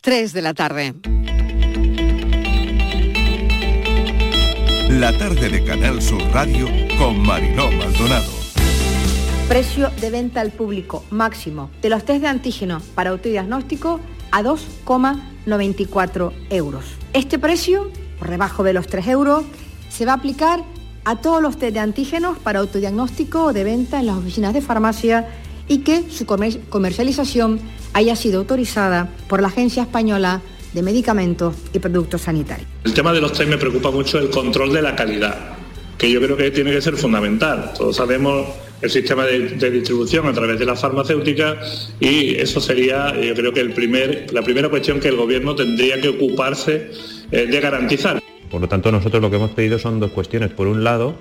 3 0.00 0.32
de 0.32 0.42
la 0.42 0.54
tarde. 0.54 0.94
La 4.88 5.16
tarde 5.16 5.48
de 5.48 5.64
Canal 5.64 6.00
Sur 6.00 6.22
Radio 6.32 6.68
con 6.98 7.18
Mariló 7.20 7.70
Maldonado. 7.72 8.30
Precio 9.48 9.90
de 10.00 10.10
venta 10.10 10.40
al 10.40 10.52
público 10.52 11.04
máximo 11.10 11.70
de 11.82 11.90
los 11.90 12.04
test 12.04 12.22
de 12.22 12.28
antígeno 12.28 12.80
para 12.94 13.10
autodiagnóstico 13.10 14.00
a 14.30 14.42
2,94 14.42 16.32
euros. 16.50 16.84
Este 17.12 17.38
precio, 17.38 17.90
por 18.18 18.30
debajo 18.30 18.62
de 18.62 18.72
los 18.72 18.86
3 18.86 19.08
euros, 19.08 19.44
se 19.90 20.06
va 20.06 20.12
a 20.12 20.16
aplicar 20.16 20.64
a 21.04 21.16
todos 21.16 21.42
los 21.42 21.58
test 21.58 21.74
de 21.74 21.80
antígenos 21.80 22.38
para 22.38 22.60
autodiagnóstico 22.60 23.52
de 23.52 23.64
venta 23.64 24.00
en 24.00 24.06
las 24.06 24.16
oficinas 24.16 24.54
de 24.54 24.62
farmacia 24.62 25.28
y 25.68 25.78
que 25.78 26.04
su 26.10 26.26
comercialización 26.26 27.60
haya 27.92 28.16
sido 28.16 28.40
autorizada 28.40 29.08
por 29.28 29.40
la 29.40 29.48
Agencia 29.48 29.82
Española 29.82 30.42
de 30.72 30.82
Medicamentos 30.82 31.54
y 31.72 31.78
Productos 31.78 32.22
Sanitarios. 32.22 32.68
El 32.84 32.92
tema 32.92 33.12
de 33.12 33.20
los 33.20 33.32
test 33.32 33.48
me 33.48 33.56
preocupa 33.56 33.90
mucho 33.90 34.18
el 34.18 34.28
control 34.30 34.72
de 34.72 34.82
la 34.82 34.96
calidad, 34.96 35.36
que 35.96 36.10
yo 36.10 36.20
creo 36.20 36.36
que 36.36 36.50
tiene 36.50 36.72
que 36.72 36.80
ser 36.80 36.96
fundamental. 36.96 37.72
Todos 37.76 37.96
sabemos 37.96 38.48
el 38.82 38.90
sistema 38.90 39.24
de, 39.24 39.70
distribución 39.70 40.26
a 40.26 40.32
través 40.32 40.58
de 40.58 40.66
la 40.66 40.76
farmacéutica 40.76 41.58
y 42.00 42.34
eso 42.34 42.60
sería, 42.60 43.18
yo 43.18 43.34
creo 43.34 43.52
que 43.52 43.60
el 43.60 43.72
primer, 43.72 44.26
la 44.32 44.42
primera 44.42 44.68
cuestión 44.68 45.00
que 45.00 45.08
el 45.08 45.16
Gobierno 45.16 45.54
tendría 45.54 46.00
que 46.00 46.08
ocuparse 46.08 46.90
eh, 47.30 47.46
de 47.46 47.60
garantizar. 47.60 48.20
Por 48.50 48.60
lo 48.60 48.68
tanto, 48.68 48.92
nosotros 48.92 49.22
lo 49.22 49.30
que 49.30 49.36
hemos 49.36 49.52
pedido 49.52 49.78
son 49.78 50.00
dos 50.00 50.10
cuestiones. 50.10 50.50
Por 50.50 50.66
un 50.66 50.84
lado, 50.84 51.16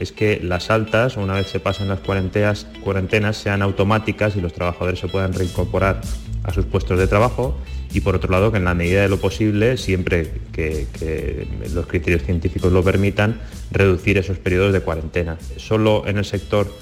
es 0.00 0.12
que 0.12 0.40
las 0.42 0.70
altas, 0.70 1.16
una 1.16 1.34
vez 1.34 1.46
se 1.46 1.60
pasan 1.60 1.88
las 1.88 2.00
cuarentenas, 2.00 2.66
cuarentenas, 2.82 3.36
sean 3.36 3.60
automáticas 3.60 4.34
y 4.34 4.40
los 4.40 4.54
trabajadores 4.54 4.98
se 4.98 5.08
puedan 5.08 5.34
reincorporar 5.34 6.00
a 6.42 6.52
sus 6.52 6.64
puestos 6.64 6.98
de 6.98 7.06
trabajo 7.06 7.56
y 7.92 8.00
por 8.00 8.16
otro 8.16 8.30
lado 8.30 8.50
que 8.50 8.56
en 8.56 8.64
la 8.64 8.74
medida 8.74 9.02
de 9.02 9.10
lo 9.10 9.18
posible, 9.18 9.76
siempre 9.76 10.32
que, 10.52 11.46
los 11.74 11.86
criterios 11.86 12.22
científicos 12.22 12.72
lo 12.72 12.82
permitan, 12.82 13.40
reducir 13.70 14.16
esos 14.16 14.38
periodos 14.38 14.72
de 14.72 14.80
cuarentena. 14.80 15.36
Solo 15.58 16.04
en 16.06 16.16
el 16.16 16.24
sector 16.24 16.72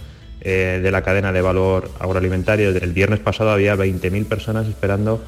eh, 0.41 0.80
de 0.80 0.91
la 0.92 1.03
cadena 1.03 1.32
de 1.32 1.42
valor 1.42 1.91
agroalimentario, 1.98 2.70
el 2.70 2.92
viernes 2.92 3.19
pasado 3.19 3.50
había 3.50 3.75
20.000 3.75 4.27
personas 4.27 4.69
esperando 4.69 5.22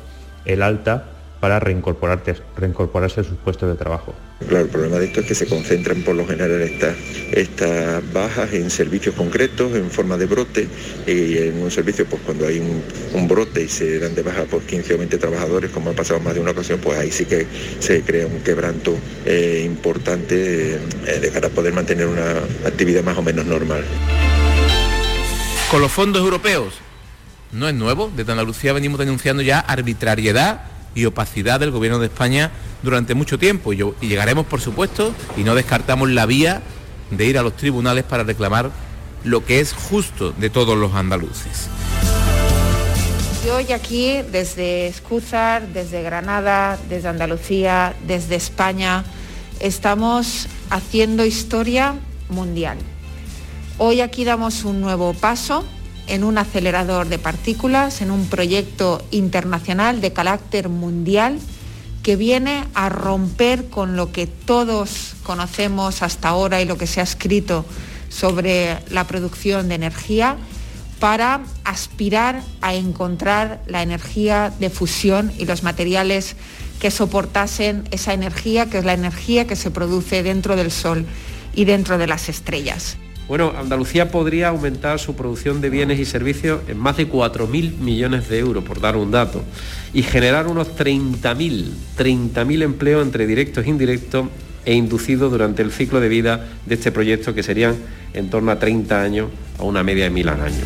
el 0.44 0.62
alta 0.62 1.06
para 1.40 1.58
reincorporarse 1.58 3.20
a 3.20 3.24
sus 3.24 3.38
puestos 3.42 3.68
de 3.68 3.74
trabajo. 3.74 4.14
Claro, 4.46 4.64
el 4.64 4.70
problema 4.70 4.98
de 4.98 5.06
esto 5.06 5.20
es 5.20 5.26
que 5.26 5.34
se 5.34 5.46
concentran 5.46 6.02
por 6.02 6.14
lo 6.14 6.26
general 6.26 6.60
estas, 6.60 6.96
estas 7.32 8.02
bajas 8.12 8.52
en 8.52 8.70
servicios 8.70 9.14
concretos, 9.14 9.74
en 9.74 9.90
forma 9.90 10.18
de 10.18 10.26
brote, 10.26 10.68
y 11.06 11.38
en 11.38 11.62
un 11.62 11.70
servicio, 11.70 12.04
pues 12.04 12.20
cuando 12.24 12.46
hay 12.46 12.58
un, 12.58 13.28
brote 13.28 13.62
y 13.62 13.68
se 13.68 13.98
dan 14.00 14.14
de 14.14 14.22
baja 14.22 14.44
por 14.44 14.62
15 14.62 14.94
o 14.94 14.98
20 14.98 15.18
trabajadores, 15.18 15.70
como 15.70 15.90
ha 15.90 15.92
pasado 15.92 16.20
más 16.20 16.34
de 16.34 16.40
una 16.40 16.50
ocasión, 16.50 16.80
pues 16.80 16.98
ahí 16.98 17.10
sí 17.10 17.24
que 17.24 17.46
se 17.78 18.02
crea 18.02 18.26
un 18.26 18.40
quebranto 18.40 18.96
eh, 19.24 19.62
importante 19.64 20.74
eh, 20.74 21.20
de 21.20 21.30
cara 21.30 21.46
a 21.46 21.50
poder 21.50 21.72
mantener 21.72 22.06
una 22.06 22.38
actividad 22.66 23.02
más 23.04 23.16
o 23.16 23.22
menos 23.22 23.46
normal. 23.46 23.84
Con 25.70 25.80
los 25.80 25.92
fondos 25.92 26.22
europeos, 26.22 26.74
no 27.52 27.68
es 27.68 27.74
nuevo, 27.74 28.10
desde 28.14 28.32
Andalucía 28.32 28.72
venimos 28.72 28.98
denunciando 28.98 29.42
ya 29.42 29.60
arbitrariedad 29.60 30.62
y 30.94 31.04
opacidad 31.04 31.60
del 31.60 31.70
Gobierno 31.70 31.98
de 31.98 32.06
España 32.06 32.50
durante 32.82 33.14
mucho 33.14 33.38
tiempo 33.38 33.72
y, 33.72 33.78
llegaremos, 34.00 34.46
por 34.46 34.60
supuesto, 34.60 35.14
y 35.36 35.44
no 35.44 35.54
descartamos 35.54 36.10
la 36.10 36.26
vía 36.26 36.62
de 37.10 37.26
ir 37.26 37.38
a 37.38 37.42
los 37.42 37.56
tribunales 37.56 38.04
para 38.04 38.24
reclamar 38.24 38.70
lo 39.24 39.44
que 39.44 39.60
es 39.60 39.72
justo 39.72 40.32
de 40.32 40.50
todos 40.50 40.76
los 40.76 40.94
andaluces. 40.94 41.68
Yo 43.44 43.56
hoy 43.56 43.72
aquí, 43.72 44.20
desde 44.30 44.86
Escúzar, 44.86 45.66
desde 45.68 46.02
Granada, 46.02 46.78
desde 46.88 47.08
Andalucía, 47.08 47.94
desde 48.06 48.36
España, 48.36 49.04
estamos 49.60 50.46
haciendo 50.68 51.24
historia 51.24 51.94
mundial. 52.28 52.78
Hoy 53.78 54.02
aquí 54.02 54.24
damos 54.24 54.64
un 54.64 54.80
nuevo 54.82 55.14
paso 55.14 55.64
en 56.10 56.24
un 56.24 56.38
acelerador 56.38 57.08
de 57.08 57.18
partículas, 57.18 58.02
en 58.02 58.10
un 58.10 58.26
proyecto 58.26 59.02
internacional 59.10 60.00
de 60.00 60.12
carácter 60.12 60.68
mundial 60.68 61.38
que 62.02 62.16
viene 62.16 62.64
a 62.74 62.88
romper 62.88 63.68
con 63.68 63.96
lo 63.96 64.10
que 64.12 64.26
todos 64.26 65.14
conocemos 65.22 66.02
hasta 66.02 66.28
ahora 66.28 66.60
y 66.60 66.64
lo 66.64 66.76
que 66.76 66.86
se 66.86 67.00
ha 67.00 67.04
escrito 67.04 67.64
sobre 68.08 68.78
la 68.90 69.06
producción 69.06 69.68
de 69.68 69.76
energía 69.76 70.36
para 70.98 71.40
aspirar 71.64 72.42
a 72.60 72.74
encontrar 72.74 73.62
la 73.66 73.82
energía 73.82 74.52
de 74.58 74.70
fusión 74.70 75.32
y 75.38 75.46
los 75.46 75.62
materiales 75.62 76.36
que 76.80 76.90
soportasen 76.90 77.84
esa 77.90 78.12
energía, 78.12 78.68
que 78.68 78.78
es 78.78 78.84
la 78.84 78.94
energía 78.94 79.46
que 79.46 79.56
se 79.56 79.70
produce 79.70 80.22
dentro 80.22 80.56
del 80.56 80.70
Sol 80.70 81.06
y 81.54 81.64
dentro 81.64 81.98
de 81.98 82.06
las 82.06 82.28
estrellas. 82.28 82.96
Bueno, 83.30 83.52
Andalucía 83.56 84.10
podría 84.10 84.48
aumentar 84.48 84.98
su 84.98 85.14
producción 85.14 85.60
de 85.60 85.70
bienes 85.70 86.00
y 86.00 86.04
servicios 86.04 86.62
en 86.66 86.76
más 86.76 86.96
de 86.96 87.08
4.000 87.08 87.76
millones 87.78 88.28
de 88.28 88.40
euros, 88.40 88.64
por 88.64 88.80
dar 88.80 88.96
un 88.96 89.12
dato, 89.12 89.44
y 89.94 90.02
generar 90.02 90.48
unos 90.48 90.76
30.000, 90.76 91.66
30.000 91.96 92.62
empleos 92.64 93.04
entre 93.04 93.28
directos 93.28 93.64
e 93.64 93.70
indirectos 93.70 94.26
e 94.64 94.74
inducidos 94.74 95.30
durante 95.30 95.62
el 95.62 95.70
ciclo 95.70 96.00
de 96.00 96.08
vida 96.08 96.44
de 96.66 96.74
este 96.74 96.90
proyecto, 96.90 97.32
que 97.32 97.44
serían 97.44 97.76
en 98.14 98.30
torno 98.30 98.50
a 98.50 98.58
30 98.58 99.00
años 99.00 99.28
a 99.60 99.62
una 99.62 99.84
media 99.84 100.02
de 100.02 100.10
mil 100.10 100.28
al 100.28 100.40
año. 100.40 100.64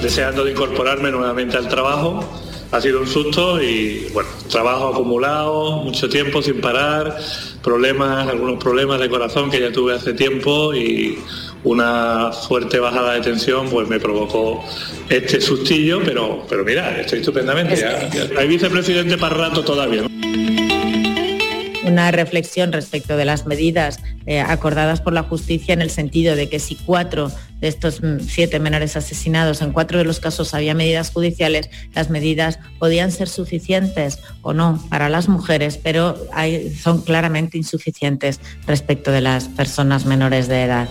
Deseando 0.00 0.44
de 0.44 0.52
incorporarme 0.52 1.10
nuevamente 1.10 1.56
al 1.56 1.68
trabajo, 1.68 2.24
ha 2.70 2.80
sido 2.80 3.00
un 3.00 3.08
susto 3.08 3.60
y 3.60 4.06
bueno, 4.14 4.30
trabajo 4.48 4.86
acumulado, 4.86 5.82
mucho 5.82 6.08
tiempo 6.08 6.40
sin 6.42 6.60
parar, 6.60 7.18
problemas, 7.62 8.28
algunos 8.28 8.62
problemas 8.62 9.00
de 9.00 9.08
corazón 9.08 9.50
que 9.50 9.60
ya 9.60 9.72
tuve 9.72 9.94
hace 9.94 10.12
tiempo 10.12 10.74
y 10.74 11.18
una 11.64 12.32
fuerte 12.32 12.78
bajada 12.80 13.14
de 13.14 13.20
tensión 13.20 13.68
pues 13.70 13.88
me 13.88 14.00
provocó 14.00 14.64
este 15.08 15.40
sustillo, 15.40 16.00
pero, 16.04 16.44
pero 16.48 16.64
mira, 16.64 17.00
estoy 17.00 17.20
estupendamente. 17.20 17.84
hay 18.36 18.48
vicepresidente 18.48 19.16
para 19.16 19.36
rato 19.36 19.62
todavía 19.62 20.11
una 21.92 22.10
reflexión 22.10 22.72
respecto 22.72 23.16
de 23.16 23.24
las 23.24 23.46
medidas 23.46 24.00
eh, 24.26 24.40
acordadas 24.40 25.00
por 25.00 25.12
la 25.12 25.22
justicia 25.22 25.72
en 25.72 25.82
el 25.82 25.90
sentido 25.90 26.36
de 26.36 26.48
que 26.48 26.58
si 26.58 26.76
cuatro 26.76 27.30
de 27.60 27.68
estos 27.68 28.02
mm, 28.02 28.20
siete 28.20 28.58
menores 28.58 28.96
asesinados, 28.96 29.62
en 29.62 29.72
cuatro 29.72 29.98
de 29.98 30.04
los 30.04 30.20
casos 30.20 30.54
había 30.54 30.74
medidas 30.74 31.10
judiciales, 31.10 31.70
las 31.94 32.10
medidas 32.10 32.58
podían 32.78 33.12
ser 33.12 33.28
suficientes 33.28 34.18
o 34.42 34.52
no 34.52 34.82
para 34.90 35.08
las 35.08 35.28
mujeres, 35.28 35.78
pero 35.78 36.16
son 36.80 37.02
claramente 37.02 37.58
insuficientes 37.58 38.40
respecto 38.66 39.12
de 39.12 39.20
las 39.20 39.48
personas 39.48 40.06
menores 40.06 40.48
de 40.48 40.62
edad. 40.64 40.88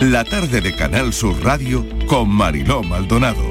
La 0.00 0.24
tarde 0.24 0.60
de 0.60 0.76
Canal 0.76 1.12
Sur 1.14 1.42
Radio 1.42 1.86
con 2.06 2.28
Mariló 2.28 2.82
Maldonado. 2.82 3.50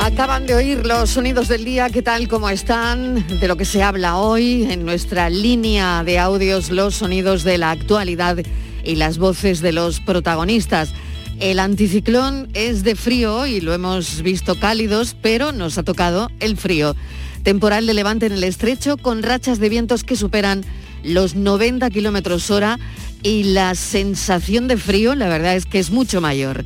Acaban 0.00 0.46
de 0.46 0.54
oír 0.54 0.86
los 0.86 1.10
sonidos 1.10 1.48
del 1.48 1.64
día, 1.64 1.90
¿qué 1.90 2.02
tal? 2.02 2.28
¿Cómo 2.28 2.48
están? 2.48 3.26
De 3.40 3.48
lo 3.48 3.56
que 3.56 3.64
se 3.64 3.82
habla 3.82 4.16
hoy 4.16 4.70
en 4.70 4.84
nuestra 4.84 5.28
línea 5.28 6.04
de 6.04 6.20
audios, 6.20 6.70
los 6.70 6.94
sonidos 6.94 7.42
de 7.42 7.58
la 7.58 7.72
actualidad 7.72 8.38
y 8.84 8.94
las 8.94 9.18
voces 9.18 9.60
de 9.60 9.72
los 9.72 9.98
protagonistas. 9.98 10.94
El 11.40 11.58
anticiclón 11.58 12.48
es 12.54 12.84
de 12.84 12.94
frío 12.94 13.44
y 13.46 13.60
lo 13.60 13.74
hemos 13.74 14.22
visto 14.22 14.54
cálidos, 14.54 15.16
pero 15.20 15.50
nos 15.50 15.78
ha 15.78 15.82
tocado 15.82 16.30
el 16.38 16.56
frío. 16.56 16.94
Temporal 17.42 17.86
de 17.86 17.94
levante 17.94 18.26
en 18.26 18.32
el 18.32 18.44
estrecho 18.44 18.96
con 18.98 19.24
rachas 19.24 19.58
de 19.58 19.68
vientos 19.68 20.04
que 20.04 20.14
superan 20.14 20.64
los 21.02 21.34
90 21.34 21.90
kilómetros 21.90 22.50
hora 22.50 22.78
y 23.22 23.44
la 23.44 23.74
sensación 23.74 24.68
de 24.68 24.76
frío, 24.76 25.14
la 25.14 25.28
verdad 25.28 25.56
es 25.56 25.66
que 25.66 25.78
es 25.78 25.90
mucho 25.90 26.20
mayor. 26.20 26.64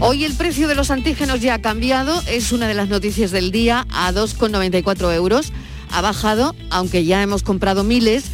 Hoy 0.00 0.24
el 0.24 0.34
precio 0.34 0.68
de 0.68 0.74
los 0.74 0.90
antígenos 0.90 1.40
ya 1.40 1.54
ha 1.54 1.62
cambiado, 1.62 2.20
es 2.26 2.52
una 2.52 2.66
de 2.66 2.74
las 2.74 2.88
noticias 2.88 3.30
del 3.30 3.52
día, 3.52 3.86
a 3.90 4.12
2,94 4.12 5.14
euros. 5.14 5.52
Ha 5.90 6.00
bajado, 6.00 6.56
aunque 6.70 7.04
ya 7.04 7.22
hemos 7.22 7.42
comprado 7.42 7.84
miles 7.84 8.24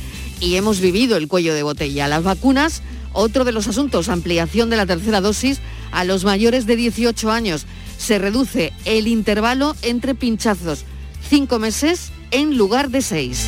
y 0.40 0.54
hemos 0.54 0.80
vivido 0.80 1.16
el 1.16 1.28
cuello 1.28 1.54
de 1.54 1.62
botella. 1.62 2.08
Las 2.08 2.22
vacunas, 2.22 2.82
otro 3.12 3.44
de 3.44 3.52
los 3.52 3.68
asuntos, 3.68 4.08
ampliación 4.08 4.70
de 4.70 4.76
la 4.76 4.86
tercera 4.86 5.20
dosis 5.20 5.60
a 5.90 6.04
los 6.04 6.24
mayores 6.24 6.66
de 6.66 6.76
18 6.76 7.30
años. 7.30 7.66
Se 7.98 8.18
reduce 8.18 8.72
el 8.84 9.06
intervalo 9.06 9.76
entre 9.82 10.14
pinchazos, 10.14 10.84
cinco 11.28 11.58
meses 11.58 12.12
en 12.30 12.56
lugar 12.56 12.90
de 12.90 13.02
seis. 13.02 13.46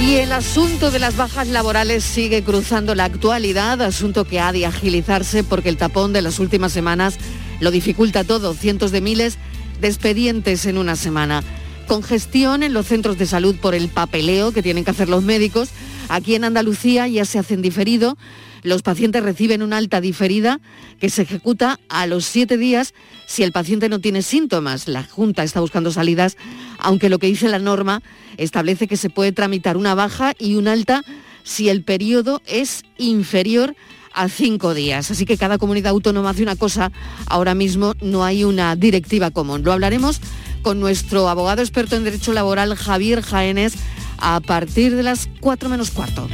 Y 0.00 0.16
el 0.16 0.32
asunto 0.32 0.90
de 0.90 0.98
las 0.98 1.16
bajas 1.16 1.48
laborales 1.48 2.02
sigue 2.02 2.42
cruzando 2.42 2.94
la 2.94 3.04
actualidad, 3.04 3.80
asunto 3.82 4.24
que 4.24 4.40
ha 4.40 4.52
de 4.52 4.66
agilizarse 4.66 5.44
porque 5.44 5.68
el 5.68 5.76
tapón 5.76 6.12
de 6.12 6.22
las 6.22 6.38
últimas 6.38 6.72
semanas 6.72 7.18
lo 7.60 7.70
dificulta 7.70 8.24
todo, 8.24 8.54
cientos 8.54 8.90
de 8.90 9.00
miles 9.00 9.38
de 9.80 9.88
expedientes 9.88 10.66
en 10.66 10.78
una 10.78 10.96
semana. 10.96 11.42
congestión 11.86 12.62
en 12.62 12.72
los 12.72 12.86
centros 12.86 13.18
de 13.18 13.26
salud 13.26 13.56
por 13.56 13.74
el 13.74 13.88
papeleo 13.88 14.52
que 14.52 14.62
tienen 14.62 14.84
que 14.84 14.92
hacer 14.92 15.08
los 15.08 15.22
médicos. 15.22 15.68
Aquí 16.08 16.34
en 16.34 16.44
Andalucía 16.44 17.06
ya 17.06 17.24
se 17.24 17.38
hacen 17.38 17.60
diferido. 17.60 18.16
Los 18.62 18.82
pacientes 18.82 19.22
reciben 19.22 19.62
una 19.62 19.76
alta 19.76 20.00
diferida 20.00 20.60
que 21.00 21.10
se 21.10 21.22
ejecuta 21.22 21.80
a 21.88 22.06
los 22.06 22.24
siete 22.24 22.56
días 22.56 22.94
si 23.26 23.42
el 23.42 23.52
paciente 23.52 23.88
no 23.88 23.98
tiene 23.98 24.22
síntomas. 24.22 24.88
La 24.88 25.02
Junta 25.02 25.42
está 25.42 25.60
buscando 25.60 25.90
salidas, 25.90 26.36
aunque 26.78 27.08
lo 27.08 27.18
que 27.18 27.26
dice 27.26 27.48
la 27.48 27.58
norma 27.58 28.02
establece 28.36 28.86
que 28.86 28.96
se 28.96 29.10
puede 29.10 29.32
tramitar 29.32 29.76
una 29.76 29.94
baja 29.94 30.32
y 30.38 30.54
una 30.54 30.72
alta 30.72 31.02
si 31.42 31.68
el 31.68 31.82
periodo 31.82 32.40
es 32.46 32.84
inferior 32.98 33.74
a 34.14 34.28
cinco 34.28 34.74
días. 34.74 35.10
Así 35.10 35.24
que 35.24 35.36
cada 35.36 35.58
comunidad 35.58 35.90
autónoma 35.90 36.30
hace 36.30 36.42
una 36.42 36.56
cosa. 36.56 36.92
Ahora 37.26 37.54
mismo 37.54 37.94
no 38.00 38.24
hay 38.24 38.44
una 38.44 38.76
directiva 38.76 39.30
común. 39.30 39.64
Lo 39.64 39.72
hablaremos 39.72 40.20
con 40.62 40.78
nuestro 40.80 41.28
abogado 41.28 41.62
experto 41.62 41.96
en 41.96 42.04
Derecho 42.04 42.32
Laboral, 42.32 42.76
Javier 42.76 43.22
Jaénes, 43.22 43.74
a 44.18 44.40
partir 44.40 44.94
de 44.94 45.02
las 45.02 45.28
cuatro 45.40 45.68
menos 45.68 45.90
cuarto. 45.90 46.28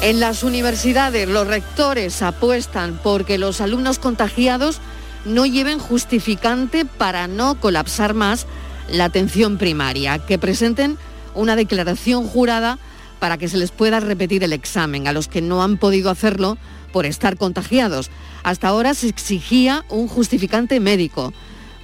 En 0.00 0.20
las 0.20 0.44
universidades 0.44 1.28
los 1.28 1.48
rectores 1.48 2.22
apuestan 2.22 3.00
porque 3.02 3.36
los 3.36 3.60
alumnos 3.60 3.98
contagiados 3.98 4.80
no 5.24 5.44
lleven 5.44 5.80
justificante 5.80 6.84
para 6.84 7.26
no 7.26 7.58
colapsar 7.60 8.14
más 8.14 8.46
la 8.88 9.06
atención 9.06 9.58
primaria, 9.58 10.20
que 10.20 10.38
presenten 10.38 10.96
una 11.34 11.56
declaración 11.56 12.28
jurada 12.28 12.78
para 13.18 13.38
que 13.38 13.48
se 13.48 13.56
les 13.56 13.72
pueda 13.72 13.98
repetir 13.98 14.44
el 14.44 14.52
examen 14.52 15.08
a 15.08 15.12
los 15.12 15.26
que 15.26 15.42
no 15.42 15.64
han 15.64 15.78
podido 15.78 16.10
hacerlo 16.10 16.58
por 16.92 17.04
estar 17.04 17.36
contagiados. 17.36 18.08
Hasta 18.44 18.68
ahora 18.68 18.94
se 18.94 19.08
exigía 19.08 19.84
un 19.88 20.06
justificante 20.06 20.78
médico, 20.78 21.32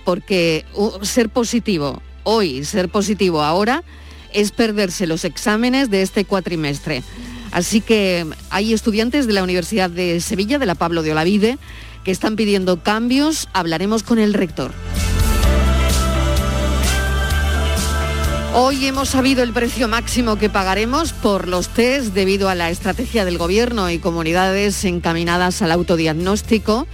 porque 0.04 0.64
ser 1.02 1.30
positivo 1.30 2.00
hoy, 2.22 2.64
ser 2.64 2.88
positivo 2.88 3.42
ahora, 3.42 3.82
es 4.32 4.52
perderse 4.52 5.08
los 5.08 5.24
exámenes 5.24 5.90
de 5.90 6.02
este 6.02 6.24
cuatrimestre. 6.24 7.02
Así 7.54 7.80
que 7.80 8.26
hay 8.50 8.72
estudiantes 8.72 9.28
de 9.28 9.32
la 9.32 9.44
Universidad 9.44 9.88
de 9.88 10.20
Sevilla, 10.20 10.58
de 10.58 10.66
la 10.66 10.74
Pablo 10.74 11.04
de 11.04 11.12
Olavide, 11.12 11.56
que 12.02 12.10
están 12.10 12.34
pidiendo 12.34 12.82
cambios. 12.82 13.48
Hablaremos 13.52 14.02
con 14.02 14.18
el 14.18 14.34
rector. 14.34 14.72
Hoy 18.54 18.86
hemos 18.86 19.10
sabido 19.10 19.44
el 19.44 19.52
precio 19.52 19.86
máximo 19.86 20.34
que 20.34 20.50
pagaremos 20.50 21.12
por 21.12 21.46
los 21.46 21.68
test 21.68 22.12
debido 22.12 22.48
a 22.48 22.56
la 22.56 22.70
estrategia 22.70 23.24
del 23.24 23.38
Gobierno 23.38 23.88
y 23.88 24.00
comunidades 24.00 24.84
encaminadas 24.84 25.62
al 25.62 25.70
autodiagnóstico. 25.70 26.88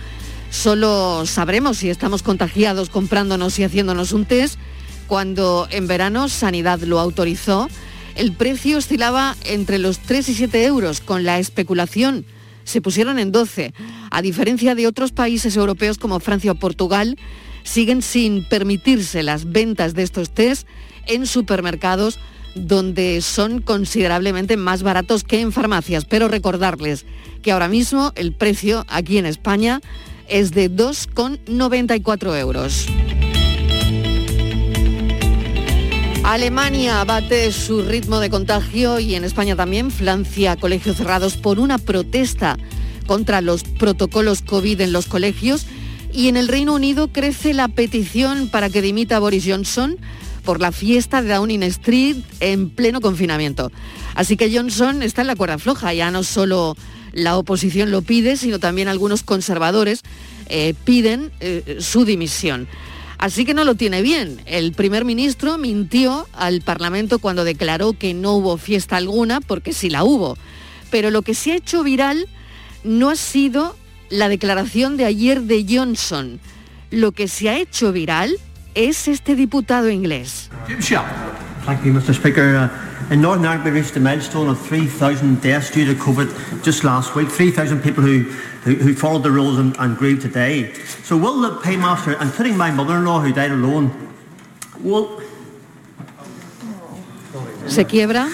Solo 0.51 1.25
sabremos 1.25 1.79
si 1.79 1.89
estamos 1.89 2.23
contagiados 2.23 2.91
comprándonos 2.91 3.59
y 3.59 3.65
haciéndonos 3.65 4.12
un 4.12 4.27
test 4.27 4.59
cuando 5.07 5.67
en 5.71 5.87
verano 5.87 6.29
Sanidad 6.29 6.81
lo 6.81 7.01
autorizó. 7.01 7.71
El 8.15 8.33
precio 8.33 8.79
oscilaba 8.79 9.37
entre 9.45 9.79
los 9.79 9.99
3 9.99 10.29
y 10.29 10.35
7 10.35 10.65
euros 10.65 11.01
con 11.01 11.25
la 11.25 11.39
especulación. 11.39 12.25
Se 12.65 12.81
pusieron 12.81 13.19
en 13.19 13.33
12. 13.33 13.73
A 14.11 14.23
diferencia 14.23 14.75
de 14.75 14.87
otros 14.87 15.12
países 15.12 15.57
europeos 15.57 15.99
como 15.99 16.21
Francia 16.21 16.53
o 16.53 16.55
Portugal, 16.57 17.17
siguen 17.62 18.03
sin 18.03 18.45
permitirse 18.45 19.23
las 19.23 19.51
ventas 19.51 19.95
de 19.95 20.03
estos 20.03 20.31
test 20.31 20.67
en 21.07 21.27
supermercados 21.27 22.19
donde 22.55 23.21
son 23.21 23.61
considerablemente 23.61 24.57
más 24.57 24.83
baratos 24.83 25.25
que 25.25 25.41
en 25.41 25.53
farmacias. 25.53 26.05
Pero 26.05 26.29
recordarles 26.29 27.07
que 27.43 27.53
ahora 27.53 27.69
mismo 27.69 28.12
el 28.17 28.33
precio 28.33 28.85
aquí 28.89 29.19
en 29.19 29.27
España 29.27 29.81
es 30.29 30.53
de 30.53 30.71
2,94 30.71 32.39
euros. 32.39 32.87
Alemania 36.32 37.03
bate 37.03 37.50
su 37.50 37.82
ritmo 37.82 38.21
de 38.21 38.31
contagio 38.31 39.00
y 39.00 39.17
en 39.17 39.25
España 39.25 39.56
también. 39.56 39.91
Francia, 39.91 40.55
colegios 40.55 40.99
cerrados 40.99 41.37
por 41.37 41.59
una 41.59 41.77
protesta 41.77 42.56
contra 43.09 43.41
los 43.41 43.65
protocolos 43.65 44.41
COVID 44.41 44.81
en 44.81 44.93
los 44.93 45.06
colegios. 45.06 45.67
Y 46.12 46.29
en 46.29 46.37
el 46.37 46.47
Reino 46.47 46.73
Unido 46.73 47.09
crece 47.09 47.53
la 47.53 47.67
petición 47.67 48.49
para 48.49 48.71
que 48.71 48.81
dimita 48.81 49.19
Boris 49.19 49.44
Johnson 49.44 49.97
por 50.44 50.61
la 50.61 50.71
fiesta 50.71 51.21
de 51.21 51.35
Downing 51.35 51.65
Street 51.65 52.19
en 52.38 52.71
pleno 52.71 53.00
confinamiento. 53.00 53.73
Así 54.15 54.37
que 54.37 54.56
Johnson 54.56 55.03
está 55.03 55.23
en 55.23 55.26
la 55.26 55.35
cuerda 55.35 55.59
floja, 55.59 55.93
ya 55.94 56.12
no 56.12 56.23
solo 56.23 56.76
la 57.12 57.38
oposición 57.38 57.91
lo 57.91 58.03
pide, 58.03 58.37
sino 58.37 58.61
también 58.61 58.87
algunos 58.87 59.25
conservadores 59.25 60.03
eh, 60.47 60.75
piden 60.85 61.33
eh, 61.41 61.79
su 61.81 62.05
dimisión. 62.05 62.69
Así 63.21 63.45
que 63.45 63.53
no 63.53 63.65
lo 63.65 63.75
tiene 63.75 64.01
bien. 64.01 64.41
El 64.47 64.73
primer 64.73 65.05
ministro 65.05 65.59
mintió 65.59 66.27
al 66.33 66.63
Parlamento 66.63 67.19
cuando 67.19 67.45
declaró 67.45 67.93
que 67.93 68.15
no 68.15 68.33
hubo 68.33 68.57
fiesta 68.57 68.97
alguna, 68.97 69.43
porque 69.43 69.75
sí 69.75 69.91
la 69.91 70.05
hubo. 70.05 70.39
Pero 70.91 71.11
lo 71.11 71.21
que 71.21 71.35
se 71.35 71.53
ha 71.53 71.57
hecho 71.57 71.85
viral 71.85 72.29
no 72.83 73.11
ha 73.11 73.17
sido 73.17 73.77
la 74.09 74.31
declaración 74.31 74.97
de 74.97 75.05
ayer 75.05 75.43
de 75.43 75.67
Johnson. 75.69 76.41
Lo 76.91 77.13
que 77.13 77.29
se 77.29 77.51
ha 77.51 77.59
hecho 77.59 77.93
viral 77.93 78.39
es 78.75 79.07
este 79.07 79.37
diputado 79.37 79.91
inglés. 79.91 80.49
Thank 81.67 81.85
you, 81.85 81.93
Mr. 81.93 82.15
Speaker. 82.15 82.57
Uh, 82.57 83.13
in 83.13 83.21
Northern 83.21 83.45
Ireland, 83.45 83.65
we 83.65 83.71
reached 83.71 83.95
a 83.97 84.01
milestone 84.01 84.49
of 84.49 84.59
3,000 84.67 85.43
deaths 85.43 85.71
due 85.71 85.85
to 85.85 85.95
COVID 85.95 86.65
just 86.65 86.85
last 86.85 87.15
week. 87.15 87.29
3,000 87.29 87.83
people 87.83 88.03
who, 88.03 88.25
who, 88.62 88.75
who, 88.75 88.95
followed 88.95 89.23
the 89.23 89.31
rules 89.31 89.59
and, 89.59 89.77
and 89.79 89.97
grieved 89.97 90.23
today. 90.23 90.73
So 91.05 91.17
will 91.17 91.41
the 91.41 91.57
paymaster, 91.61 92.21
including 92.21 92.57
my 92.57 92.71
mother-in-law 92.71 93.21
who 93.21 93.33
died 93.33 93.51
alone, 93.51 94.15
will... 94.81 95.21
Se 97.67 97.85
quiebra 97.85 98.29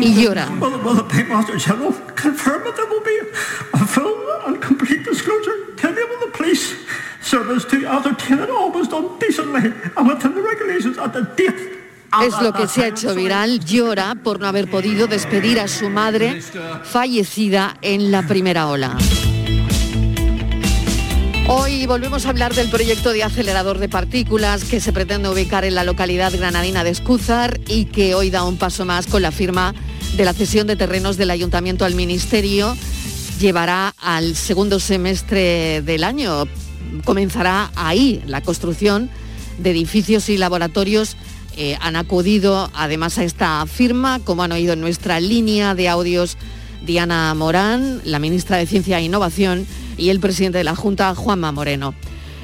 y 0.00 0.14
llora. 0.14 0.48
Will, 0.60 0.78
will 0.82 0.94
the 0.94 1.04
paymaster 1.04 1.58
general 1.58 1.92
confirm 2.14 2.64
that 2.64 2.76
there 2.76 2.86
will 2.86 3.02
be 3.02 3.20
a 3.74 3.86
full 3.86 4.42
and 4.46 4.60
complete 4.62 5.04
disclosure 5.04 5.74
to 5.76 5.88
enable 5.88 6.26
the 6.26 6.32
police 6.32 6.74
service 7.22 7.64
to 7.66 7.86
ascertain 7.86 8.38
it 8.38 8.50
all 8.50 8.70
was 8.70 8.88
done 8.88 9.18
decently 9.18 9.72
and 9.96 10.08
within 10.08 10.34
the 10.34 10.42
regulations 10.42 10.98
at 10.98 11.12
the 11.12 11.22
date 11.36 11.79
es 12.24 12.42
lo 12.42 12.52
que 12.52 12.66
se 12.66 12.84
ha 12.84 12.88
hecho 12.88 13.14
viral. 13.14 13.64
Llora 13.64 14.16
por 14.22 14.40
no 14.40 14.46
haber 14.46 14.70
podido 14.70 15.06
despedir 15.06 15.60
a 15.60 15.68
su 15.68 15.90
madre 15.90 16.42
fallecida 16.84 17.76
en 17.82 18.10
la 18.10 18.26
primera 18.26 18.68
ola. 18.68 18.96
Hoy 21.52 21.84
volvemos 21.86 22.26
a 22.26 22.28
hablar 22.28 22.54
del 22.54 22.70
proyecto 22.70 23.12
de 23.12 23.24
acelerador 23.24 23.78
de 23.78 23.88
partículas 23.88 24.62
que 24.64 24.78
se 24.78 24.92
pretende 24.92 25.28
ubicar 25.28 25.64
en 25.64 25.74
la 25.74 25.82
localidad 25.82 26.32
granadina 26.32 26.84
de 26.84 26.90
Escúzar 26.90 27.58
y 27.66 27.86
que 27.86 28.14
hoy 28.14 28.30
da 28.30 28.44
un 28.44 28.56
paso 28.56 28.84
más 28.84 29.08
con 29.08 29.22
la 29.22 29.32
firma 29.32 29.74
de 30.16 30.24
la 30.24 30.32
cesión 30.32 30.68
de 30.68 30.76
terrenos 30.76 31.16
del 31.16 31.30
ayuntamiento 31.30 31.84
al 31.84 31.96
ministerio. 31.96 32.76
Llevará 33.40 33.94
al 33.98 34.36
segundo 34.36 34.78
semestre 34.78 35.82
del 35.82 36.04
año. 36.04 36.44
Comenzará 37.04 37.72
ahí 37.74 38.22
la 38.26 38.42
construcción 38.42 39.10
de 39.58 39.70
edificios 39.70 40.28
y 40.28 40.38
laboratorios 40.38 41.16
eh, 41.62 41.76
han 41.82 41.94
acudido 41.94 42.70
además 42.72 43.18
a 43.18 43.24
esta 43.24 43.66
firma, 43.66 44.18
como 44.24 44.42
han 44.42 44.52
oído 44.52 44.72
en 44.72 44.80
nuestra 44.80 45.20
línea 45.20 45.74
de 45.74 45.90
audios 45.90 46.38
Diana 46.86 47.34
Morán, 47.34 48.00
la 48.02 48.18
ministra 48.18 48.56
de 48.56 48.64
Ciencia 48.64 48.98
e 48.98 49.02
Innovación, 49.02 49.66
y 49.98 50.08
el 50.08 50.20
presidente 50.20 50.56
de 50.56 50.64
la 50.64 50.74
Junta, 50.74 51.14
Juanma 51.14 51.52
Moreno. 51.52 51.92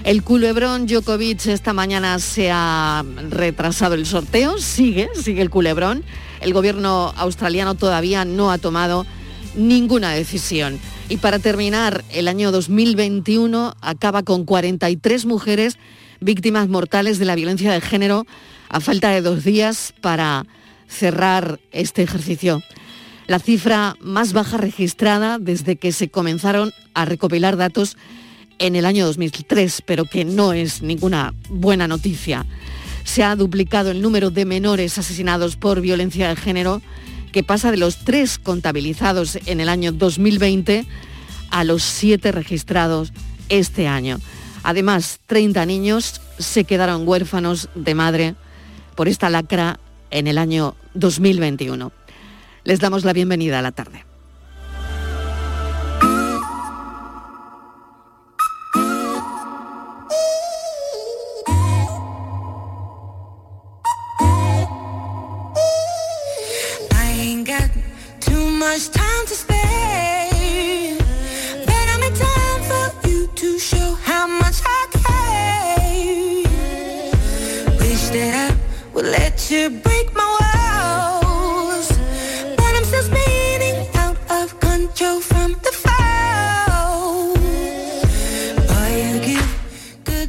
El 0.04 0.22
culebrón 0.22 0.86
Djokovic 0.86 1.46
esta 1.46 1.72
mañana 1.72 2.18
se 2.18 2.50
ha 2.52 3.06
retrasado 3.30 3.94
el 3.94 4.04
sorteo, 4.04 4.58
sigue, 4.58 5.08
sigue 5.14 5.40
el 5.40 5.48
culebrón. 5.48 6.04
El 6.42 6.52
gobierno 6.52 7.14
australiano 7.16 7.74
todavía 7.74 8.26
no 8.26 8.50
ha 8.50 8.58
tomado 8.58 9.06
ninguna 9.56 10.10
decisión. 10.10 10.78
Y 11.08 11.16
para 11.16 11.38
terminar, 11.38 12.04
el 12.12 12.28
año 12.28 12.52
2021 12.52 13.76
acaba 13.80 14.24
con 14.24 14.44
43 14.44 15.24
mujeres 15.24 15.78
víctimas 16.20 16.68
mortales 16.68 17.18
de 17.18 17.24
la 17.24 17.34
violencia 17.34 17.72
de 17.72 17.80
género 17.80 18.26
a 18.68 18.80
falta 18.80 19.10
de 19.10 19.22
dos 19.22 19.44
días 19.44 19.94
para 20.00 20.46
cerrar 20.88 21.60
este 21.72 22.02
ejercicio. 22.02 22.62
La 23.26 23.38
cifra 23.38 23.96
más 24.00 24.32
baja 24.32 24.56
registrada 24.56 25.38
desde 25.38 25.76
que 25.76 25.92
se 25.92 26.08
comenzaron 26.08 26.72
a 26.94 27.04
recopilar 27.04 27.56
datos 27.56 27.96
en 28.58 28.76
el 28.76 28.86
año 28.86 29.04
2003, 29.06 29.82
pero 29.84 30.04
que 30.04 30.24
no 30.24 30.52
es 30.52 30.82
ninguna 30.82 31.34
buena 31.50 31.88
noticia. 31.88 32.46
Se 33.04 33.22
ha 33.22 33.36
duplicado 33.36 33.90
el 33.90 34.00
número 34.00 34.30
de 34.30 34.44
menores 34.44 34.96
asesinados 34.98 35.56
por 35.56 35.80
violencia 35.80 36.28
de 36.28 36.36
género, 36.36 36.82
que 37.32 37.42
pasa 37.42 37.70
de 37.70 37.76
los 37.76 37.98
tres 38.04 38.38
contabilizados 38.38 39.38
en 39.46 39.60
el 39.60 39.68
año 39.68 39.92
2020 39.92 40.86
a 41.50 41.64
los 41.64 41.82
siete 41.82 42.32
registrados 42.32 43.12
este 43.48 43.88
año. 43.88 44.18
Además, 44.62 45.20
30 45.26 45.66
niños 45.66 46.20
se 46.38 46.64
quedaron 46.64 47.06
huérfanos 47.06 47.68
de 47.74 47.94
madre 47.94 48.34
por 48.96 49.08
esta 49.08 49.30
lacra 49.30 49.78
en 50.10 50.26
el 50.26 50.38
año 50.38 50.74
2021. 50.94 51.92
Les 52.64 52.80
damos 52.80 53.04
la 53.04 53.12
bienvenida 53.12 53.60
a 53.60 53.62
la 53.62 53.70
tarde. 53.70 54.05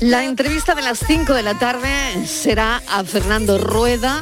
La 0.02 0.24
entrevista 0.24 0.76
de 0.76 0.84
las 0.84 1.00
5 1.00 1.34
de 1.34 1.42
la 1.42 1.58
tarde 1.58 1.90
será 2.28 2.84
a 2.88 3.04
Fernando 3.04 3.58
Rueda, 3.58 4.22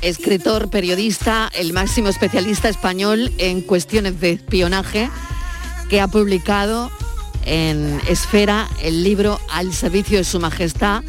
escritor, 0.00 0.70
periodista, 0.70 1.50
el 1.52 1.72
máximo 1.72 2.06
especialista 2.08 2.68
español 2.68 3.32
en 3.38 3.62
cuestiones 3.62 4.20
de 4.20 4.30
espionaje, 4.32 5.10
que 5.90 6.00
ha 6.00 6.06
publicado 6.06 6.92
en 7.44 8.00
Esfera 8.08 8.68
el 8.80 9.02
libro 9.02 9.40
Al 9.50 9.74
servicio 9.74 10.18
de 10.18 10.24
su 10.24 10.38
majestad, 10.38 11.02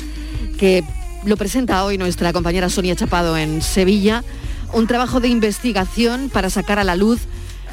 que 0.58 0.84
lo 1.28 1.36
presenta 1.36 1.84
hoy 1.84 1.98
nuestra 1.98 2.32
compañera 2.32 2.70
Sonia 2.70 2.96
Chapado 2.96 3.36
en 3.36 3.62
Sevilla, 3.62 4.24
un 4.72 4.88
trabajo 4.88 5.20
de 5.20 5.28
investigación 5.28 6.30
para 6.30 6.50
sacar 6.50 6.80
a 6.80 6.86
la 6.86 6.96
luz 6.96 7.20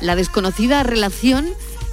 la 0.01 0.17
desconocida 0.17 0.83
relación 0.83 1.47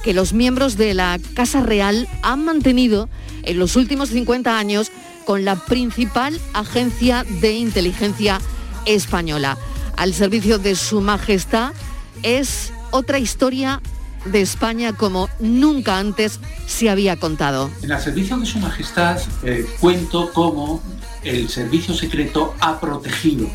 que 0.04 0.16
los 0.16 0.34
miembros 0.34 0.76
de 0.76 0.96
la 0.96 1.20
Casa 1.36 1.62
Real 1.62 2.08
han 2.24 2.44
mantenido 2.46 3.10
en 3.44 3.60
los 3.60 3.76
últimos 3.76 4.10
50 4.10 4.58
años 4.58 4.92
con 5.24 5.46
la 5.46 5.56
principal 5.56 6.40
agencia 6.54 7.26
de 7.42 7.54
inteligencia 7.54 8.42
española. 8.88 9.56
Al 9.98 10.16
servicio 10.16 10.58
de 10.58 10.74
Su 10.74 11.00
Majestad 11.00 11.74
es 12.24 12.74
otra 12.90 13.20
historia 13.20 13.84
de 14.26 14.42
España 14.42 14.94
como 14.94 15.30
nunca 15.40 16.00
antes 16.00 16.40
se 16.66 16.90
había 16.90 17.18
contado. 17.18 17.70
En 17.84 17.92
el 17.92 18.00
servicio 18.00 18.38
de 18.38 18.48
Su 18.48 18.58
Majestad 18.58 19.20
eh, 19.44 19.68
cuento 19.80 20.32
cómo 20.34 20.82
el 21.24 21.50
servicio 21.50 21.94
secreto 21.94 22.56
ha 22.60 22.80
protegido 22.80 23.48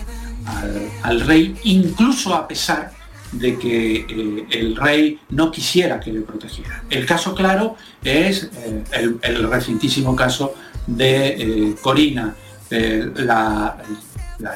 al, 1.03 1.21
rey, 1.21 1.57
incluso 1.65 2.35
a 2.35 2.47
pesar 2.47 2.93
de 3.33 3.59
que 3.59 4.07
eh, 4.09 4.47
el 4.51 4.77
rey 4.77 5.19
no 5.31 5.51
quisiera 5.51 5.99
que 5.99 6.13
le 6.13 6.21
protegiera. 6.21 6.85
El 6.89 7.05
caso 7.05 7.35
claro 7.35 7.77
es 8.05 8.51
eh, 8.55 8.85
el, 9.23 9.51
recentísimo 9.51 10.15
caso 10.15 10.55
de 10.87 11.29
eh, 11.29 11.75
Corina, 11.81 12.35
la, 12.71 13.77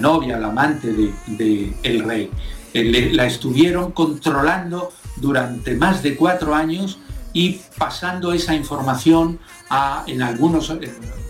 novia, 0.00 0.38
la 0.38 0.48
amante 0.48 0.92
del 0.92 1.12
de, 1.26 2.02
rey. 2.04 2.30
la 3.12 3.26
estuvieron 3.26 3.92
controlando 3.92 4.92
durante 5.16 5.74
más 5.74 6.02
de 6.02 6.16
cuatro 6.16 6.54
años 6.54 6.98
y 7.32 7.60
pasando 7.78 8.32
esa 8.32 8.54
información 8.54 9.38
a, 9.68 10.04
en 10.06 10.22
algunos 10.22 10.72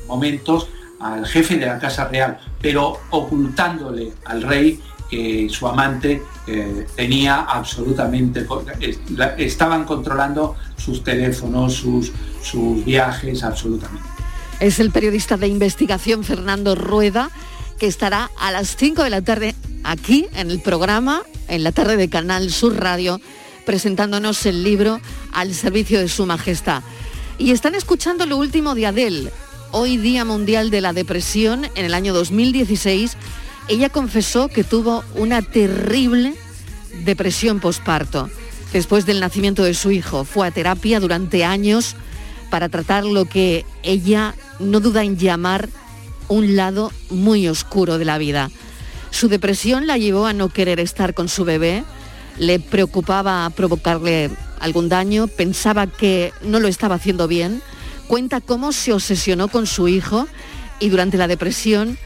momentos 0.06 0.68
al 1.00 1.26
jefe 1.26 1.56
de 1.56 1.66
la 1.66 1.78
Casa 1.78 2.08
Real, 2.08 2.38
pero 2.60 3.00
ocultándole 3.10 4.12
al 4.24 4.42
rey 4.42 4.80
que 5.10 5.48
su 5.50 5.66
amante 5.66 6.22
eh, 6.46 6.86
tenía 6.94 7.40
absolutamente, 7.40 8.46
estaban 9.38 9.84
controlando 9.84 10.54
sus 10.76 11.02
teléfonos, 11.02 11.74
sus, 11.74 12.12
sus 12.42 12.84
viajes, 12.84 13.42
absolutamente. 13.42 14.08
Es 14.60 14.78
el 14.78 14.90
periodista 14.90 15.36
de 15.36 15.48
investigación 15.48 16.22
Fernando 16.22 16.74
Rueda, 16.74 17.30
que 17.78 17.86
estará 17.86 18.30
a 18.38 18.52
las 18.52 18.76
5 18.76 19.02
de 19.02 19.10
la 19.10 19.22
tarde 19.22 19.54
aquí 19.84 20.26
en 20.34 20.50
el 20.50 20.60
programa, 20.60 21.22
en 21.48 21.64
la 21.64 21.72
tarde 21.72 21.96
de 21.96 22.08
Canal 22.08 22.50
Sur 22.50 22.76
Radio, 22.76 23.20
presentándonos 23.64 24.44
el 24.46 24.62
libro 24.62 25.00
Al 25.32 25.54
servicio 25.54 25.98
de 25.98 26.08
Su 26.08 26.26
Majestad. 26.26 26.82
Y 27.38 27.52
están 27.52 27.74
escuchando 27.74 28.26
lo 28.26 28.36
último 28.36 28.74
de 28.74 28.86
Adele, 28.86 29.32
hoy 29.72 29.96
Día 29.96 30.24
Mundial 30.24 30.70
de 30.70 30.80
la 30.80 30.92
Depresión, 30.92 31.64
en 31.74 31.84
el 31.84 31.94
año 31.94 32.12
2016 32.12 33.16
ella 33.68 33.88
confesó 33.88 34.48
que 34.48 34.64
tuvo 34.64 35.04
una 35.14 35.42
terrible 35.42 36.34
depresión 37.04 37.60
posparto 37.60 38.28
después 38.72 39.06
del 39.06 39.20
nacimiento 39.20 39.62
de 39.62 39.74
su 39.74 39.90
hijo. 39.90 40.24
Fue 40.24 40.46
a 40.46 40.50
terapia 40.50 40.98
durante 41.00 41.44
años 41.44 41.94
para 42.50 42.68
tratar 42.68 43.04
lo 43.04 43.26
que 43.26 43.64
ella 43.82 44.34
no 44.58 44.80
duda 44.80 45.04
en 45.04 45.16
llamar 45.16 45.68
un 46.28 46.56
lado 46.56 46.92
muy 47.10 47.48
oscuro 47.48 47.98
de 47.98 48.04
la 48.04 48.18
vida. 48.18 48.50
Su 49.10 49.28
depresión 49.28 49.86
la 49.86 49.98
llevó 49.98 50.26
a 50.26 50.32
no 50.32 50.48
querer 50.48 50.80
estar 50.80 51.14
con 51.14 51.28
su 51.28 51.44
bebé, 51.44 51.84
le 52.38 52.58
preocupaba 52.58 53.48
provocarle 53.50 54.30
algún 54.60 54.88
daño, 54.88 55.26
pensaba 55.26 55.86
que 55.86 56.32
no 56.42 56.60
lo 56.60 56.68
estaba 56.68 56.96
haciendo 56.96 57.28
bien, 57.28 57.62
cuenta 58.10 58.40
cómo 58.40 58.72
se 58.72 58.92
obsesionó 58.92 59.46
con 59.46 59.68
su 59.68 59.86
hijo 59.86 60.26
y 60.80 60.88
durante 60.88 61.16
la 61.16 61.28
depresión 61.28 61.96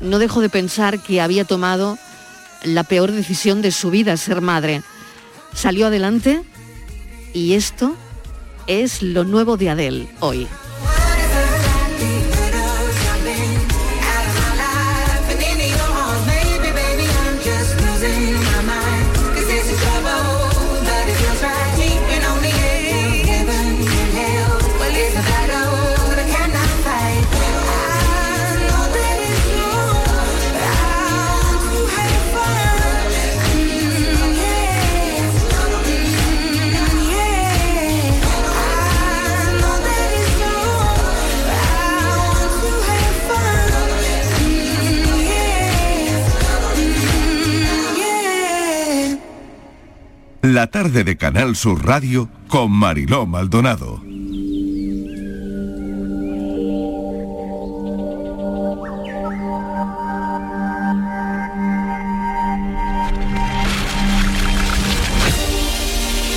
no 0.00 0.18
dejo 0.18 0.40
de 0.40 0.48
pensar 0.48 1.02
que 1.02 1.20
había 1.20 1.44
tomado 1.44 1.98
la 2.64 2.82
peor 2.82 3.12
decisión 3.12 3.60
de 3.60 3.70
su 3.70 3.90
vida, 3.90 4.16
ser 4.16 4.40
madre. 4.40 4.80
Salió 5.54 5.88
adelante 5.88 6.42
y 7.34 7.52
esto 7.52 7.94
es 8.68 9.02
lo 9.02 9.24
nuevo 9.24 9.58
de 9.58 9.68
Adele 9.68 10.08
hoy. 10.20 10.48
La 50.60 50.66
tarde 50.66 51.04
de 51.04 51.16
Canal 51.16 51.56
Sur 51.56 51.86
Radio 51.86 52.28
con 52.46 52.70
Mariló 52.70 53.24
Maldonado. 53.24 54.02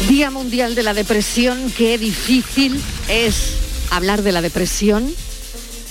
Día 0.07 0.31
Mundial 0.31 0.73
de 0.75 0.83
la 0.83 0.93
Depresión, 0.93 1.59
qué 1.77 1.97
difícil 1.97 2.81
es 3.09 3.57
hablar 3.91 4.21
de 4.21 4.31
la 4.31 4.41
depresión, 4.41 5.05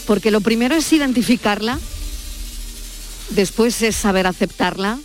porque 0.07 0.31
lo 0.31 0.41
primero 0.41 0.75
es 0.75 0.91
identificarla, 0.91 1.79
después 3.29 3.83
es 3.83 3.95
saber 3.95 4.27
aceptarla, 4.27 4.99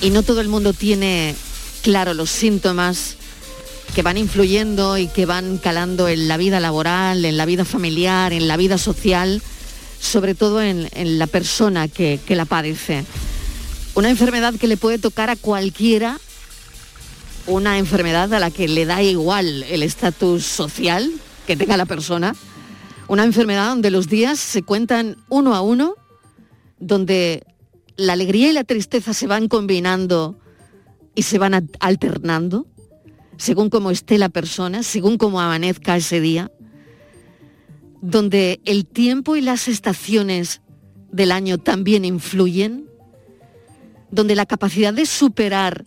y 0.00 0.10
no 0.10 0.22
todo 0.22 0.40
el 0.40 0.46
mundo 0.46 0.72
tiene 0.72 1.34
claro 1.82 2.14
los 2.14 2.30
síntomas 2.30 3.16
que 3.94 4.02
van 4.02 4.16
influyendo 4.16 4.98
y 4.98 5.08
que 5.08 5.26
van 5.26 5.58
calando 5.58 6.08
en 6.08 6.28
la 6.28 6.36
vida 6.36 6.60
laboral, 6.60 7.24
en 7.24 7.36
la 7.36 7.46
vida 7.46 7.64
familiar, 7.64 8.32
en 8.32 8.46
la 8.46 8.56
vida 8.56 8.78
social, 8.78 9.42
sobre 10.00 10.34
todo 10.34 10.62
en, 10.62 10.88
la 11.18 11.26
persona 11.26 11.88
que, 11.88 12.20
la 12.28 12.44
padece. 12.44 13.04
Una 13.94 14.10
enfermedad 14.10 14.54
que 14.54 14.68
le 14.68 14.76
puede 14.76 14.98
tocar 14.98 15.28
a 15.28 15.36
cualquiera, 15.36 16.18
una 17.46 17.78
enfermedad 17.78 18.32
a 18.32 18.38
la 18.38 18.50
que 18.50 18.68
le 18.68 18.86
da 18.86 19.02
igual 19.02 19.64
el 19.64 19.82
estatus 19.82 20.44
social 20.44 21.10
que 21.46 21.56
tenga 21.56 21.76
la 21.76 21.86
persona, 21.86 22.36
una 23.08 23.24
enfermedad 23.24 23.70
donde 23.70 23.90
los 23.90 24.08
días 24.08 24.38
se 24.38 24.62
cuentan 24.62 25.16
uno 25.28 25.56
a 25.56 25.62
uno, 25.62 25.96
donde 26.78 27.44
la 27.96 28.12
alegría 28.12 28.50
y 28.50 28.52
la 28.52 28.64
tristeza 28.64 29.12
se 29.12 29.26
van 29.26 29.48
combinando 29.48 30.39
y 31.20 31.22
se 31.22 31.36
van 31.36 31.68
alternando 31.80 32.66
según 33.36 33.68
cómo 33.68 33.90
esté 33.90 34.16
la 34.16 34.30
persona, 34.30 34.82
según 34.82 35.18
cómo 35.18 35.38
amanezca 35.38 35.94
ese 35.94 36.18
día, 36.18 36.50
donde 38.00 38.62
el 38.64 38.86
tiempo 38.86 39.36
y 39.36 39.42
las 39.42 39.68
estaciones 39.68 40.62
del 41.12 41.30
año 41.32 41.58
también 41.58 42.06
influyen, 42.06 42.86
donde 44.10 44.34
la 44.34 44.46
capacidad 44.46 44.94
de 44.94 45.04
superar 45.04 45.84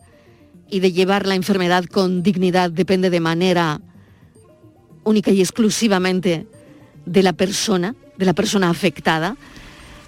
y 0.70 0.82
de 0.82 0.92
llevar 0.92 1.26
la 1.26 1.34
enfermedad 1.34 1.86
con 1.86 2.22
dignidad 2.22 2.70
depende 2.70 3.10
de 3.10 3.20
manera 3.20 3.82
única 5.04 5.32
y 5.32 5.42
exclusivamente 5.42 6.46
de 7.08 7.24
la 7.24 7.34
persona, 7.34 7.96
de 8.20 8.26
la 8.26 8.34
persona 8.34 8.70
afectada. 8.70 9.36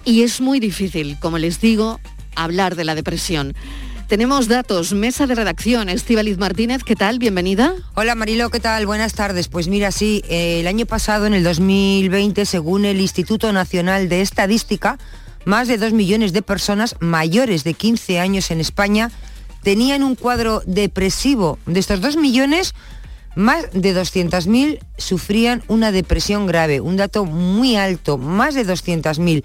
Y 0.04 0.22
es 0.22 0.40
muy 0.40 0.60
difícil, 0.60 1.18
como 1.18 1.38
les 1.38 1.60
digo, 1.60 1.98
hablar 2.36 2.76
de 2.76 2.84
la 2.84 2.94
depresión. 2.94 3.54
Tenemos 4.06 4.46
datos, 4.46 4.92
mesa 4.92 5.26
de 5.26 5.34
redacción, 5.34 5.88
Estíbaliz 5.88 6.38
Martínez, 6.38 6.84
¿qué 6.84 6.94
tal? 6.94 7.18
Bienvenida. 7.18 7.74
Hola 7.94 8.14
Marilo, 8.14 8.50
¿qué 8.50 8.60
tal? 8.60 8.86
Buenas 8.86 9.14
tardes. 9.14 9.48
Pues 9.48 9.66
mira, 9.66 9.90
sí, 9.90 10.22
eh, 10.28 10.60
el 10.60 10.68
año 10.68 10.86
pasado, 10.86 11.26
en 11.26 11.34
el 11.34 11.42
2020, 11.42 12.46
según 12.46 12.84
el 12.84 13.00
Instituto 13.00 13.52
Nacional 13.52 14.08
de 14.08 14.20
Estadística, 14.20 14.96
más 15.44 15.66
de 15.66 15.76
2 15.76 15.92
millones 15.92 16.32
de 16.32 16.42
personas 16.42 16.94
mayores 17.00 17.64
de 17.64 17.74
15 17.74 18.20
años 18.20 18.52
en 18.52 18.60
España 18.60 19.10
tenían 19.64 20.04
un 20.04 20.14
cuadro 20.14 20.62
depresivo. 20.66 21.58
De 21.66 21.80
estos 21.80 22.00
2 22.00 22.16
millones, 22.16 22.74
más 23.34 23.72
de 23.72 23.92
200.000 23.92 24.78
sufrían 24.96 25.64
una 25.66 25.90
depresión 25.90 26.46
grave, 26.46 26.80
un 26.80 26.96
dato 26.96 27.24
muy 27.24 27.74
alto, 27.74 28.18
más 28.18 28.54
de 28.54 28.64
200.000. 28.64 29.42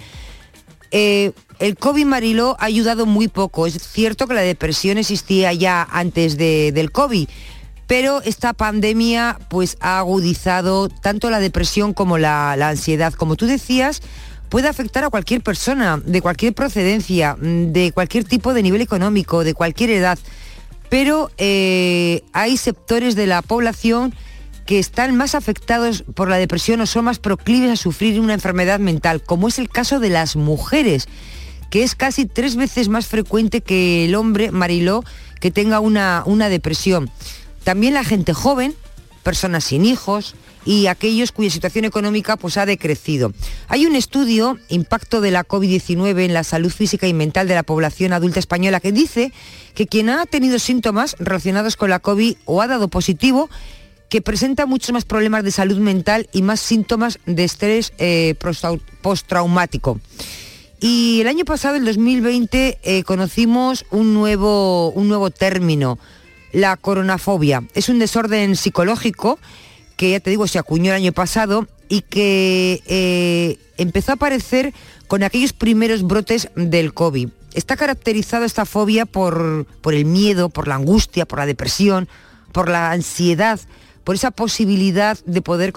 Eh, 0.92 1.32
el 1.60 1.78
COVID 1.78 2.06
Mariló 2.06 2.58
ha 2.60 2.66
ayudado 2.66 3.06
muy 3.06 3.28
poco. 3.28 3.66
Es 3.66 3.76
cierto 3.82 4.28
que 4.28 4.34
la 4.34 4.42
depresión 4.42 4.98
existía 4.98 5.54
ya 5.54 5.88
antes 5.90 6.38
del 6.38 6.92
COVID, 6.92 7.30
pero 7.88 8.22
esta 8.24 8.54
pandemia 8.54 9.38
pues 9.50 9.78
ha 9.80 10.00
agudizado 10.00 10.90
tanto 10.90 11.30
la 11.30 11.40
depresión 11.40 11.94
como 11.94 12.18
la, 12.18 12.54
ansiedad. 12.54 13.14
Como 13.14 13.36
tú 13.36 13.46
decías, 13.46 14.02
puede 14.50 14.68
afectar 14.68 15.04
a 15.04 15.10
cualquier 15.10 15.42
persona, 15.42 16.02
de 16.04 16.22
cualquier 16.22 16.54
procedencia, 16.54 17.38
de 17.40 17.92
cualquier 17.94 18.24
tipo 18.24 18.54
de 18.54 18.64
nivel 18.64 18.82
económico, 18.82 19.44
de 19.44 19.54
cualquier 19.54 19.92
edad. 19.92 20.20
Pero 20.90 21.32
eh, 21.38 22.24
hay 22.34 22.58
sectores 22.58 23.16
de 23.16 23.28
la 23.28 23.42
población 23.42 24.14
que 24.66 24.80
están 24.80 25.16
más 25.16 25.36
afectados 25.36 26.04
por 26.16 26.30
la 26.30 26.38
depresión 26.38 26.82
o 26.82 26.86
son 26.86 27.06
más 27.06 27.20
proclives 27.20 27.72
a 27.72 27.76
sufrir 27.76 28.20
una 28.20 28.34
enfermedad 28.34 28.80
mental, 28.80 29.22
como 29.22 29.48
es 29.48 29.60
el 29.60 29.70
caso 29.70 30.00
de 30.00 30.10
las 30.10 30.36
mujeres, 30.36 31.08
que 31.70 31.84
es 31.84 31.96
casi 31.96 32.26
tres 32.26 32.56
veces 32.56 32.90
más 32.90 33.08
frecuente 33.08 33.62
que 33.62 34.06
el 34.06 34.16
hombre, 34.16 34.52
Mariló, 34.52 35.04
que 35.40 35.52
tenga 35.52 35.80
una, 35.80 36.24
una 36.26 36.50
depresión. 36.50 37.10
También 37.64 37.94
la 37.94 38.04
gente 38.04 38.34
joven, 38.34 38.76
personas 39.24 39.64
sin 39.64 39.86
hijos 39.86 40.36
y 40.66 40.88
aquellos 40.88 41.32
cuya 41.32 41.50
situación 41.50 41.86
económica 41.86 42.38
pues, 42.38 42.58
ha 42.58 42.66
decrecido. 42.66 43.34
Hay 43.68 43.86
un 43.86 43.96
estudio, 43.96 44.60
Impacto 44.70 45.22
de 45.22 45.32
la 45.32 45.48
COVID-19 45.48 46.26
en 46.26 46.34
la 46.34 46.44
salud 46.44 46.72
física 46.72 47.08
y 47.08 47.14
mental 47.14 47.48
de 47.48 47.56
la 47.56 47.64
población 47.64 48.14
adulta 48.14 48.40
española, 48.40 48.80
que 48.80 48.92
dice 48.92 49.34
que 49.74 49.88
quien 49.88 50.10
ha 50.10 50.26
tenido 50.26 50.60
síntomas 50.60 51.16
relacionados 51.20 51.78
con 51.78 51.90
la 51.90 52.00
COVID 52.00 52.36
o 52.46 52.62
ha 52.62 52.68
dado 52.68 52.88
positivo 52.88 53.50
que 54.12 54.22
presenta 54.22 54.66
muchos 54.66 54.92
más 54.92 55.06
problemas 55.06 55.46
de 55.46 55.52
salud 55.52 55.78
mental 55.78 56.28
y 56.34 56.42
más 56.42 56.60
síntomas 56.60 57.18
de 57.26 57.46
estrés 57.46 57.94
eh, 57.98 58.36
postraumático. 59.02 60.02
Y 60.82 61.22
el 61.22 61.30
año 61.30 61.46
pasado, 61.46 61.78
el 61.78 61.86
2020, 61.86 62.80
eh, 62.84 63.04
conocimos 63.04 63.86
un 63.90 64.14
nuevo, 64.14 64.92
un 64.92 65.08
nuevo 65.08 65.32
término, 65.32 65.98
la 66.52 66.76
coronafobia. 66.76 67.64
Es 67.74 67.88
un 67.88 68.00
desorden 68.00 68.58
psicológico 68.58 69.40
que, 69.96 70.12
ya 70.12 70.20
te 70.20 70.30
digo, 70.30 70.46
se 70.46 70.60
acuñó 70.60 70.92
el 70.92 70.98
año 70.98 71.14
pasado 71.14 71.70
y 71.88 72.02
que 72.02 72.84
eh, 72.88 73.60
empezó 73.78 74.12
a 74.12 74.16
aparecer 74.16 74.74
con 75.08 75.24
aquellos 75.24 75.54
primeros 75.54 76.04
brotes 76.04 76.50
del 76.58 76.94
COVID. 76.94 77.30
Está 77.54 77.78
caracterizada 77.78 78.46
esta 78.46 78.66
fobia 78.66 79.06
por, 79.06 79.66
por 79.80 79.94
el 79.94 80.04
miedo, 80.04 80.50
por 80.50 80.68
la 80.68 80.76
angustia, 80.76 81.26
por 81.26 81.40
la 81.40 81.46
depresión, 81.46 82.10
por 82.52 82.68
la 82.68 82.92
ansiedad 82.92 83.58
por 84.04 84.16
esa 84.16 84.32
posibilidad 84.32 85.18
de 85.26 85.42
poder 85.42 85.74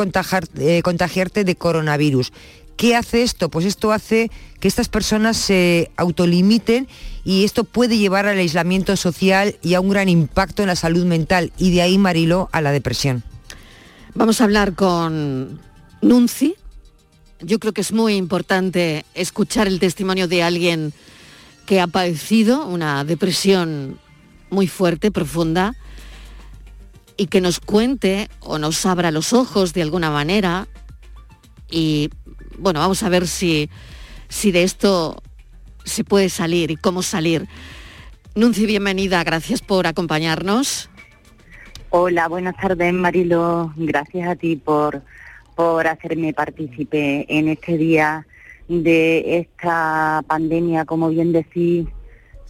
eh, 0.58 0.82
contagiarte 0.82 1.44
de 1.44 1.56
coronavirus. 1.56 2.32
¿Qué 2.76 2.96
hace 2.96 3.22
esto? 3.22 3.48
Pues 3.50 3.66
esto 3.66 3.92
hace 3.92 4.30
que 4.58 4.66
estas 4.66 4.88
personas 4.88 5.36
se 5.36 5.90
autolimiten 5.96 6.88
y 7.24 7.44
esto 7.44 7.64
puede 7.64 7.98
llevar 7.98 8.26
al 8.26 8.38
aislamiento 8.38 8.96
social 8.96 9.56
y 9.62 9.74
a 9.74 9.80
un 9.80 9.90
gran 9.90 10.08
impacto 10.08 10.62
en 10.62 10.68
la 10.68 10.76
salud 10.76 11.04
mental 11.04 11.52
y 11.56 11.70
de 11.70 11.82
ahí, 11.82 11.98
Marilo, 11.98 12.48
a 12.52 12.60
la 12.60 12.72
depresión. 12.72 13.22
Vamos 14.14 14.40
a 14.40 14.44
hablar 14.44 14.74
con 14.74 15.60
Nunci. 16.02 16.56
Yo 17.40 17.58
creo 17.58 17.72
que 17.72 17.80
es 17.80 17.92
muy 17.92 18.14
importante 18.14 19.04
escuchar 19.14 19.66
el 19.66 19.78
testimonio 19.78 20.28
de 20.28 20.42
alguien 20.42 20.92
que 21.66 21.80
ha 21.80 21.86
padecido 21.86 22.66
una 22.66 23.04
depresión 23.04 23.98
muy 24.50 24.66
fuerte, 24.66 25.10
profunda, 25.10 25.74
y 27.16 27.26
que 27.26 27.40
nos 27.40 27.60
cuente 27.60 28.28
o 28.40 28.58
nos 28.58 28.84
abra 28.86 29.10
los 29.10 29.32
ojos 29.32 29.72
de 29.72 29.82
alguna 29.82 30.10
manera. 30.10 30.66
Y 31.70 32.10
bueno, 32.58 32.80
vamos 32.80 33.02
a 33.02 33.08
ver 33.08 33.26
si, 33.26 33.70
si 34.28 34.52
de 34.52 34.62
esto 34.62 35.22
se 35.84 36.04
puede 36.04 36.28
salir 36.28 36.70
y 36.70 36.76
cómo 36.76 37.02
salir. 37.02 37.46
Nunci, 38.34 38.66
bienvenida, 38.66 39.22
gracias 39.22 39.62
por 39.62 39.86
acompañarnos. 39.86 40.90
Hola, 41.90 42.26
buenas 42.26 42.56
tardes 42.56 42.92
Marilo, 42.92 43.72
gracias 43.76 44.28
a 44.28 44.34
ti 44.34 44.56
por, 44.56 45.02
por 45.54 45.86
hacerme 45.86 46.32
partícipe 46.34 47.24
en 47.28 47.46
este 47.46 47.76
día 47.76 48.26
de 48.66 49.38
esta 49.38 50.24
pandemia, 50.26 50.84
como 50.86 51.10
bien 51.10 51.32
decís, 51.32 51.86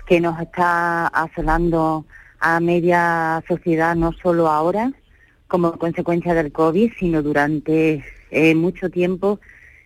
que 0.07 0.21
nos 0.21 0.41
está 0.41 1.09
asolando 1.09 2.07
a 2.47 2.61
media 2.61 3.43
sociedad, 3.49 3.97
no 3.97 4.13
solo 4.13 4.49
ahora 4.49 4.93
como 5.49 5.79
consecuencia 5.79 6.35
del 6.35 6.53
COVID, 6.53 6.93
sino 6.99 7.23
durante 7.23 8.05
eh, 8.31 8.55
mucho 8.55 8.91
tiempo 8.91 9.41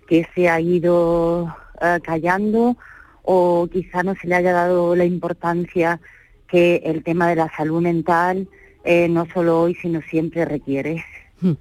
que 0.09 0.27
se 0.35 0.49
ha 0.49 0.61
ido 0.61 1.55
eh, 1.81 2.01
callando 2.03 2.77
o 3.23 3.69
quizá 3.73 4.03
no 4.03 4.17
se 4.17 4.27
le 4.27 4.35
haya 4.35 4.53
dado 4.53 4.97
la 4.97 5.05
importancia 5.05 6.01
que 6.49 6.83
el 6.85 7.05
tema 7.05 7.29
de 7.29 7.37
la 7.37 7.49
salud 7.57 7.81
mental 7.81 8.49
eh, 8.83 9.09
no 9.09 9.29
solo 9.33 9.61
hoy, 9.61 9.77
sino 9.77 10.01
siempre 10.03 10.45
requiere. 10.45 11.05
Hmm. 11.41 11.53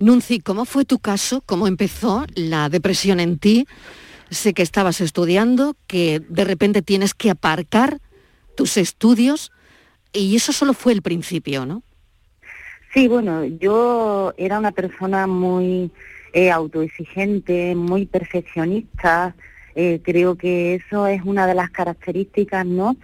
Nunci, 0.00 0.40
¿cómo 0.40 0.64
fue 0.64 0.86
tu 0.86 0.98
caso? 0.98 1.42
¿Cómo 1.44 1.66
empezó 1.66 2.24
la 2.34 2.70
depresión 2.70 3.20
en 3.20 3.38
ti? 3.38 3.66
Sé 4.30 4.54
que 4.54 4.62
estabas 4.62 5.02
estudiando, 5.02 5.76
que 5.86 6.22
de 6.26 6.44
repente 6.44 6.80
tienes 6.80 7.12
que 7.12 7.28
aparcar 7.28 8.00
tus 8.56 8.78
estudios 8.78 9.52
y 10.12 10.36
eso 10.36 10.52
solo 10.52 10.74
fue 10.74 10.92
el 10.92 11.02
principio, 11.02 11.66
¿no? 11.66 11.82
Sí, 12.92 13.08
bueno, 13.08 13.44
yo 13.44 14.34
era 14.36 14.58
una 14.58 14.72
persona 14.72 15.26
muy 15.26 15.90
eh, 16.34 16.50
autoexigente, 16.50 17.74
muy 17.74 18.04
perfeccionista. 18.04 19.34
Eh, 19.74 20.00
creo 20.02 20.36
que 20.36 20.74
eso 20.74 21.06
es 21.06 21.22
una 21.24 21.46
de 21.46 21.54
las 21.54 21.70
características, 21.70 22.66
¿no? 22.66 22.96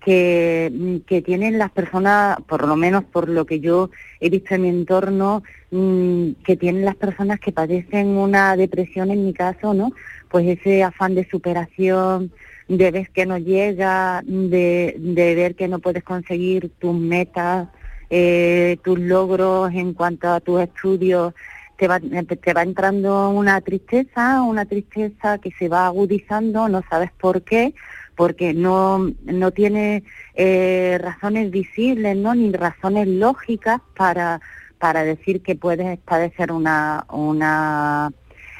Que, 0.00 0.70
mm, 0.72 0.96
que, 1.06 1.22
tienen 1.22 1.58
las 1.58 1.70
personas, 1.70 2.38
por 2.48 2.66
lo 2.66 2.76
menos 2.76 3.04
por 3.04 3.28
lo 3.28 3.44
que 3.46 3.60
yo 3.60 3.90
he 4.20 4.30
visto 4.30 4.54
en 4.54 4.62
mi 4.62 4.68
entorno, 4.68 5.44
mm, 5.70 6.30
que 6.44 6.56
tienen 6.56 6.84
las 6.84 6.96
personas 6.96 7.38
que 7.38 7.52
padecen 7.52 8.08
una 8.08 8.56
depresión, 8.56 9.10
en 9.12 9.24
mi 9.24 9.32
caso, 9.32 9.74
¿no? 9.74 9.92
Pues 10.28 10.46
ese 10.46 10.82
afán 10.82 11.14
de 11.14 11.28
superación, 11.28 12.32
de 12.68 12.90
ver 12.90 13.10
que 13.10 13.26
no 13.26 13.38
llega, 13.38 14.22
de, 14.24 14.96
de 14.98 15.34
ver 15.34 15.54
que 15.54 15.68
no 15.68 15.78
puedes 15.78 16.02
conseguir 16.02 16.70
tus 16.78 16.94
metas, 16.94 17.68
eh, 18.10 18.78
tus 18.82 18.98
logros 18.98 19.72
en 19.72 19.94
cuanto 19.94 20.28
a 20.28 20.40
tus 20.40 20.60
estudios, 20.60 21.34
te 21.76 21.88
va, 21.88 22.00
te 22.00 22.54
va 22.54 22.62
entrando 22.62 23.30
una 23.30 23.60
tristeza, 23.60 24.42
una 24.42 24.64
tristeza 24.64 25.38
que 25.38 25.50
se 25.52 25.68
va 25.68 25.86
agudizando, 25.86 26.68
no 26.68 26.82
sabes 26.88 27.10
por 27.12 27.42
qué, 27.42 27.74
porque 28.16 28.54
no, 28.54 29.12
no 29.24 29.50
tiene 29.50 30.02
eh, 30.34 30.98
razones 31.00 31.50
visibles, 31.50 32.16
¿no? 32.16 32.34
ni 32.34 32.50
razones 32.52 33.06
lógicas 33.06 33.80
para, 33.94 34.40
para 34.78 35.04
decir 35.04 35.42
que 35.42 35.54
puedes 35.54 35.98
padecer 35.98 36.50
una, 36.50 37.04
una 37.12 38.10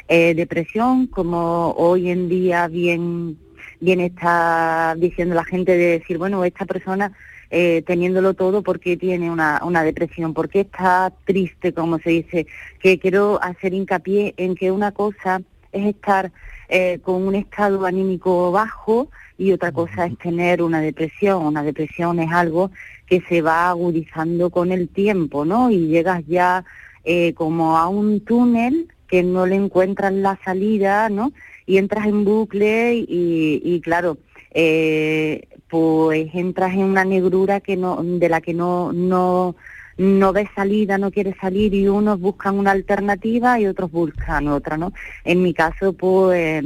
eh, 0.09 0.35
depresión, 0.35 1.07
como 1.07 1.73
hoy 1.73 2.11
en 2.11 2.29
día 2.29 2.69
bien 2.69 3.39
bien 3.81 4.01
está 4.01 4.95
diciendo 4.99 5.35
la 5.35 5.45
gente 5.45 5.77
de 5.77 5.99
decir, 5.99 6.19
bueno, 6.19 6.45
esta 6.45 6.67
persona 6.67 7.13
eh, 7.51 7.83
teniéndolo 7.87 8.35
todo, 8.35 8.63
porque 8.63 8.97
tiene 8.97 9.31
una, 9.31 9.61
una 9.65 9.85
depresión? 9.85 10.35
porque 10.35 10.61
está 10.61 11.13
triste, 11.25 11.73
como 11.73 11.99
se 11.99 12.11
dice? 12.11 12.47
Que 12.81 12.99
quiero 12.99 13.41
hacer 13.43 13.73
hincapié 13.73 14.35
en 14.37 14.57
que 14.57 14.73
una 14.73 14.93
cosa 14.93 15.43
es 15.73 15.87
estar 15.87 16.33
eh, 16.69 16.99
con 17.03 17.27
un 17.27 17.35
estado 17.37 17.87
anímico 17.87 18.51
bajo 18.51 19.09
y 19.39 19.53
otra 19.53 19.71
cosa 19.71 20.07
es 20.07 20.19
tener 20.19 20.63
una 20.63 20.81
depresión. 20.81 21.45
Una 21.47 21.63
depresión 21.63 22.19
es 22.19 22.33
algo 22.33 22.71
que 23.07 23.21
se 23.29 23.43
va 23.43 23.69
agudizando 23.69 24.51
con 24.51 24.73
el 24.73 24.89
tiempo, 24.89 25.45
¿no? 25.45 25.71
Y 25.71 25.87
llegas 25.87 26.25
ya 26.27 26.65
eh, 27.05 27.35
como 27.35 27.79
a 27.79 27.89
un 27.89 28.21
túnel 28.21 28.89
que 29.07 29.23
no 29.23 29.47
le 29.47 29.55
encuentras 29.55 30.13
la 30.13 30.39
salida, 30.45 31.09
¿no? 31.09 31.33
Y 31.67 31.79
entras 31.79 32.07
en 32.07 32.25
bucle 32.25 32.95
y, 32.97 33.81
claro, 33.83 34.19
eh, 34.53 35.49
pues 35.69 36.29
entras 36.33 36.73
en 36.75 36.85
una 36.85 37.05
negrura 37.05 37.61
que 37.61 37.77
no, 37.77 38.03
de 38.03 38.29
la 38.29 38.41
que 38.41 38.55
no, 38.55 38.93
no, 38.93 39.57
no 39.99 40.33
ves 40.33 40.49
salida, 40.55 40.97
no 40.97 41.11
quieres 41.11 41.35
salir 41.41 41.75
y 41.75 41.89
unos 41.89 42.21
buscan 42.21 42.59
una 42.59 42.71
alternativa 42.71 43.59
y 43.59 43.67
otros 43.67 43.91
buscan 43.91 44.49
otra, 44.49 44.77
¿no? 44.77 44.93
En 45.25 45.43
mi 45.43 45.53
caso, 45.53 45.93
pues 45.93 46.65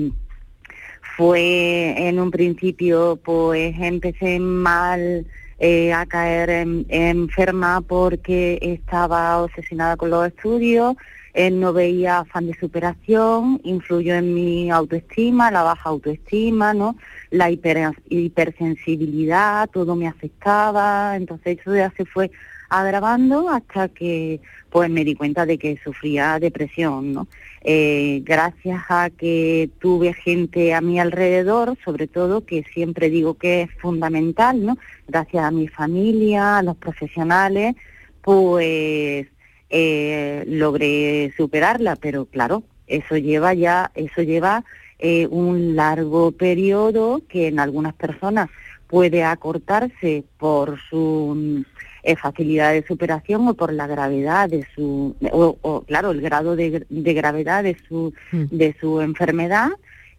fue 1.16 2.08
en 2.08 2.20
un 2.20 2.30
principio, 2.30 3.18
pues 3.22 3.74
empecé 3.78 4.38
mal 4.38 5.26
eh, 5.58 5.92
a 5.92 6.06
caer 6.06 6.66
enferma 6.88 7.80
porque 7.80 8.58
estaba 8.62 9.42
obsesionada 9.42 9.96
con 9.96 10.10
los 10.10 10.26
estudios 10.26 10.96
eh, 11.34 11.50
no 11.50 11.72
veía 11.72 12.20
afán 12.20 12.46
de 12.46 12.54
superación, 12.58 13.60
influyó 13.64 14.14
en 14.14 14.34
mi 14.34 14.70
autoestima, 14.70 15.50
la 15.50 15.62
baja 15.62 15.88
autoestima, 15.88 16.74
¿no? 16.74 16.96
La 17.30 17.50
hipersensibilidad, 17.50 19.68
todo 19.70 19.96
me 19.96 20.08
afectaba, 20.08 21.16
entonces 21.16 21.58
eso 21.60 21.74
ya 21.74 21.90
se 21.96 22.04
fue 22.04 22.30
agravando 22.68 23.48
hasta 23.48 23.88
que 23.88 24.40
pues 24.70 24.88
me 24.88 25.04
di 25.04 25.16
cuenta 25.16 25.46
de 25.46 25.58
que 25.58 25.78
sufría 25.82 26.38
depresión, 26.38 27.12
¿no? 27.12 27.26
Eh, 27.62 28.22
gracias 28.24 28.82
a 28.88 29.10
que 29.10 29.68
tuve 29.80 30.14
gente 30.14 30.72
a 30.72 30.80
mi 30.80 30.98
alrededor, 31.00 31.76
sobre 31.84 32.06
todo, 32.06 32.46
que 32.46 32.64
siempre 32.72 33.10
digo 33.10 33.34
que 33.34 33.62
es 33.62 33.70
fundamental, 33.80 34.64
¿no? 34.64 34.78
Gracias 35.08 35.44
a 35.44 35.50
mi 35.50 35.68
familia, 35.68 36.58
a 36.58 36.62
los 36.62 36.76
profesionales, 36.76 37.74
pues 38.22 39.26
eh, 39.70 40.44
logré 40.48 41.32
superarla, 41.36 41.96
pero 41.96 42.26
claro, 42.26 42.64
eso 42.86 43.16
lleva 43.16 43.54
ya, 43.54 43.92
eso 43.94 44.22
lleva 44.22 44.64
eh, 44.98 45.26
un 45.28 45.76
largo 45.76 46.32
periodo 46.32 47.22
que 47.28 47.46
en 47.46 47.60
algunas 47.60 47.94
personas 47.94 48.50
puede 48.88 49.22
acortarse 49.22 50.24
por 50.36 50.78
su 50.90 51.64
eh, 52.02 52.16
facilidad 52.16 52.72
de 52.72 52.84
superación 52.84 53.46
o 53.46 53.54
por 53.54 53.72
la 53.72 53.86
gravedad 53.86 54.48
de 54.48 54.66
su, 54.74 55.14
o, 55.30 55.84
claro, 55.86 56.10
el 56.10 56.20
grado 56.20 56.56
de, 56.56 56.84
gravedad 56.90 57.62
de 57.62 57.76
su, 57.88 58.12
mm. 58.32 58.44
de 58.50 58.74
su 58.80 59.00
enfermedad. 59.00 59.68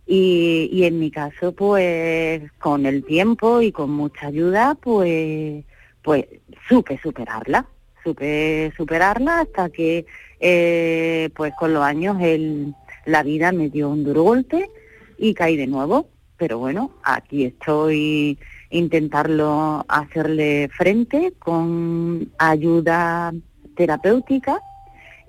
Y, 0.08 0.70
y 0.72 0.86
en 0.86 1.00
mi 1.00 1.12
caso, 1.12 1.52
pues 1.54 2.42
con 2.60 2.86
el 2.86 3.04
tiempo 3.04 3.62
y 3.62 3.72
con 3.72 3.92
mucha 3.92 4.28
ayuda, 4.28 4.76
pues, 4.76 5.64
pues 6.02 6.26
supe 6.68 7.00
superarla, 7.02 7.66
supe 8.04 8.72
superarla 8.76 9.42
hasta 9.42 9.70
que, 9.70 10.06
eh, 10.40 11.30
pues 11.36 11.54
con 11.58 11.74
los 11.74 11.84
años, 11.84 12.18
el, 12.22 12.74
la 13.06 13.24
vida 13.24 13.52
me 13.52 13.70
dio 13.70 13.90
un 13.90 14.04
duro 14.04 14.24
golpe 14.24 14.70
y 15.18 15.34
caí 15.34 15.58
de 15.58 15.68
nuevo. 15.68 16.08
Pero 16.38 16.58
bueno, 16.58 16.92
aquí 17.04 17.46
estoy 17.46 18.38
intentarlo 18.72 19.86
hacerle 19.88 20.70
frente 20.70 21.34
con 21.38 22.32
ayuda 22.40 23.34
terapéutica 23.76 24.60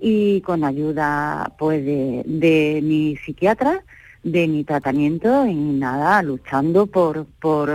y 0.00 0.40
con 0.40 0.64
ayuda 0.64 1.52
pues 1.58 1.84
de, 1.84 2.80
mi 2.82 3.16
psiquiatra 3.16 3.84
de 4.22 4.46
mi 4.46 4.62
tratamiento 4.62 5.46
y 5.46 5.54
nada, 5.54 6.22
luchando 6.22 6.86
por, 6.86 7.26
por, 7.40 7.70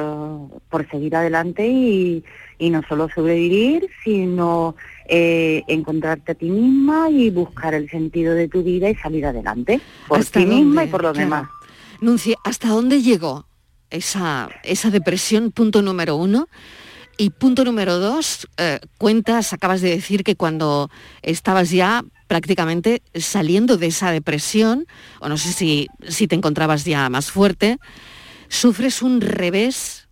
por 0.70 0.90
seguir 0.90 1.16
adelante 1.16 1.68
y, 1.68 2.24
y, 2.58 2.70
no 2.70 2.82
solo 2.88 3.10
sobrevivir, 3.14 3.90
sino 4.04 4.76
eh, 5.08 5.64
encontrarte 5.68 6.34
a 6.34 6.36
ti 6.36 6.50
misma 6.50 7.10
y 7.10 7.30
buscar 7.30 7.74
el 7.74 7.90
sentido 7.90 8.34
de 8.34 8.48
tu 8.48 8.64
vida 8.64 8.90
y 8.90 8.96
salir 8.96 9.26
adelante 9.26 9.80
por 10.08 10.24
ti 10.26 10.46
misma 10.46 10.86
y 10.86 10.88
por 10.88 11.04
los 11.04 11.18
demás. 11.18 11.48
Nuncie, 12.02 12.36
¿hasta 12.44 12.70
dónde 12.70 13.02
llegó 13.02 13.48
esa, 13.90 14.50
esa 14.64 14.90
depresión, 14.90 15.52
punto 15.52 15.82
número 15.82 16.16
uno. 16.16 16.48
Y 17.20 17.32
punto 17.32 17.64
número 17.64 17.98
dos, 17.98 18.48
eh, 18.58 18.80
cuentas, 19.00 19.52
acabas 19.52 19.82
de 19.82 19.90
decir 19.90 20.24
que 20.24 20.36
cuando 20.36 20.92
estabas 21.24 21.72
ya 21.72 22.04
prácticamente 22.28 23.02
saliendo 23.16 23.78
de 23.78 23.88
esa 23.88 24.12
depresión, 24.12 24.86
o 25.20 25.28
no 25.28 25.38
sé 25.38 25.52
si, 25.52 25.88
si 26.08 26.28
te 26.28 26.36
encontrabas 26.36 26.86
ya 26.86 27.10
más 27.10 27.32
fuerte, 27.32 27.80
sufres 28.50 29.02
un 29.02 29.22
revés 29.22 30.07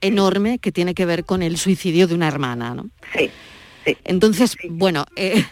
enorme 0.00 0.58
que 0.58 0.72
tiene 0.72 0.94
que 0.94 1.06
ver 1.06 1.24
con 1.24 1.42
el 1.42 1.56
suicidio 1.56 2.06
de 2.06 2.14
una 2.14 2.28
hermana, 2.28 2.74
¿no? 2.74 2.90
Sí. 3.16 3.30
Entonces, 4.04 4.56
bueno, 4.68 5.06
eh, 5.16 5.44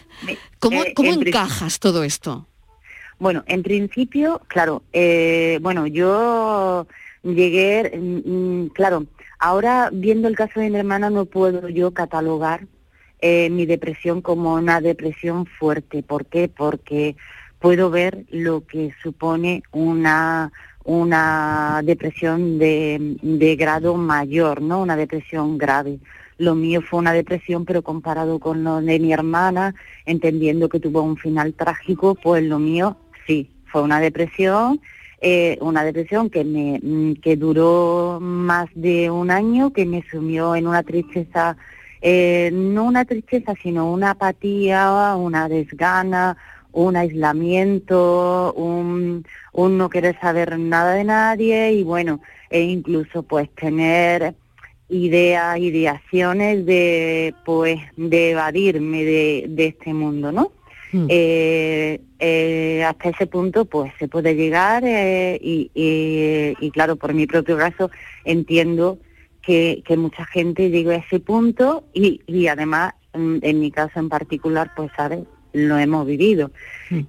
¿cómo, 0.59 0.83
eh, 0.83 0.93
¿cómo 0.95 1.11
encajas 1.13 1.79
todo 1.79 2.03
esto? 2.03 2.47
Bueno, 3.17 3.43
en 3.47 3.63
principio, 3.63 4.41
claro, 4.47 4.83
bueno, 5.61 5.87
yo 5.87 6.87
llegué, 7.23 7.91
mm, 7.97 8.63
mm, 8.63 8.69
claro, 8.69 9.05
ahora 9.39 9.89
viendo 9.91 10.27
el 10.27 10.35
caso 10.35 10.59
de 10.59 10.69
mi 10.69 10.77
hermana 10.77 11.09
no 11.09 11.25
puedo 11.25 11.67
yo 11.69 11.91
catalogar 11.91 12.67
eh, 13.21 13.49
mi 13.49 13.65
depresión 13.65 14.21
como 14.21 14.53
una 14.53 14.79
depresión 14.79 15.45
fuerte. 15.45 16.03
¿Por 16.03 16.25
qué? 16.25 16.47
Porque 16.47 17.17
puedo 17.59 17.89
ver 17.89 18.25
lo 18.29 18.65
que 18.65 18.93
supone 19.03 19.63
una 19.71 20.53
una 20.89 21.81
depresión 21.83 22.57
de, 22.57 23.17
de 23.21 23.55
grado 23.55 23.95
mayor, 23.95 24.61
¿no? 24.61 24.81
Una 24.81 24.95
depresión 24.95 25.57
grave. 25.57 25.99
Lo 26.39 26.55
mío 26.55 26.81
fue 26.81 26.99
una 26.99 27.13
depresión, 27.13 27.63
pero 27.63 27.83
comparado 27.83 28.39
con 28.39 28.63
lo 28.63 28.81
de 28.81 28.99
mi 28.99 29.13
hermana, 29.13 29.75
entendiendo 30.05 30.67
que 30.67 30.79
tuvo 30.79 31.03
un 31.03 31.17
final 31.17 31.53
trágico, 31.53 32.15
pues 32.15 32.43
lo 32.43 32.57
mío 32.57 32.97
sí, 33.27 33.51
fue 33.65 33.83
una 33.83 33.99
depresión 33.99 34.79
eh, 35.21 35.57
una 35.59 35.83
depresión 35.83 36.29
que 36.29 36.45
me 36.45 36.79
mm, 36.81 37.15
que 37.15 37.35
duró 37.35 38.19
más 38.21 38.69
de 38.73 39.11
un 39.11 39.31
año, 39.31 39.73
que 39.73 39.85
me 39.85 40.01
sumió 40.09 40.55
en 40.55 40.65
una 40.65 40.81
tristeza, 40.81 41.57
eh, 42.01 42.49
no 42.53 42.85
una 42.85 43.03
tristeza, 43.03 43.53
sino 43.61 43.91
una 43.91 44.11
apatía, 44.11 45.15
una 45.17 45.49
desgana, 45.49 46.37
un 46.71 46.95
aislamiento, 46.95 48.53
un, 48.53 49.25
un 49.53 49.77
no 49.77 49.89
querer 49.89 50.19
saber 50.19 50.57
nada 50.59 50.93
de 50.93 51.03
nadie 51.03 51.73
y 51.73 51.83
bueno, 51.83 52.21
e 52.49 52.61
incluso 52.61 53.23
pues 53.23 53.49
tener 53.55 54.35
ideas, 54.89 55.57
ideaciones 55.59 56.65
de 56.65 57.33
pues 57.45 57.79
de 57.95 58.31
evadirme 58.31 59.03
de, 59.03 59.45
de 59.49 59.65
este 59.67 59.93
mundo, 59.93 60.31
¿no? 60.31 60.51
Hmm. 60.91 61.05
Eh, 61.07 62.01
eh, 62.17 62.83
hasta 62.83 63.09
ese 63.09 63.27
punto 63.27 63.65
pues 63.65 63.93
se 63.99 64.07
puede 64.07 64.35
llegar 64.35 64.83
eh, 64.85 65.39
y, 65.39 66.71
claro, 66.71 66.95
por 66.95 67.13
mi 67.13 67.27
propio 67.27 67.57
caso 67.57 67.91
entiendo 68.25 68.97
que, 69.41 69.83
mucha 69.97 70.25
gente 70.25 70.69
llega 70.69 70.93
a 70.93 70.97
ese 70.97 71.19
punto 71.19 71.83
y, 71.93 72.47
además 72.47 72.93
mm, 73.13 73.37
en, 73.41 73.59
mi 73.59 73.71
caso 73.71 73.99
en 73.99 74.09
particular 74.09 74.71
pues 74.75 74.91
sabes, 74.95 75.21
lo 75.53 75.77
hemos 75.77 76.05
vivido. 76.05 76.51
Hmm. 76.89 77.01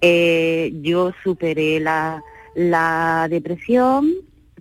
yo 0.83 1.13
superé 1.23 1.81
la, 1.81 2.23
la 2.55 3.29
depresión, 3.31 4.13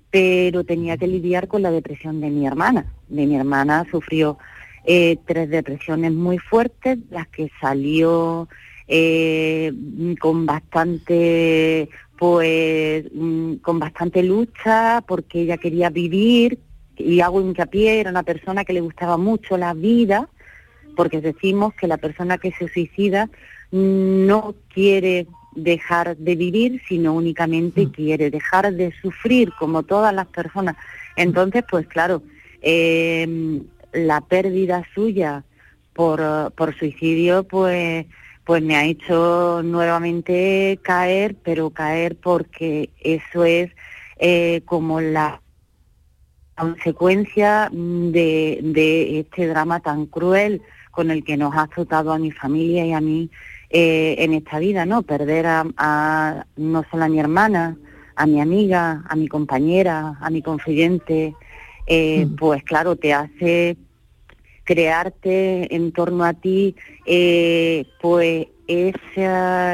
pero 0.09 0.63
tenía 0.63 0.97
que 0.97 1.07
lidiar 1.07 1.47
con 1.47 1.61
la 1.61 1.71
depresión 1.71 2.21
de 2.21 2.29
mi 2.29 2.47
hermana. 2.47 2.85
De 3.07 3.25
mi 3.25 3.35
hermana 3.35 3.85
sufrió 3.91 4.37
tres 4.85 5.49
depresiones 5.49 6.13
muy 6.13 6.39
fuertes, 6.39 6.97
las 7.09 7.27
que 7.27 7.51
salió 7.61 8.47
eh, 8.87 9.71
con 10.19 10.47
bastante 10.47 11.89
pues 12.17 13.05
mm, 13.13 13.55
con 13.57 13.77
bastante 13.77 14.23
lucha 14.23 15.03
porque 15.07 15.41
ella 15.41 15.57
quería 15.57 15.91
vivir 15.91 16.57
y 16.97 17.21
hago 17.21 17.39
hincapié, 17.39 18.01
era 18.01 18.09
una 18.09 18.23
persona 18.23 18.65
que 18.65 18.73
le 18.73 18.81
gustaba 18.81 19.15
mucho 19.15 19.57
la 19.57 19.73
vida, 19.73 20.27
porque 20.97 21.21
decimos 21.21 21.73
que 21.75 21.87
la 21.87 21.97
persona 21.97 22.39
que 22.39 22.51
se 22.51 22.67
suicida 22.67 23.29
no 23.71 24.55
quiere 24.73 25.27
dejar 25.55 26.17
de 26.17 26.35
vivir, 26.35 26.81
sino 26.87 27.13
únicamente 27.13 27.85
mm. 27.85 27.91
quiere 27.91 28.29
dejar 28.29 28.73
de 28.73 28.93
sufrir, 29.01 29.51
como 29.59 29.83
todas 29.83 30.13
las 30.13 30.27
personas. 30.27 30.75
Entonces, 31.15 31.63
pues 31.69 31.87
claro, 31.87 32.23
em, 32.61 33.63
la 33.93 34.21
pérdida 34.21 34.83
suya 34.93 35.43
por, 35.93 36.51
por 36.55 36.77
suicidio, 36.77 37.43
pues 37.43 38.05
pues 38.49 38.63
me 38.63 38.75
ha 38.75 38.83
hecho 38.83 39.61
nuevamente 39.63 40.79
caer, 40.81 41.35
pero 41.43 41.69
caer 41.69 42.15
porque 42.15 42.89
eso 42.99 43.45
es 43.45 43.69
eh, 44.17 44.63
como 44.65 44.99
la 45.01 45.39
consecuencia 46.57 47.69
de, 47.71 49.19
este 49.19 49.45
drama 49.45 49.81
tan 49.81 50.07
cruel 50.07 50.63
con 50.89 51.11
el 51.11 51.23
que 51.23 51.37
nos 51.37 51.53
ha 51.53 51.67
azotado 51.71 52.11
a 52.11 52.17
mi 52.17 52.31
familia 52.31 52.87
y 52.87 52.93
a 52.93 53.01
mí 53.01 53.29
eh, 53.69 54.15
en 54.19 54.33
esta 54.33 54.59
vida, 54.59 54.85
¿no? 54.85 55.03
Perder 55.03 55.45
a, 55.47 56.45
no 56.57 56.85
solo 56.89 57.03
a 57.03 57.09
mi 57.09 57.19
hermana, 57.19 57.77
a 58.15 58.25
mi 58.25 58.41
amiga, 58.41 59.03
a 59.07 59.15
mi 59.15 59.27
compañera, 59.27 60.17
a 60.19 60.29
mi 60.29 60.41
confidente, 60.41 61.35
eh, 61.87 62.25
mm. 62.25 62.35
pues 62.35 62.63
claro, 62.63 62.95
te 62.95 63.13
hace 63.13 63.77
crearte 64.63 65.73
en 65.75 65.91
torno 65.91 66.23
a 66.23 66.33
ti 66.33 66.75
eh, 67.05 67.85
pues 67.99 68.47
ese, 68.67 69.01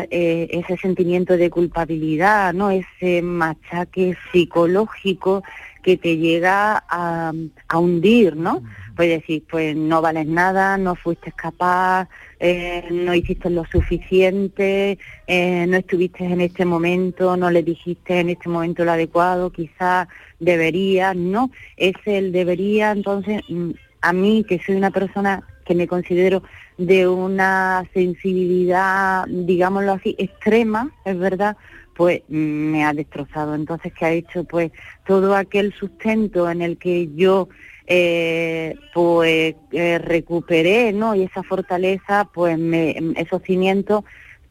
eh, 0.10 0.47
ese 0.51 0.77
sentimiento 0.77 1.36
de 1.36 1.49
culpabilidad, 1.49 2.53
¿no? 2.53 2.71
ese 2.71 3.21
machaque 3.21 4.15
psicológico 4.31 5.43
que 5.84 5.97
te 5.97 6.15
llega 6.17 6.81
a, 6.89 7.34
hundir, 7.77 8.38
¿no? 8.38 8.63
Pues 8.95 9.10
decir, 9.10 9.43
pues 9.51 9.75
no 9.75 10.01
vales 10.01 10.27
nada, 10.27 10.77
no 10.77 10.95
fuiste 10.95 11.34
capaz, 11.34 12.08
eh, 12.39 12.85
no 12.91 13.13
hiciste 13.13 13.49
lo 13.49 13.65
suficiente, 13.65 14.97
no 15.27 15.77
estuviste 15.77 16.25
en 16.25 16.41
este 16.41 16.65
momento, 16.65 17.37
no 17.37 17.49
le 17.49 17.63
dijiste 17.63 18.19
en 18.19 18.29
este 18.29 18.49
momento 18.49 18.85
lo 18.85 18.91
adecuado, 18.91 19.51
quizás 19.51 20.07
deberías, 20.39 21.15
¿no? 21.15 21.51
Es 21.77 21.95
el 22.05 22.31
debería, 22.31 22.91
entonces 22.91 23.41
mm, 23.49 23.71
a 24.01 24.13
mí, 24.13 24.45
que 24.47 24.59
soy 24.59 24.75
una 24.75 24.91
persona 24.91 25.43
que 25.65 25.73
me 25.73 25.87
considero 25.87 26.43
de 26.77 27.07
una 27.07 27.89
sensibilidad, 27.93 29.25
digámoslo 29.27 29.93
así, 29.93 30.15
extrema, 30.19 30.91
es 31.05 31.17
verdad, 31.17 31.57
pues 31.95 32.21
mm, 32.27 32.35
me 32.35 32.85
ha 32.85 32.93
destrozado. 32.93 33.55
Entonces, 33.55 33.93
¿qué 33.93 34.05
ha 34.05 34.11
hecho? 34.11 34.43
Pues 34.43 34.71
todo 35.07 35.35
aquel 35.35 35.73
sustento 35.73 36.49
en 36.49 36.61
el 36.61 36.77
que 36.77 37.09
yo 37.15 37.49
eh, 37.87 38.75
pues 38.93 39.55
eh, 39.71 39.99
recuperé, 39.99 40.91
¿no? 40.91 41.15
Y 41.15 41.23
esa 41.23 41.43
fortaleza, 41.43 42.27
pues 42.33 42.57
me, 42.57 42.95
esos 43.15 43.41
cimientos 43.43 44.03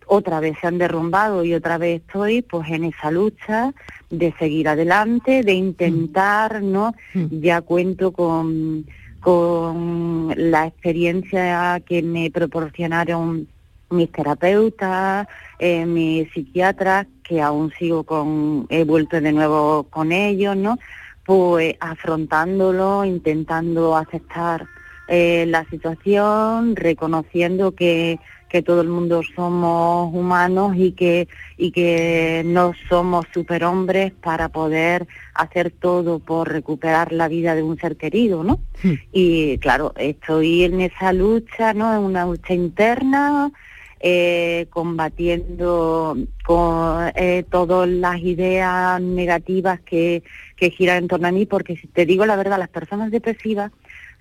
otra 0.07 0.41
vez 0.41 0.57
se 0.61 0.67
han 0.67 0.79
derrumbado 0.79 1.45
y 1.45 1.55
otra 1.55 1.79
vez 1.79 2.03
estoy 2.03 2.43
pues 2.43 2.69
en 2.71 2.85
esa 2.85 3.11
lucha 3.11 3.73
de 4.11 4.35
seguir 4.39 4.69
adelante, 4.69 5.43
de 5.43 5.53
intentar, 5.55 6.63
¿no? 6.63 6.95
Mm. 7.15 7.41
Ya 7.41 7.61
cuento 7.63 8.13
con, 8.13 8.87
con 9.21 10.33
la 10.37 10.67
experiencia 10.67 11.83
que 11.87 12.03
me 12.03 12.31
proporcionaron 12.31 13.49
mis 13.91 14.11
terapeutas, 14.11 15.27
eh, 15.59 15.87
mis 15.87 16.31
psiquiatras, 16.33 17.07
que 17.23 17.41
aún 17.41 17.73
sigo 17.79 18.05
con, 18.05 18.67
he 18.69 18.85
vuelto 18.85 19.21
de 19.21 19.33
nuevo 19.33 19.85
con 19.85 20.13
ellos, 20.13 20.57
¿no? 20.57 20.79
Pues 21.25 21.77
afrontándolo, 21.81 23.05
intentando 23.05 23.97
aceptar 23.97 24.67
eh, 25.09 25.45
la 25.49 25.65
situación, 25.71 26.77
reconociendo 26.77 27.73
que 27.75 28.19
que 28.55 28.63
todo 28.63 28.83
el 28.83 28.89
mundo 28.89 29.21
somos 29.35 30.15
humanos 30.15 30.77
y 30.77 30.93
que, 30.93 31.27
y 31.57 31.73
que 31.73 32.45
no 32.47 32.73
somos 32.89 33.27
superhombres 33.35 34.13
para 34.13 34.49
poder 34.49 35.09
hacer 35.35 35.73
todo 35.73 36.21
por 36.21 36.53
recuperar 36.53 37.13
la 37.13 37.27
vida 37.27 37.57
de 37.57 37.65
un 37.65 37.77
ser 37.81 37.97
querido, 37.97 38.45
¿no? 38.45 38.61
Hmm. 38.81 38.93
Y 39.13 39.59
claro, 39.59 39.93
estoy 39.97 40.63
en 40.63 40.83
esa 40.83 41.13
lucha, 41.13 41.75
¿no? 41.75 41.93
En 41.95 42.05
una 42.05 42.27
lucha 42.27 42.55
interna, 42.55 43.51
eh, 43.99 44.69
combatiendo 44.71 46.17
con 46.45 47.11
eh, 47.17 47.45
todas 47.51 47.89
las 47.89 48.21
ideas 48.21 49.01
negativas 49.01 49.81
que, 49.81 50.23
que 50.57 50.71
giran 50.71 50.99
en 50.99 51.09
torno 51.09 51.29
a 51.29 51.33
mí, 51.33 51.47
porque 51.47 51.77
si 51.77 51.87
te 51.89 52.07
digo 52.07 52.27
la 52.27 52.37
verdad, 52.37 52.59
las 52.59 52.69
personas 52.69 53.11
depresivas 53.11 53.73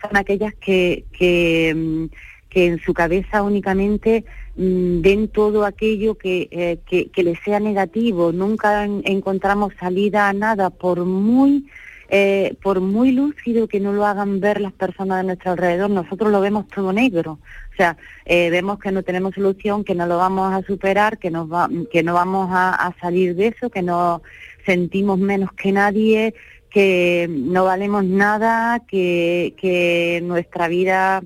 son 0.02 0.18
aquellas 0.18 0.54
que, 0.56 1.06
que 1.12 1.74
mm, 1.76 2.06
que 2.54 2.68
en 2.68 2.80
su 2.80 2.94
cabeza 2.94 3.42
únicamente 3.42 4.24
mm, 4.56 5.02
ven 5.02 5.28
todo 5.28 5.66
aquello 5.66 6.16
que, 6.16 6.48
eh, 6.52 6.78
que, 6.86 7.24
les 7.24 7.40
sea 7.40 7.60
negativo. 7.60 8.32
Nunca 8.32 8.86
encontramos 8.86 9.74
salida 9.80 10.30
a 10.30 10.34
nada, 10.34 10.70
por 10.70 11.04
muy, 11.04 11.66
eh, 12.10 12.56
por 12.62 12.80
muy 12.80 13.12
lúcido 13.12 13.68
que 13.68 13.80
no 13.80 13.92
lo 13.92 14.06
hagan 14.06 14.40
ver 14.40 14.62
las 14.62 14.74
personas 14.74 15.18
de 15.18 15.24
nuestro 15.24 15.52
alrededor, 15.52 15.90
nosotros 15.90 16.32
lo 16.32 16.42
vemos 16.42 16.68
todo 16.68 16.94
negro. 16.94 17.40
O 17.74 17.76
sea, 17.76 17.98
eh, 18.26 18.52
vemos 18.52 18.78
que 18.78 18.92
no 18.92 19.02
tenemos 19.02 19.34
solución, 19.34 19.84
que 19.84 19.96
no 19.96 20.06
lo 20.06 20.18
vamos 20.18 20.54
a 20.54 20.62
superar, 20.62 21.18
que, 21.18 21.32
nos 21.32 21.52
va, 21.52 21.68
que 21.92 22.04
no 22.04 22.14
vamos 22.14 22.50
a, 22.52 22.94
salir 23.02 23.36
de 23.36 23.48
eso, 23.48 23.72
que 23.72 23.82
nos 23.82 24.22
sentimos 24.66 25.20
menos 25.20 25.52
que 25.54 25.72
nadie, 25.72 26.34
que 26.70 27.28
no 27.30 27.66
valemos 27.66 28.04
nada, 28.04 28.82
que, 28.88 29.54
que 29.58 30.22
nuestra 30.24 30.68
vida 30.68 31.24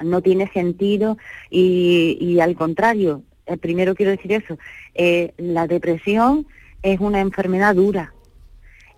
no 0.00 0.22
tiene 0.22 0.50
sentido 0.52 1.16
y, 1.50 2.38
al 2.40 2.54
contrario, 2.56 3.22
eh, 3.46 3.56
primero 3.56 3.94
quiero 3.94 4.12
decir 4.12 4.32
eso, 4.32 4.58
eh, 4.94 5.32
la 5.36 5.66
depresión 5.66 6.46
es 6.82 7.00
una 7.00 7.20
enfermedad 7.20 7.74
dura, 7.74 8.14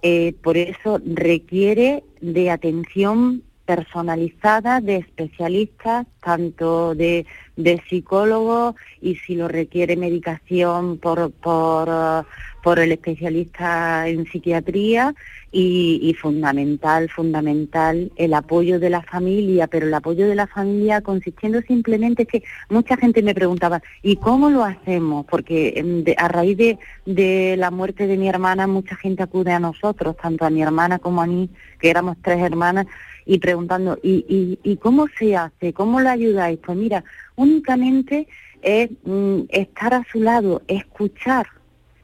eh, 0.03 0.35
por 0.43 0.57
eso 0.57 1.01
requiere 1.05 2.05
de 2.21 2.51
atención 2.51 3.43
personalizada 3.65 4.81
de 4.81 4.97
especialistas, 4.97 6.07
tanto 6.23 6.95
de, 6.95 7.27
de 7.57 7.81
psicólogos 7.89 8.75
y 9.01 9.17
si 9.17 9.37
lo 9.37 9.49
requiere 9.49 9.97
medicación 9.97 10.99
por, 10.99 11.31
por, 11.31 11.89
por 12.63 12.79
el 12.79 12.93
especialista 12.93 14.09
en 14.09 14.27
psiquiatría 14.27 15.15
y, 15.51 16.17
fundamental, 16.21 17.11
fundamental 17.11 18.11
el 18.17 18.33
apoyo 18.33 18.81
de 18.81 18.89
la 18.89 19.03
familia, 19.03 19.67
pero 19.67 19.87
el 19.87 19.95
apoyo 19.95 20.27
de 20.27 20.35
la 20.35 20.47
familia 20.47 21.03
consistiendo 21.03 21.61
simplemente 21.63 22.25
que 22.25 22.43
mucha 22.71 22.97
gente 22.97 23.23
me 23.23 23.35
preguntaba, 23.35 23.83
¿y 24.03 24.17
cómo 24.17 24.49
lo 24.49 24.65
hacemos? 24.65 25.27
Porque 25.27 25.75
em, 25.77 26.05
a 26.17 26.29
raíz 26.29 26.57
de, 26.57 26.79
de 27.05 27.57
la 27.59 27.71
muerte 27.71 28.07
de 28.07 28.17
mi 28.17 28.29
hermana 28.29 28.67
mucha 28.67 28.97
gente 28.97 29.23
acude 29.23 29.53
a 29.53 29.61
nosotros, 29.61 30.17
tanto 30.17 30.47
a 30.47 30.51
mi 30.51 30.63
hermana 30.63 30.99
como 30.99 31.21
a 31.21 31.27
mí, 31.27 31.51
que 31.79 31.91
éramos 31.91 32.17
tres 32.23 32.41
hermanas, 32.41 32.87
y 33.25 33.39
preguntando, 33.39 33.99
¿y, 34.03 34.77
cómo 34.81 35.07
se 35.19 35.37
hace? 35.37 35.73
¿Cómo 35.73 36.01
lo 36.01 36.09
ayudáis? 36.09 36.59
Pues 36.65 36.77
mira, 36.77 37.05
únicamente 37.37 38.27
es 38.63 38.91
mm, 39.05 39.43
estar 39.49 39.95
a 39.95 40.05
su 40.11 40.21
lado, 40.21 40.63
escuchar, 40.69 41.47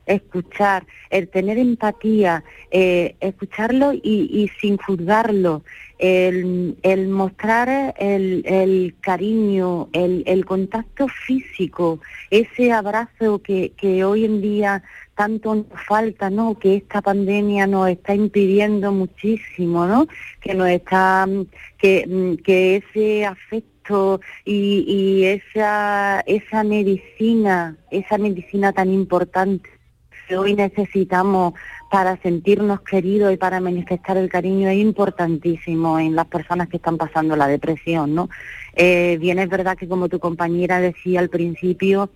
escuchar, 0.08 0.86
el 1.10 1.28
tener 1.28 1.58
empatía, 1.58 2.42
eh, 2.70 3.14
escucharlo 3.20 3.92
y, 3.92 4.50
sin 4.60 4.76
juzgarlo, 4.78 5.62
el, 5.98 7.08
mostrar 7.08 7.94
el, 7.98 8.94
cariño, 9.00 9.88
el, 9.92 10.44
contacto 10.44 11.06
físico, 11.08 12.00
ese 12.30 12.72
abrazo 12.72 13.40
que, 13.40 13.72
que 13.76 14.04
hoy 14.04 14.24
en 14.24 14.40
día 14.40 14.82
tanto 15.14 15.54
nos 15.54 15.66
falta, 15.86 16.30
¿no? 16.30 16.58
Que 16.58 16.76
esta 16.76 17.02
pandemia 17.02 17.66
nos 17.66 17.88
está 17.88 18.14
impidiendo 18.14 18.92
muchísimo, 18.92 19.86
¿no? 19.86 20.06
Que 20.40 20.54
nos 20.54 20.68
está, 20.68 21.26
que, 21.76 22.38
que 22.44 22.76
ese 22.76 23.26
afecto 23.26 24.20
y, 24.44 24.84
y 24.86 25.24
esa, 25.24 26.20
esa 26.20 26.62
medicina, 26.62 27.76
esa 27.90 28.18
medicina 28.18 28.72
tan 28.72 28.92
importante 28.92 29.77
que 30.28 30.36
hoy 30.36 30.54
necesitamos 30.54 31.54
para 31.90 32.18
sentirnos 32.18 32.82
queridos 32.82 33.32
y 33.32 33.38
para 33.38 33.60
manifestar 33.60 34.18
el 34.18 34.28
cariño 34.28 34.68
es 34.68 34.76
importantísimo 34.76 35.98
en 35.98 36.14
las 36.14 36.26
personas 36.26 36.68
que 36.68 36.76
están 36.76 36.98
pasando 36.98 37.34
la 37.34 37.48
depresión, 37.48 38.14
¿no? 38.14 38.28
Eh, 38.74 39.16
bien 39.20 39.38
es 39.38 39.48
verdad 39.48 39.76
que 39.76 39.88
como 39.88 40.08
tu 40.08 40.18
compañera 40.18 40.80
decía 40.80 41.20
al 41.20 41.30
principio, 41.30 42.10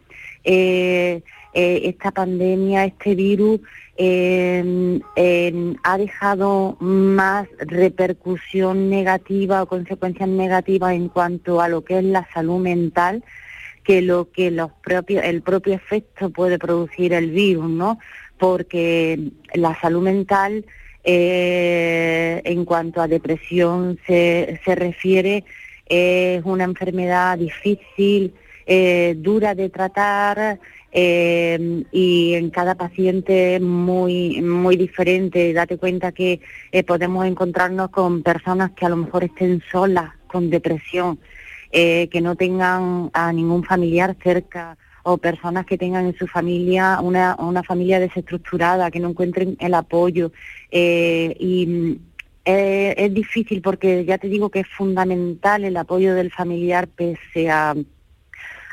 eh, 0.44 1.22
eh, 1.54 1.80
esta 1.84 2.10
pandemia, 2.10 2.84
este 2.84 3.14
virus, 3.14 3.60
ha 5.84 5.98
dejado 5.98 6.76
más 6.80 7.46
repercusión 7.58 8.90
negativa 8.90 9.62
o 9.62 9.66
consecuencias 9.66 10.28
negativas 10.28 10.94
en 10.94 11.08
cuanto 11.08 11.60
a 11.60 11.68
lo 11.68 11.82
que 11.84 11.98
es 11.98 12.04
la 12.04 12.26
salud 12.32 12.58
mental 12.58 13.22
que 13.84 14.02
lo 14.02 14.30
que 14.30 14.50
los 14.50 14.70
propios, 14.82 15.24
el 15.24 15.42
propio 15.42 15.74
efecto 15.74 16.30
puede 16.30 16.58
producir 16.58 17.12
el 17.12 17.30
virus, 17.30 17.68
¿no? 17.68 17.98
Porque 18.38 19.18
la 19.54 19.78
salud 19.80 20.02
mental, 20.02 20.64
eh, 21.04 22.40
en 22.44 22.64
cuanto 22.64 23.00
a 23.00 23.08
depresión 23.08 23.98
se, 24.06 24.60
se 24.64 24.74
refiere, 24.74 25.44
es 25.86 26.42
una 26.44 26.64
enfermedad 26.64 27.38
difícil, 27.38 28.34
eh, 28.66 29.14
dura 29.18 29.54
de 29.54 29.68
tratar 29.68 30.60
eh, 30.92 31.84
y 31.90 32.34
en 32.34 32.50
cada 32.50 32.76
paciente 32.76 33.58
muy 33.60 34.40
muy 34.42 34.76
diferente. 34.76 35.52
Date 35.52 35.76
cuenta 35.76 36.12
que 36.12 36.40
podemos 36.86 37.26
encontrarnos 37.26 37.90
con 37.90 38.22
personas 38.22 38.70
que 38.72 38.86
a 38.86 38.90
lo 38.90 38.96
mejor 38.96 39.24
estén 39.24 39.62
solas 39.70 40.12
con 40.28 40.50
depresión 40.50 41.18
eh, 41.72 42.08
que 42.10 42.20
no 42.20 42.36
tengan 42.36 43.10
a 43.12 43.32
ningún 43.32 43.64
familiar 43.64 44.16
cerca 44.22 44.76
o 45.02 45.18
personas 45.18 45.66
que 45.66 45.78
tengan 45.78 46.06
en 46.06 46.16
su 46.16 46.26
familia 46.26 47.00
una, 47.02 47.34
una 47.38 47.62
familia 47.62 47.98
desestructurada, 47.98 48.90
que 48.90 49.00
no 49.00 49.08
encuentren 49.08 49.56
el 49.58 49.74
apoyo. 49.74 50.30
Eh, 50.70 51.34
y 51.40 51.66
mm, 51.66 51.96
es 52.44 53.14
difícil 53.14 53.62
porque 53.62 54.04
ya 54.04 54.18
te 54.18 54.28
digo 54.28 54.50
que 54.50 54.60
es 54.60 54.68
fundamental 54.68 55.64
el 55.64 55.76
apoyo 55.76 56.14
del 56.14 56.30
familiar 56.30 56.88
pese 56.88 57.50
a 57.50 57.74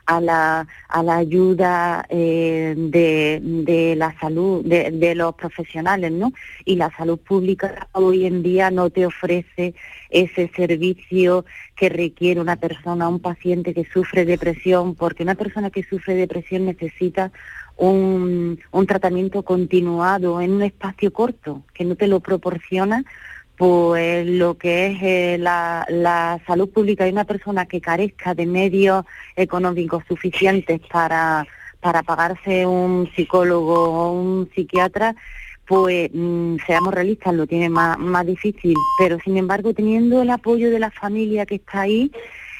a 0.09 0.19
la, 0.19 0.67
a 0.87 1.03
la 1.03 1.17
ayuda 1.17 2.03
eh, 2.09 2.73
de, 2.75 3.39
de, 3.43 3.95
la 3.95 4.19
salud, 4.19 4.65
de, 4.65 4.89
de, 4.89 5.13
los 5.13 5.35
profesionales, 5.35 6.11
¿no? 6.11 6.33
Y 6.65 6.77
la 6.77 6.89
salud 6.97 7.19
pública 7.19 7.87
hoy 7.91 8.25
en 8.25 8.41
día 8.41 8.71
no 8.71 8.89
te 8.89 9.05
ofrece 9.05 9.75
ese 10.09 10.49
servicio 10.55 11.45
que 11.75 11.89
requiere 11.89 12.41
una 12.41 12.55
persona, 12.55 13.07
un 13.07 13.19
paciente 13.19 13.75
que 13.75 13.85
sufre 13.85 14.25
depresión, 14.25 14.95
porque 14.95 15.21
una 15.21 15.35
persona 15.35 15.69
que 15.69 15.83
sufre 15.83 16.15
depresión 16.15 16.65
necesita 16.65 17.31
un, 17.77 18.59
un 18.71 18.87
tratamiento 18.87 19.43
continuado 19.43 20.41
en 20.41 20.53
un 20.53 20.63
espacio 20.63 21.13
corto, 21.13 21.61
que 21.75 21.85
no 21.85 21.95
te 21.95 22.07
lo 22.07 22.19
proporciona 22.19 23.05
pues 23.59 24.25
lo 24.25 24.57
que 24.57 24.87
es 24.87 24.97
eh, 25.01 25.37
la, 25.37 26.39
salud 26.47 26.69
pública 26.69 27.03
de 27.03 27.11
una 27.11 27.25
persona 27.25 27.65
que 27.65 27.81
carezca 27.81 28.33
de 28.33 28.45
medios 28.45 29.03
económicos 29.35 30.01
suficientes 30.07 30.79
para, 30.89 31.45
para 31.81 32.01
pagarse 32.01 32.65
un 32.65 33.11
psicólogo 33.13 33.89
o 33.89 34.13
un 34.13 34.49
psiquiatra, 34.55 35.13
pues 35.67 36.09
mm, 36.13 36.55
seamos 36.65 36.93
realistas, 36.93 37.33
lo 37.33 37.47
tiene 37.47 37.67
más, 37.67 37.99
más 37.99 38.25
difícil. 38.25 38.75
Pero 38.97 39.19
sin 39.25 39.35
embargo, 39.35 39.73
teniendo 39.73 40.21
el 40.21 40.29
apoyo 40.29 40.71
de 40.71 40.79
la 40.79 40.91
familia 40.91 41.45
que 41.45 41.55
está 41.55 41.81
ahí, 41.81 42.13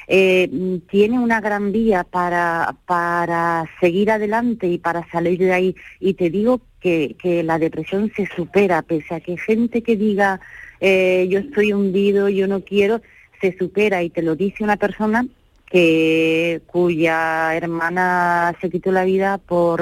eh, 0.06 0.80
tiene 0.90 1.18
una 1.18 1.40
gran 1.40 1.72
vía 1.72 2.04
para, 2.04 2.76
para 2.84 3.64
seguir 3.80 4.10
adelante 4.10 4.66
y 4.66 4.76
para 4.76 5.10
salir 5.10 5.38
de 5.38 5.54
ahí. 5.54 5.76
Y 5.98 6.12
te 6.12 6.28
digo 6.28 6.60
que, 6.78 7.16
que 7.18 7.42
la 7.42 7.58
depresión 7.58 8.12
se 8.14 8.26
supera, 8.26 8.82
pese 8.82 9.14
a 9.14 9.20
que 9.20 9.38
gente 9.38 9.82
que 9.82 9.96
diga 9.96 10.40
eh, 10.80 11.26
yo 11.30 11.38
estoy 11.38 11.72
hundido, 11.72 12.28
yo 12.28 12.46
no 12.46 12.62
quiero, 12.62 13.00
se 13.40 13.56
supera 13.56 14.02
y 14.02 14.10
te 14.10 14.22
lo 14.22 14.36
dice 14.36 14.64
una 14.64 14.76
persona 14.76 15.26
que 15.66 16.62
cuya 16.66 17.54
hermana 17.54 18.56
se 18.60 18.70
quitó 18.70 18.90
la 18.90 19.04
vida 19.04 19.38
por 19.38 19.80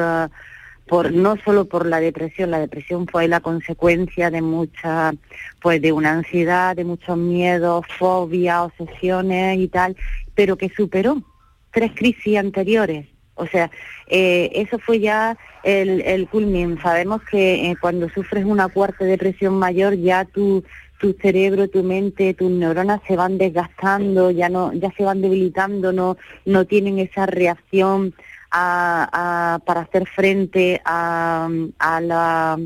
por 0.88 1.12
no 1.12 1.36
solo 1.44 1.66
por 1.66 1.86
la 1.86 2.00
depresión, 2.00 2.50
la 2.50 2.58
depresión 2.58 3.06
fue 3.06 3.28
la 3.28 3.40
consecuencia 3.40 4.30
de 4.30 4.42
mucha, 4.42 5.12
pues 5.60 5.80
de 5.80 5.92
una 5.92 6.12
ansiedad, 6.12 6.74
de 6.74 6.84
muchos 6.84 7.16
miedos, 7.16 7.84
fobias, 7.98 8.72
obsesiones 8.78 9.58
y 9.58 9.68
tal, 9.68 9.96
pero 10.34 10.56
que 10.56 10.70
superó 10.70 11.22
tres 11.70 11.92
crisis 11.94 12.38
anteriores. 12.38 13.06
O 13.34 13.46
sea, 13.46 13.70
eh, 14.08 14.50
eso 14.54 14.78
fue 14.80 14.98
ya 14.98 15.36
el, 15.62 16.00
el 16.00 16.26
culmin. 16.28 16.80
Sabemos 16.82 17.22
que 17.30 17.70
eh, 17.70 17.76
cuando 17.80 18.08
sufres 18.08 18.44
una 18.44 18.66
cuarta 18.68 19.04
depresión 19.04 19.54
mayor 19.54 19.94
ya 19.94 20.24
tu, 20.24 20.64
tu 20.98 21.12
cerebro, 21.14 21.68
tu 21.68 21.82
mente, 21.82 22.34
tus 22.34 22.50
neuronas 22.50 23.00
se 23.06 23.16
van 23.16 23.38
desgastando, 23.38 24.30
ya 24.30 24.48
no, 24.48 24.72
ya 24.72 24.90
se 24.96 25.04
van 25.04 25.22
debilitando, 25.22 25.92
no, 25.92 26.16
no 26.44 26.64
tienen 26.64 26.98
esa 26.98 27.26
reacción 27.26 28.14
a, 28.50 29.60
para 29.64 29.82
hacer 29.82 30.06
frente 30.06 30.80
a, 30.84 31.48
a 31.78 32.00
la, 32.00 32.58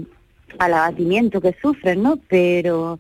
al 0.59 0.75
abatimiento 0.75 1.41
que 1.41 1.55
sufren, 1.61 2.03
¿no? 2.03 2.19
Pero, 2.29 2.99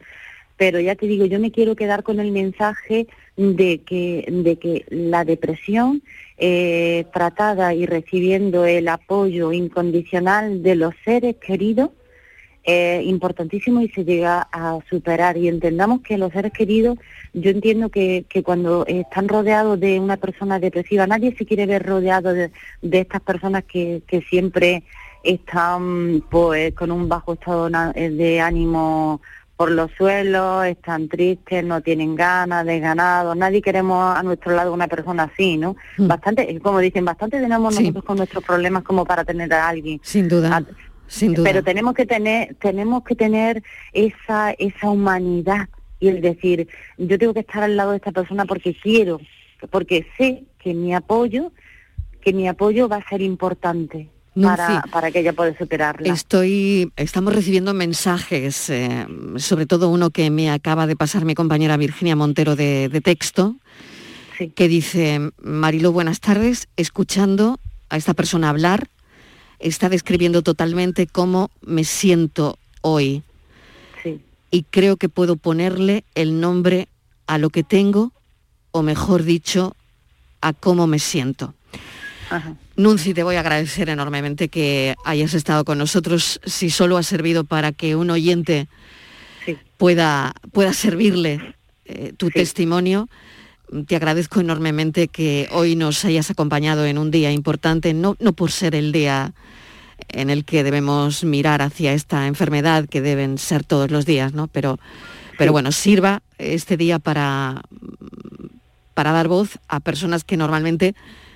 pero 0.56 0.80
ya 0.80 0.94
te 0.94 1.06
digo, 1.06 1.24
yo 1.26 1.40
me 1.40 1.50
quiero 1.50 1.76
quedar 1.76 2.02
con 2.02 2.20
el 2.20 2.32
mensaje 2.32 3.06
de 3.36 3.80
que, 3.82 4.26
de 4.28 4.56
que 4.56 4.84
la 4.90 5.24
depresión 5.24 6.02
eh, 6.38 7.06
tratada 7.12 7.74
y 7.74 7.86
recibiendo 7.86 8.66
el 8.66 8.88
apoyo 8.88 9.52
incondicional 9.52 10.62
de 10.62 10.74
los 10.74 10.94
seres 11.04 11.36
queridos 11.36 11.90
es 12.64 13.05
importantísimo 13.05 13.81
y 13.81 13.88
se 13.88 14.05
llega 14.05 14.48
a 14.53 14.79
superar. 14.88 15.37
Y 15.37 15.48
entendamos 15.48 16.01
que 16.01 16.18
los 16.18 16.33
seres 16.33 16.53
queridos, 16.53 16.98
yo 17.33 17.51
entiendo 17.51 17.88
que, 17.88 18.25
que 18.29 18.42
cuando 18.42 18.87
están 18.87 19.29
rodeados 19.29 19.79
de 19.81 19.98
una 20.01 20.16
persona 20.16 20.59
depresiva, 20.59 21.07
nadie 21.07 21.35
se 21.37 21.46
quiere 21.46 21.66
ver 21.66 21.85
rodeado 21.85 22.33
de, 22.33 22.51
de 22.83 23.01
estas 23.01 23.20
personas 23.22 23.64
que, 23.64 24.03
que 24.07 24.22
siempre 24.22 24.85
están 25.22 26.25
pues 26.31 26.75
con 26.75 26.90
un 26.90 27.09
bajo 27.09 27.35
estado 27.35 27.68
de 27.94 28.40
ánimo 28.40 29.20
por 29.57 29.70
los 29.70 29.92
suelos, 29.92 30.66
están 30.66 31.09
tristes, 31.09 31.64
no 31.64 31.81
tienen 31.83 32.16
ganas 32.16 32.66
de 32.66 32.81
ganado. 32.81 33.35
Nadie 33.35 33.62
queremos 33.62 34.16
a 34.16 34.22
nuestro 34.22 34.53
lado 34.53 34.72
una 34.72 34.88
persona 34.88 35.31
así, 35.33 35.57
¿no? 35.57 35.77
Mm. 35.98 36.09
Bastante, 36.09 36.61
como 36.61 36.81
dicen, 36.81 37.05
bastante 37.05 37.40
tenemos 37.40 37.79
nosotros 37.79 38.05
con 38.05 38.16
nuestros 38.16 38.42
problemas 38.42 38.83
como 38.83 39.05
para 39.05 39.25
tener 39.25 39.53
a 39.55 39.68
alguien. 39.68 40.01
Sin 40.03 40.29
duda. 40.29 40.64
Sin 41.06 41.34
duda. 41.34 41.44
Pero 41.44 41.62
tenemos 41.62 41.94
que 41.94 42.06
tener, 42.06 42.54
tenemos 42.56 43.04
que 43.04 43.14
tener 43.14 43.62
esa, 43.92 44.52
esa 44.52 44.90
humanidad 44.90 45.68
y 46.00 46.08
el 46.08 46.20
decir, 46.20 46.66
yo 46.98 47.16
tengo 47.16 47.32
que 47.32 47.40
estar 47.40 47.62
al 47.62 47.76
lado 47.76 47.92
de 47.92 47.98
esta 47.98 48.10
persona 48.10 48.44
porque 48.44 48.74
quiero, 48.74 49.20
porque 49.70 50.04
sé 50.18 50.42
que 50.58 50.74
mi 50.74 50.94
apoyo, 50.94 51.52
que 52.20 52.32
mi 52.32 52.48
apoyo 52.48 52.88
va 52.88 52.96
a 52.96 53.08
ser 53.08 53.22
importante. 53.22 54.08
Para, 54.34 54.82
para, 54.90 55.10
que 55.10 55.18
ella 55.18 55.34
pueda 55.34 55.54
superarla. 55.58 56.10
Estoy, 56.10 56.90
estamos 56.96 57.34
recibiendo 57.34 57.74
mensajes, 57.74 58.70
eh, 58.70 59.06
sobre 59.36 59.66
todo 59.66 59.90
uno 59.90 60.08
que 60.08 60.30
me 60.30 60.50
acaba 60.50 60.86
de 60.86 60.96
pasar 60.96 61.26
mi 61.26 61.34
compañera 61.34 61.76
Virginia 61.76 62.16
Montero 62.16 62.56
de, 62.56 62.88
de 62.88 63.00
texto, 63.02 63.56
sí. 64.38 64.48
que 64.48 64.68
dice, 64.68 65.20
Marilo, 65.42 65.92
buenas 65.92 66.20
tardes, 66.20 66.68
escuchando 66.78 67.58
a 67.90 67.98
esta 67.98 68.14
persona 68.14 68.48
hablar, 68.48 68.88
está 69.62 69.88
describiendo 69.88 70.42
totalmente 70.42 71.07
cómo 71.07 71.51
me 71.62 71.85
siento 71.85 72.59
hoy. 72.81 73.22
Sí. 74.03 74.20
Y 74.51 74.64
creo 74.64 74.96
que 74.96 75.09
puedo 75.09 75.37
ponerle 75.37 76.05
el 76.14 76.40
nombre 76.40 76.88
a 77.27 77.38
lo 77.38 77.51
que 77.51 77.62
tengo, 77.62 78.12
o 78.70 78.83
mejor 78.83 79.22
dicho, 79.22 79.75
a 80.40 80.53
cómo 80.53 80.87
me 80.87 80.98
siento. 80.98 81.55
Ajá. 82.31 82.57
Nunci, 82.77 83.12
te 83.12 83.22
voy 83.22 83.37
a 83.37 83.40
agradecer 83.40 83.88
enormemente 83.90 84.48
que 84.48 84.94
hayas 85.05 85.35
estado 85.35 85.64
con 85.64 85.79
nosotros. 85.79 86.40
Si 86.44 86.70
solo 86.70 86.96
ha 86.96 87.03
servido 87.03 87.44
para 87.44 87.72
que 87.72 87.96
un 87.96 88.11
oyente 88.11 88.66
sí. 89.44 89.59
pueda, 89.77 90.35
pueda 90.53 90.72
servirle 90.72 91.55
eh, 91.85 92.12
tu 92.16 92.29
sí. 92.29 92.33
testimonio, 92.35 93.09
te 93.87 93.96
agradezco 93.96 94.40
enormemente 94.40 95.08
que 95.08 95.48
hoy 95.52 95.76
nos 95.76 96.04
hayas 96.04 96.30
acompañado 96.30 96.85
en 96.87 96.98
un 96.98 97.11
día 97.11 97.32
importante, 97.32 97.94
no, 97.94 98.16
no 98.20 98.32
por 98.32 98.50
ser 98.50 98.74
el 98.74 98.92
día 98.92 99.32
en 100.08 100.30
el 100.30 100.44
que 100.44 100.62
debemos 100.62 101.24
mirar 101.24 101.62
hacia 101.62 101.92
esta 101.92 102.26
enfermedad, 102.26 102.88
que 102.88 103.00
deben 103.00 103.38
ser 103.38 103.64
todos 103.64 103.90
los 103.90 104.04
días, 104.04 104.35
¿no? 104.35 104.48
Pero, 104.48 104.78
pero 105.38 105.52
bueno, 105.52 105.72
sirva 105.72 106.22
este 106.38 106.76
día 106.76 106.98
para, 106.98 107.62
para 108.94 109.12
dar 109.12 109.28
voz 109.28 109.58
a 109.68 109.80
personas 109.80 110.24
que 110.24 110.37
normalmente 110.37 110.94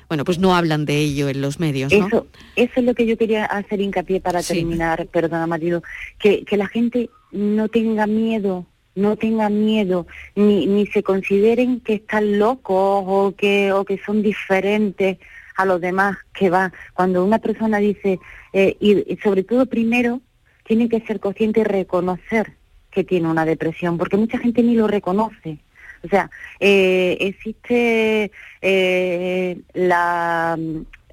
bueno, 0.09 0.25
pues 0.25 0.39
no 0.39 0.55
hablan 0.55 0.85
de 0.85 0.99
ello 0.99 1.29
en 1.29 1.41
los 1.41 1.59
medios, 1.59 1.93
¿no? 1.93 2.07
Eso, 2.07 2.27
eso 2.55 2.73
es 2.77 2.85
lo 2.85 2.95
que 2.95 3.07
yo 3.07 3.19
quería 3.19 3.45
hacer 3.45 3.81
hincapié 3.81 4.21
para 4.21 4.41
sí. 4.41 4.55
terminar, 4.55 5.07
perdona 5.09 5.49
marido, 5.49 5.83
que, 6.21 6.45
que 6.45 6.57
la 6.57 6.69
gente 6.69 7.11
no 7.33 7.69
tenga 7.69 8.07
miedo 8.07 8.67
no 8.97 9.17
tengan 9.17 9.65
miedo, 9.65 10.07
ni, 10.35 10.67
ni 10.67 10.87
se 10.89 11.03
consideren 11.03 11.81
que 11.81 11.95
están 11.95 12.39
locos 12.39 13.05
o 13.07 13.35
que, 13.37 13.73
o 13.73 13.85
que 13.85 13.99
son 14.05 14.23
diferentes 14.23 15.19
a 15.57 15.65
los 15.65 15.81
demás 15.81 16.17
que 16.35 16.51
va. 16.51 16.73
Cuando 16.95 17.25
una 17.25 17.39
persona 17.39 17.79
dice, 17.79 18.19
eh, 18.53 18.77
y, 18.81 19.13
y, 19.13 19.17
sobre 19.19 19.45
todo 19.45 19.67
primero, 19.67 20.21
tiene 20.65 20.89
que 20.89 21.01
ser 21.01 21.21
consciente 21.21 21.61
y 21.61 21.65
reconocer 21.65 22.55
que 22.91 23.05
tiene 23.05 23.29
una 23.29 23.45
depresión, 23.45 23.99
porque 23.99 24.17
mucha 24.17 24.39
gente 24.39 24.63
ni 24.63 24.75
lo 24.75 24.89
reconoce. 24.89 25.59
O 26.03 26.09
sea, 26.09 26.31
eh, 26.61 27.17
existe 27.21 28.31
eh, 28.63 29.59
la 29.75 30.59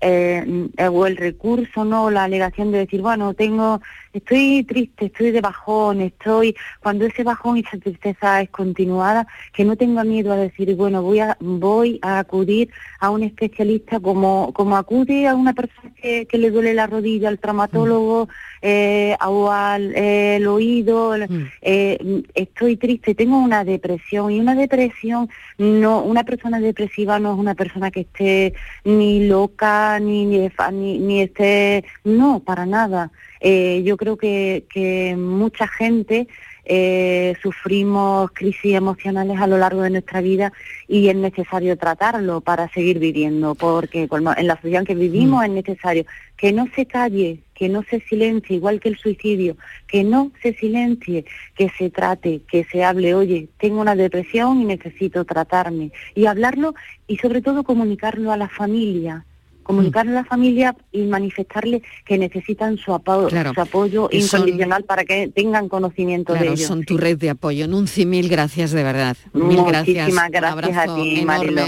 eh, 0.03 0.89
o 0.89 1.07
el 1.07 1.17
recurso, 1.17 1.85
no, 1.85 2.11
la 2.11 2.25
alegación 2.25 2.71
de 2.71 2.79
decir, 2.79 3.01
bueno, 3.01 3.33
tengo, 3.33 3.81
estoy 4.11 4.63
triste, 4.63 5.05
estoy 5.05 5.31
de 5.31 5.41
bajón, 5.41 6.01
estoy, 6.01 6.55
cuando 6.81 7.05
ese 7.05 7.23
bajón 7.23 7.57
y 7.57 7.61
esa 7.61 7.77
tristeza 7.77 8.41
es 8.41 8.49
continuada, 8.49 9.25
que 9.53 9.63
no 9.63 9.75
tenga 9.77 10.03
miedo 10.03 10.33
a 10.33 10.37
decir, 10.37 10.75
bueno, 10.75 11.01
voy 11.01 11.19
a, 11.19 11.37
voy 11.39 11.99
a 12.01 12.19
acudir 12.19 12.69
a 12.99 13.09
un 13.09 13.23
especialista 13.23 13.99
como, 13.99 14.51
como 14.53 14.75
acude 14.75 15.27
a 15.27 15.35
una 15.35 15.53
persona 15.53 15.93
que, 15.95 16.25
que 16.25 16.37
le 16.37 16.51
duele 16.51 16.73
la 16.73 16.87
rodilla, 16.87 17.29
al 17.29 17.39
traumatólogo, 17.39 18.25
mm. 18.25 18.29
Eh, 18.65 19.17
o 19.25 19.51
al 19.51 19.93
eh, 19.93 20.37
el 20.37 20.47
oído, 20.47 21.13
mm. 21.17 21.47
eh, 21.61 22.23
estoy 22.33 22.77
triste, 22.77 23.13
tengo 23.13 23.37
una 23.37 23.65
depresión, 23.65 24.31
y 24.31 24.39
una 24.39 24.55
depresión, 24.55 25.29
no, 25.57 26.01
una 26.01 26.23
persona 26.23 26.61
depresiva 26.61 27.19
no 27.19 27.33
es 27.33 27.39
una 27.39 27.55
persona 27.55 27.91
que 27.91 28.01
esté 28.01 28.53
ni 28.85 29.27
loca, 29.27 29.99
ni, 29.99 30.25
ni, 30.25 30.49
ni, 30.71 30.99
ni 30.99 31.21
esté, 31.21 31.83
no, 32.05 32.39
para 32.39 32.65
nada. 32.65 33.11
Eh, 33.41 33.83
yo 33.83 33.97
creo 33.97 34.15
que, 34.15 34.63
que 34.73 35.17
mucha 35.17 35.67
gente 35.67 36.29
eh, 36.65 37.35
sufrimos 37.41 38.31
crisis 38.31 38.75
emocionales 38.75 39.39
a 39.39 39.47
lo 39.47 39.57
largo 39.57 39.81
de 39.81 39.89
nuestra 39.89 40.21
vida 40.21 40.53
y 40.87 41.09
es 41.09 41.15
necesario 41.15 41.77
tratarlo 41.77 42.41
para 42.41 42.69
seguir 42.69 42.99
viviendo, 42.99 43.55
porque 43.55 44.07
en 44.09 44.47
la 44.47 44.55
sociedad 44.55 44.81
en 44.81 44.85
que 44.85 44.95
vivimos 44.95 45.41
mm. 45.41 45.43
es 45.43 45.49
necesario 45.51 46.05
que 46.37 46.51
no 46.51 46.67
se 46.75 46.85
calle, 46.85 47.39
que 47.53 47.69
no 47.69 47.83
se 47.83 47.99
silencie, 48.01 48.55
igual 48.55 48.79
que 48.79 48.89
el 48.89 48.97
suicidio, 48.97 49.57
que 49.87 50.03
no 50.03 50.31
se 50.41 50.53
silencie, 50.53 51.25
que 51.55 51.69
se 51.77 51.89
trate, 51.89 52.41
que 52.49 52.63
se 52.65 52.83
hable, 52.83 53.13
oye, 53.13 53.49
tengo 53.59 53.81
una 53.81 53.95
depresión 53.95 54.61
y 54.61 54.65
necesito 54.65 55.25
tratarme, 55.25 55.91
y 56.15 56.25
hablarlo 56.25 56.75
y 57.07 57.17
sobre 57.17 57.41
todo 57.41 57.63
comunicarlo 57.63 58.31
a 58.31 58.37
la 58.37 58.49
familia, 58.49 59.25
comunicarle 59.63 60.11
a 60.11 60.15
la 60.15 60.25
familia 60.25 60.75
y 60.91 61.03
manifestarle 61.03 61.81
que 62.05 62.17
necesitan 62.17 62.77
su 62.77 62.93
apoyo, 62.93 63.27
claro. 63.27 63.53
su 63.53 63.61
apoyo 63.61 64.09
incondicional 64.11 64.81
son, 64.81 64.87
para 64.87 65.05
que 65.05 65.29
tengan 65.29 65.69
conocimiento 65.69 66.33
claro, 66.33 66.49
de 66.49 66.53
ello. 66.53 66.67
Son 66.67 66.83
tu 66.83 66.97
red 66.97 67.17
de 67.17 67.29
apoyo. 67.29 67.67
Nunci, 67.67 68.05
mil 68.05 68.29
gracias 68.29 68.71
de 68.71 68.83
verdad. 68.83 69.17
Mil 69.33 69.57
Muchísimas 69.57 70.29
gracias. 70.29 70.55
gracias 70.55 70.89
a 70.89 70.95
ti, 70.95 71.23
Marilo. 71.25 71.63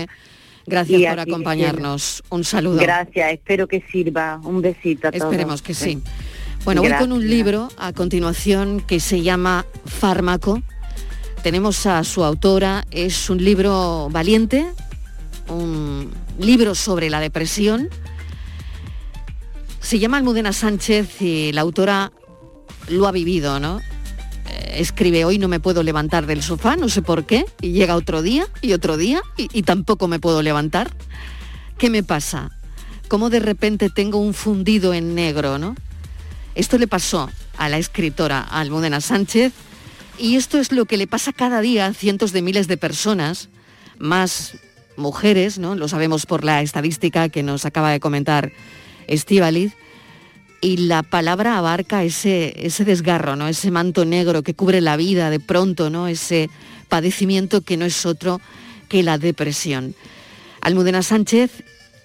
Gracias 0.67 0.99
y 0.99 1.05
por 1.05 1.19
acompañarnos. 1.19 2.23
Un 2.29 2.43
saludo. 2.43 2.79
Gracias, 2.79 3.33
espero 3.33 3.67
que 3.67 3.83
sirva. 3.91 4.39
Un 4.43 4.61
besito 4.61 5.07
a 5.07 5.11
todos. 5.11 5.25
Esperemos 5.25 5.61
que 5.61 5.73
sí. 5.73 6.01
Bueno, 6.63 6.81
gracias. 6.81 6.99
voy 6.99 7.07
con 7.07 7.17
un 7.17 7.29
libro 7.29 7.67
a 7.77 7.93
continuación 7.93 8.81
que 8.81 8.99
se 8.99 9.21
llama 9.21 9.65
Fármaco. 9.85 10.61
Tenemos 11.43 11.85
a 11.85 12.03
su 12.03 12.23
autora, 12.23 12.85
es 12.89 13.29
un 13.29 13.43
libro 13.43 14.09
valiente, 14.09 14.65
un 15.47 16.09
libro 16.39 16.75
sobre 16.75 17.09
la 17.09 17.19
depresión. 17.19 17.89
Se 19.79 19.99
llama 19.99 20.17
Almudena 20.17 20.53
Sánchez 20.53 21.21
y 21.21 21.51
la 21.51 21.61
autora 21.61 22.11
lo 22.89 23.07
ha 23.07 23.11
vivido, 23.11 23.59
¿no? 23.59 23.81
escribe 24.75 25.25
hoy 25.25 25.39
no 25.39 25.47
me 25.47 25.59
puedo 25.59 25.83
levantar 25.83 26.25
del 26.25 26.43
sofá, 26.43 26.75
no 26.75 26.89
sé 26.89 27.01
por 27.01 27.25
qué, 27.25 27.45
y 27.61 27.71
llega 27.71 27.95
otro 27.95 28.21
día 28.21 28.47
y 28.61 28.73
otro 28.73 28.97
día 28.97 29.21
y, 29.37 29.47
y 29.57 29.63
tampoco 29.63 30.07
me 30.07 30.19
puedo 30.19 30.41
levantar. 30.41 30.91
¿Qué 31.77 31.89
me 31.89 32.03
pasa? 32.03 32.51
¿Cómo 33.07 33.29
de 33.29 33.39
repente 33.39 33.89
tengo 33.89 34.19
un 34.19 34.33
fundido 34.33 34.93
en 34.93 35.15
negro, 35.15 35.57
no? 35.57 35.75
Esto 36.55 36.77
le 36.77 36.87
pasó 36.87 37.29
a 37.57 37.69
la 37.69 37.77
escritora 37.77 38.41
Almudena 38.41 39.01
Sánchez 39.01 39.53
y 40.17 40.35
esto 40.35 40.57
es 40.57 40.71
lo 40.71 40.85
que 40.85 40.97
le 40.97 41.07
pasa 41.07 41.33
cada 41.33 41.61
día 41.61 41.87
a 41.87 41.93
cientos 41.93 42.31
de 42.31 42.41
miles 42.41 42.67
de 42.67 42.77
personas, 42.77 43.49
más 43.99 44.57
mujeres, 44.97 45.59
¿no? 45.59 45.75
Lo 45.75 45.87
sabemos 45.87 46.25
por 46.25 46.43
la 46.43 46.61
estadística 46.61 47.29
que 47.29 47.43
nos 47.43 47.65
acaba 47.65 47.91
de 47.91 47.99
comentar 47.99 48.51
Estíbaliz. 49.07 49.73
Y 50.61 50.77
la 50.77 51.03
palabra 51.03 51.57
abarca 51.57 52.03
ese, 52.03 52.65
ese 52.65 52.85
desgarro, 52.85 53.35
¿no? 53.35 53.47
Ese 53.47 53.69
manto 53.71 54.05
negro 54.05 54.41
que 54.41 54.55
cubre 54.55 54.81
la 54.81 54.97
vida 54.97 55.29
de 55.29 55.39
pronto, 55.39 55.89
¿no? 55.89 56.07
Ese 56.07 56.49
padecimiento 56.87 57.61
que 57.61 57.77
no 57.77 57.85
es 57.85 58.05
otro 58.05 58.41
que 58.87 59.03
la 59.03 59.17
depresión. 59.17 59.95
Almudena 60.61 61.03
Sánchez 61.03 61.63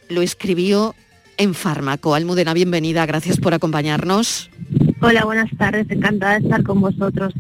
lo 0.09 0.23
escribió 0.23 0.95
en 1.39 1.55
fármaco. 1.55 2.15
Almudena, 2.15 2.53
bienvenida, 2.53 3.07
gracias 3.07 3.39
por 3.39 3.55
acompañarnos. 3.55 4.51
Hola, 5.01 5.25
buenas 5.25 5.51
tardes, 5.57 5.87
encantada 5.91 6.39
de 6.39 6.45
estar 6.45 6.63
con 6.63 6.81
vosotros. 6.81 7.33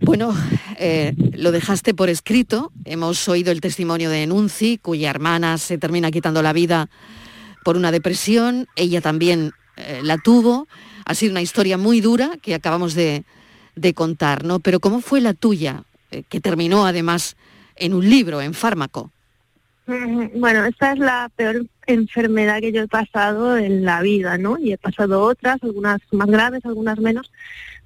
Bueno, 0.00 0.34
eh, 0.78 1.14
lo 1.34 1.52
dejaste 1.52 1.92
por 1.92 2.08
escrito. 2.08 2.72
Hemos 2.84 3.28
oído 3.28 3.52
el 3.52 3.60
testimonio 3.60 4.10
de 4.10 4.22
Enunci, 4.22 4.78
cuya 4.78 5.10
hermana 5.10 5.58
se 5.58 5.76
termina 5.76 6.10
quitando 6.10 6.42
la 6.42 6.52
vida 6.52 6.88
por 7.64 7.76
una 7.76 7.90
depresión. 7.90 8.66
Ella 8.76 9.00
también 9.00 9.52
eh, 9.76 10.00
la 10.02 10.18
tuvo. 10.18 10.68
Ha 11.04 11.14
sido 11.14 11.32
una 11.32 11.42
historia 11.42 11.78
muy 11.78 12.00
dura 12.00 12.32
que 12.40 12.54
acabamos 12.54 12.94
de, 12.94 13.24
de 13.74 13.94
contar, 13.94 14.44
¿no? 14.44 14.60
Pero 14.60 14.80
¿cómo 14.80 15.00
fue 15.00 15.20
la 15.20 15.34
tuya, 15.34 15.82
eh, 16.10 16.22
que 16.28 16.40
terminó 16.40 16.86
además 16.86 17.36
en 17.76 17.94
un 17.94 18.08
libro, 18.08 18.40
en 18.40 18.54
fármaco? 18.54 19.10
Bueno, 19.86 20.66
esta 20.66 20.92
es 20.92 20.98
la 20.98 21.30
peor 21.34 21.64
enfermedad 21.86 22.60
que 22.60 22.72
yo 22.72 22.82
he 22.82 22.88
pasado 22.88 23.56
en 23.56 23.86
la 23.86 24.02
vida, 24.02 24.36
¿no? 24.36 24.58
Y 24.58 24.72
he 24.72 24.78
pasado 24.78 25.22
otras, 25.22 25.56
algunas 25.62 26.00
más 26.12 26.28
graves, 26.28 26.64
algunas 26.66 26.98
menos, 26.98 27.32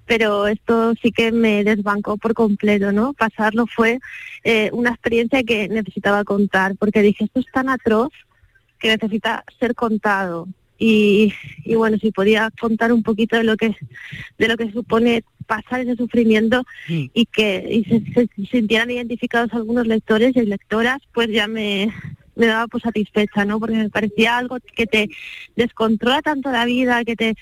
pero 0.06 0.46
esto 0.46 0.94
sí 1.02 1.12
que 1.12 1.32
me 1.32 1.64
desbancó 1.64 2.16
por 2.16 2.34
completo, 2.34 2.92
¿no? 2.92 3.12
Pasarlo 3.12 3.66
fue 3.66 4.00
eh, 4.44 4.70
una 4.72 4.90
experiencia 4.90 5.42
que 5.42 5.68
necesitaba 5.68 6.24
contar, 6.24 6.76
porque 6.76 7.02
dije, 7.02 7.24
esto 7.24 7.40
es 7.40 7.46
tan 7.52 7.68
atroz 7.68 8.12
que 8.78 8.88
necesita 8.88 9.44
ser 9.58 9.74
contado. 9.74 10.48
Y, 10.78 11.32
y, 11.64 11.76
bueno, 11.76 11.96
si 11.98 12.10
podía 12.10 12.50
contar 12.60 12.92
un 12.92 13.04
poquito 13.04 13.36
de 13.36 13.44
lo 13.44 13.56
que 13.56 13.76
de 14.36 14.48
lo 14.48 14.56
que 14.56 14.72
supone 14.72 15.22
pasar 15.46 15.80
ese 15.80 15.94
sufrimiento 15.94 16.64
y 16.88 17.26
que 17.26 17.64
y 17.70 17.84
se, 17.84 18.00
se 18.12 18.46
sintieran 18.50 18.90
identificados 18.90 19.52
algunos 19.52 19.86
lectores 19.86 20.34
y 20.34 20.42
lectoras, 20.42 20.98
pues 21.14 21.28
ya 21.28 21.46
me, 21.46 21.92
me 22.34 22.46
daba 22.46 22.66
pues 22.66 22.82
satisfecha, 22.82 23.44
¿no? 23.44 23.60
Porque 23.60 23.76
me 23.76 23.90
parecía 23.90 24.38
algo 24.38 24.58
que 24.74 24.86
te 24.86 25.08
descontrola 25.56 26.22
tanto 26.22 26.50
la 26.50 26.64
vida, 26.64 27.04
que 27.04 27.16
te 27.16 27.36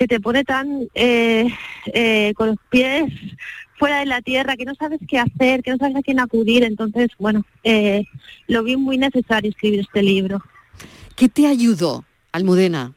que 0.00 0.08
te 0.08 0.18
pone 0.18 0.44
tan 0.44 0.88
eh, 0.94 1.46
eh, 1.92 2.32
con 2.34 2.48
los 2.48 2.56
pies 2.70 3.12
fuera 3.78 3.98
de 3.98 4.06
la 4.06 4.22
tierra, 4.22 4.56
que 4.56 4.64
no 4.64 4.74
sabes 4.74 4.98
qué 5.06 5.18
hacer, 5.18 5.62
que 5.62 5.72
no 5.72 5.76
sabes 5.76 5.94
a 5.94 6.00
quién 6.00 6.20
acudir. 6.20 6.64
Entonces, 6.64 7.10
bueno, 7.18 7.44
eh, 7.64 8.04
lo 8.46 8.62
vi 8.62 8.78
muy 8.78 8.96
necesario 8.96 9.50
escribir 9.50 9.80
este 9.80 10.02
libro. 10.02 10.42
¿Qué 11.16 11.28
te 11.28 11.46
ayudó, 11.46 12.06
Almudena? 12.32 12.94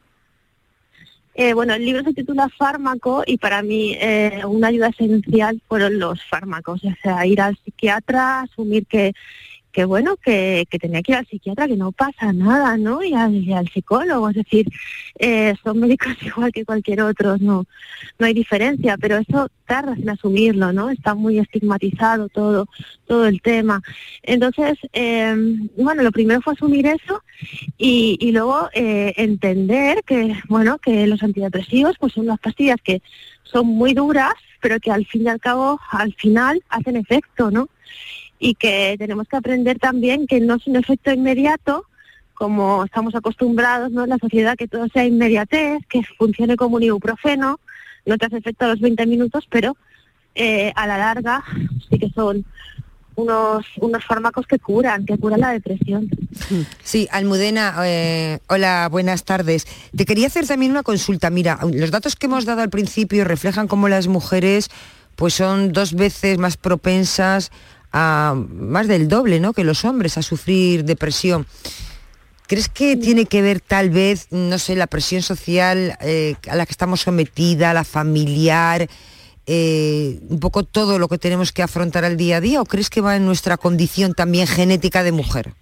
Eh, 1.36 1.54
bueno, 1.54 1.74
el 1.74 1.84
libro 1.84 2.04
se 2.04 2.14
titula 2.14 2.48
Fármaco 2.48 3.24
y 3.26 3.38
para 3.38 3.62
mí 3.64 3.98
eh, 4.00 4.42
una 4.48 4.70
ayuda 4.70 4.88
esencial 4.88 5.62
fueron 5.68 6.00
los 6.00 6.24
fármacos, 6.24 6.86
o 6.86 6.94
sea, 7.02 7.26
ir 7.26 7.42
al 7.42 7.58
psiquiatra, 7.66 8.42
asumir 8.44 8.86
que, 8.86 9.14
que 9.74 9.86
bueno, 9.86 10.16
que, 10.18 10.68
que 10.70 10.78
tenía 10.78 11.02
que 11.02 11.14
ir 11.14 11.18
al 11.18 11.26
psiquiatra, 11.26 11.68
que 11.68 11.76
no 11.76 11.92
pasa 11.92 12.32
nada, 12.32 12.78
¿no? 12.78 13.04
Y 13.04 13.14
al, 13.16 13.68
psicólogo, 13.74 14.30
es 14.30 14.36
decir, 14.36 14.68
eh, 15.18 15.56
son 15.64 15.80
médicos 15.80 16.14
igual 16.22 16.52
que 16.52 16.64
cualquier 16.64 17.02
otro, 17.02 17.38
no, 17.40 17.66
no 18.20 18.26
hay 18.26 18.36
diferencia, 18.36 18.98
pero 18.98 19.18
eso 19.18 19.50
tarda 19.66 19.94
en 19.94 20.08
asumirlo, 20.08 20.72
¿no? 20.72 20.92
Está 20.92 21.16
muy 21.16 21.40
estigmatizado 21.40 22.30
todo, 22.30 22.68
todo 23.08 23.26
el 23.26 23.42
tema. 23.42 23.82
Entonces, 24.22 24.78
eh, 24.94 25.36
bueno, 25.76 26.04
lo 26.04 26.12
primero 26.12 26.40
fue 26.42 26.54
asumir 26.54 26.86
eso 26.86 27.24
y, 27.78 28.18
y 28.22 28.32
luego 28.32 28.70
eh, 28.74 29.14
entender 29.18 30.04
que, 30.06 30.36
bueno, 30.50 30.78
que 30.78 31.08
los 31.08 31.24
antidepresivos 31.24 31.98
pues 32.00 32.14
son 32.14 32.26
unas 32.26 32.40
pastillas 32.40 32.78
que 32.84 33.02
son 33.42 33.66
muy 33.66 33.96
duras, 33.96 34.34
pero 34.62 34.80
que 34.80 34.92
al 34.92 35.06
fin 35.08 35.24
y 35.24 35.30
al 35.30 35.40
cabo, 35.40 35.80
al 35.90 36.14
final, 36.14 36.64
hacen 36.70 36.96
efecto, 36.96 37.50
¿no? 37.50 37.70
Y 38.44 38.56
que 38.56 38.96
tenemos 39.00 39.26
que 39.30 39.38
aprender 39.38 39.80
también 39.80 40.28
que 40.28 40.42
no 40.42 40.56
es 40.56 40.68
un 40.68 40.76
efecto 40.76 41.14
inmediato, 41.14 41.86
como 42.34 42.84
estamos 42.84 43.16
acostumbrados 43.16 43.90
¿no? 43.92 44.04
en 44.04 44.10
la 44.10 44.18
sociedad, 44.18 44.58
que 44.58 44.68
todo 44.68 44.86
sea 44.90 45.06
inmediatez, 45.06 45.80
que 45.88 46.02
funcione 46.18 46.58
como 46.58 46.76
un 46.76 46.84
ibuprofeno, 46.84 47.62
no 48.06 48.18
te 48.18 48.26
hace 48.26 48.40
efecto 48.40 48.66
a 48.66 48.68
los 48.68 48.82
20 48.82 49.06
minutos, 49.06 49.48
pero 49.50 49.78
eh, 50.36 50.74
a 50.76 50.88
la 50.88 50.98
larga 50.98 51.42
sí 51.90 51.98
que 51.98 52.10
son 52.10 52.44
unos, 53.16 53.66
unos 53.78 54.04
fármacos 54.04 54.46
que 54.46 54.60
curan, 54.60 55.06
que 55.06 55.18
curan 55.18 55.40
la 55.40 55.52
depresión. 55.52 56.10
Sí, 56.84 57.08
Almudena, 57.14 57.74
eh, 57.86 58.40
hola, 58.48 58.90
buenas 58.92 59.24
tardes. 59.24 59.68
Te 59.96 60.04
quería 60.04 60.28
hacer 60.28 60.46
también 60.48 60.72
una 60.72 60.84
consulta. 60.84 61.30
Mira, 61.30 61.60
los 61.72 61.92
datos 61.92 62.18
que 62.18 62.26
hemos 62.26 62.44
dado 62.44 62.60
al 62.60 62.70
principio 62.70 63.24
reflejan 63.24 63.70
cómo 63.70 63.88
las 63.88 64.08
mujeres 64.08 64.70
pues 65.16 65.36
son 65.36 65.72
dos 65.72 65.94
veces 65.94 66.40
más 66.40 66.58
propensas 66.58 67.52
a 67.94 68.36
más 68.36 68.88
del 68.88 69.08
doble 69.08 69.40
¿no? 69.40 69.54
que 69.54 69.64
los 69.64 69.86
hombres 69.86 70.18
a 70.18 70.24
sufrir 70.24 70.84
depresión. 70.84 71.48
¿Crees 72.48 72.68
que 72.68 72.98
tiene 72.98 73.26
que 73.26 73.42
ver 73.42 73.62
tal 73.62 73.90
vez, 73.90 74.28
no 74.32 74.60
sé, 74.60 74.76
la 74.76 74.88
presión 74.88 75.22
social 75.22 75.98
eh, 76.02 76.36
a 76.50 76.56
la 76.56 76.66
que 76.66 76.74
estamos 76.74 77.02
sometida, 77.02 77.74
la 77.74 77.86
familiar, 77.86 78.90
eh, 79.46 80.20
un 80.28 80.40
poco 80.40 80.64
todo 80.64 81.00
lo 81.00 81.08
que 81.08 81.18
tenemos 81.18 81.52
que 81.52 81.64
afrontar 81.64 82.04
al 82.04 82.18
día 82.18 82.38
a 82.38 82.42
día? 82.42 82.62
¿O 82.62 82.66
crees 82.66 82.90
que 82.90 83.00
va 83.00 83.16
en 83.16 83.26
nuestra 83.26 83.58
condición 83.58 84.14
también 84.14 84.48
genética 84.48 85.04
de 85.04 85.14
mujer? 85.14 85.54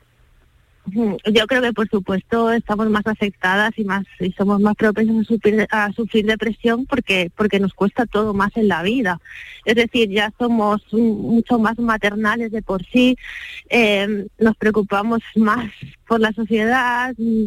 Yo 0.85 1.45
creo 1.45 1.61
que 1.61 1.73
por 1.73 1.87
supuesto 1.89 2.51
estamos 2.51 2.89
más 2.89 3.05
afectadas 3.05 3.71
y 3.77 3.83
más 3.83 4.03
y 4.19 4.31
somos 4.31 4.59
más 4.59 4.75
propensos 4.75 5.15
a 5.21 5.23
sufrir, 5.23 5.67
a 5.69 5.91
sufrir 5.93 6.25
depresión 6.25 6.87
porque 6.87 7.31
porque 7.35 7.59
nos 7.59 7.73
cuesta 7.73 8.07
todo 8.07 8.33
más 8.33 8.55
en 8.57 8.67
la 8.67 8.81
vida. 8.81 9.19
Es 9.63 9.75
decir, 9.75 10.09
ya 10.09 10.33
somos 10.39 10.81
mucho 10.91 11.59
más 11.59 11.77
maternales 11.77 12.51
de 12.51 12.63
por 12.63 12.83
sí, 12.83 13.15
eh, 13.69 14.27
nos 14.39 14.57
preocupamos 14.57 15.21
más 15.35 15.71
por 16.07 16.19
la 16.19 16.31
sociedad, 16.33 17.13
mm, 17.15 17.45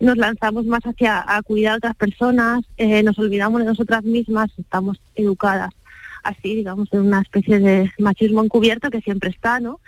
nos 0.00 0.16
lanzamos 0.16 0.64
más 0.64 0.80
hacia 0.84 1.22
a 1.26 1.42
cuidar 1.42 1.74
a 1.74 1.76
otras 1.76 1.96
personas, 1.96 2.64
eh, 2.78 3.02
nos 3.02 3.18
olvidamos 3.18 3.60
de 3.60 3.66
nosotras 3.66 4.04
mismas, 4.04 4.50
estamos 4.58 4.98
educadas 5.14 5.70
así, 6.22 6.54
digamos, 6.54 6.88
en 6.92 7.00
una 7.00 7.22
especie 7.22 7.58
de 7.58 7.90
machismo 7.98 8.42
encubierto 8.42 8.90
que 8.90 9.00
siempre 9.00 9.30
está, 9.30 9.60
¿no? 9.60 9.80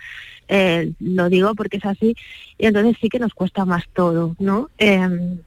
Eh, 0.55 0.92
lo 1.00 1.30
digo 1.30 1.55
porque 1.55 1.78
es 1.78 1.86
así, 1.86 2.14
y 2.59 2.66
entonces 2.66 2.98
sí 3.00 3.09
que 3.09 3.18
nos 3.18 3.32
cuesta 3.32 3.64
más 3.64 3.84
todo, 3.94 4.36
¿no? 4.38 4.68
Eh, 4.76 5.38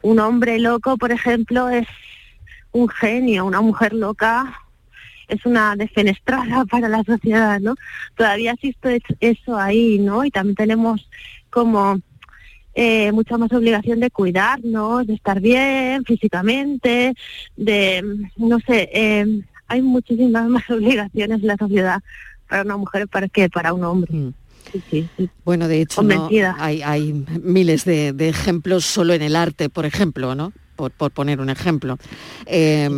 un 0.00 0.18
hombre 0.20 0.58
loco, 0.58 0.96
por 0.96 1.12
ejemplo, 1.12 1.68
es 1.68 1.86
un 2.72 2.88
genio, 2.88 3.44
una 3.44 3.60
mujer 3.60 3.92
loca 3.92 4.58
es 5.28 5.44
una 5.46 5.76
defenestrada 5.76 6.64
para 6.70 6.88
la 6.88 7.02
sociedad, 7.04 7.60
¿no? 7.60 7.74
Todavía 8.16 8.52
existe 8.52 9.02
eso 9.20 9.58
ahí, 9.58 9.98
¿no? 9.98 10.24
Y 10.24 10.30
también 10.30 10.56
tenemos 10.56 11.08
como 11.50 12.00
eh, 12.74 13.12
mucha 13.12 13.38
más 13.38 13.52
obligación 13.52 14.00
de 14.00 14.10
cuidarnos, 14.10 15.06
de 15.06 15.14
estar 15.14 15.40
bien 15.40 16.04
físicamente, 16.04 17.14
de, 17.56 18.02
no 18.36 18.58
sé, 18.60 18.88
eh, 18.92 19.42
hay 19.68 19.82
muchísimas 19.82 20.48
más 20.48 20.68
obligaciones 20.70 21.40
en 21.40 21.46
la 21.46 21.56
sociedad 21.56 22.00
para 22.48 22.62
una 22.62 22.76
mujer 22.76 23.08
para 23.08 23.28
que 23.28 23.48
para 23.48 23.72
un 23.72 23.84
hombre. 23.84 24.12
Mm. 24.12 24.34
Sí, 24.72 24.82
sí, 24.90 25.08
sí. 25.16 25.30
Bueno, 25.44 25.68
de 25.68 25.82
hecho, 25.82 26.02
no, 26.02 26.28
hay, 26.58 26.82
hay, 26.82 27.24
miles 27.42 27.84
de, 27.84 28.12
de, 28.12 28.28
ejemplos 28.28 28.84
solo 28.84 29.12
en 29.12 29.22
el 29.22 29.36
arte, 29.36 29.68
por 29.68 29.86
ejemplo, 29.86 30.34
¿no? 30.34 30.52
Por, 30.76 30.90
por 30.90 31.10
poner 31.12 31.40
un 31.40 31.50
ejemplo. 31.50 31.98
Eh, 32.46 32.90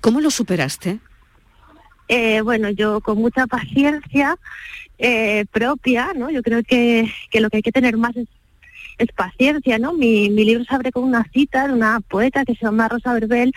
¿Cómo 0.00 0.20
lo 0.20 0.30
superaste? 0.30 1.00
Eh, 2.12 2.40
bueno, 2.40 2.70
yo 2.70 3.00
con 3.00 3.18
mucha 3.18 3.46
paciencia 3.46 4.36
eh, 4.98 5.44
propia, 5.52 6.12
¿no? 6.16 6.28
Yo 6.28 6.42
creo 6.42 6.64
que, 6.64 7.08
que, 7.30 7.40
lo 7.40 7.48
que 7.50 7.58
hay 7.58 7.62
que 7.62 7.70
tener 7.70 7.96
más 7.96 8.16
es, 8.16 8.26
es 8.98 9.12
paciencia, 9.12 9.78
¿no? 9.78 9.92
Mi, 9.92 10.28
mi 10.28 10.44
libro 10.44 10.64
se 10.64 10.74
abre 10.74 10.90
con 10.90 11.04
una 11.04 11.24
cita 11.32 11.68
de 11.68 11.72
una 11.72 12.00
poeta 12.00 12.44
que 12.44 12.56
se 12.56 12.64
llama 12.66 12.88
Rosa 12.88 13.12
Verbel 13.12 13.52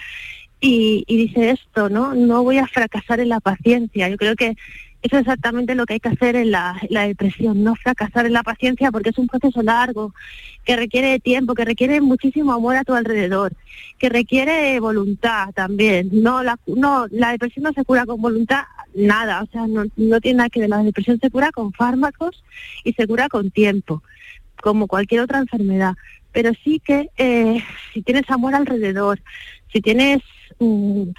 y, 0.61 1.03
y, 1.07 1.17
dice 1.17 1.49
esto, 1.49 1.89
¿no? 1.89 2.13
No 2.13 2.43
voy 2.43 2.59
a 2.59 2.67
fracasar 2.67 3.19
en 3.19 3.29
la 3.29 3.39
paciencia. 3.39 4.07
Yo 4.07 4.17
creo 4.17 4.35
que, 4.35 4.55
eso 5.03 5.17
es 5.17 5.21
exactamente 5.21 5.75
lo 5.75 5.85
que 5.85 5.95
hay 5.95 5.99
que 5.99 6.09
hacer 6.09 6.37
en 6.37 6.51
la, 6.51 6.79
la 6.89 7.05
depresión, 7.05 7.61
no 7.61 7.75
fracasar 7.75 8.25
en 8.25 8.31
la 8.31 8.41
paciencia 8.41 8.89
porque 8.89 9.09
es 9.09 9.17
un 9.17 9.27
proceso 9.27 9.61
largo, 9.61 10.13
que 10.63 10.77
requiere 10.77 11.19
tiempo, 11.19 11.55
que 11.55 11.65
requiere 11.65 11.99
muchísimo 11.99 12.53
amor 12.53 12.77
a 12.77 12.85
tu 12.85 12.93
alrededor, 12.93 13.51
que 13.99 14.07
requiere 14.07 14.79
voluntad 14.79 15.49
también. 15.53 16.09
No, 16.13 16.41
la, 16.41 16.57
no, 16.65 17.07
la 17.11 17.31
depresión 17.31 17.63
no 17.63 17.73
se 17.73 17.83
cura 17.83 18.05
con 18.05 18.21
voluntad, 18.21 18.63
nada, 18.95 19.43
o 19.43 19.45
sea, 19.47 19.67
no, 19.67 19.83
no 19.97 20.21
tiene 20.21 20.37
nada 20.37 20.49
que 20.49 20.61
ver. 20.61 20.69
La 20.69 20.81
depresión 20.81 21.19
se 21.19 21.29
cura 21.29 21.51
con 21.51 21.73
fármacos 21.73 22.41
y 22.85 22.93
se 22.93 23.05
cura 23.05 23.27
con 23.27 23.51
tiempo, 23.51 24.03
como 24.61 24.87
cualquier 24.87 25.19
otra 25.19 25.39
enfermedad. 25.39 25.95
Pero 26.31 26.51
sí 26.63 26.79
que 26.79 27.09
eh, 27.17 27.61
si 27.93 28.01
tienes 28.03 28.29
amor 28.29 28.55
alrededor, 28.55 29.19
si 29.73 29.81
tienes 29.81 30.21
mm, 30.59 31.09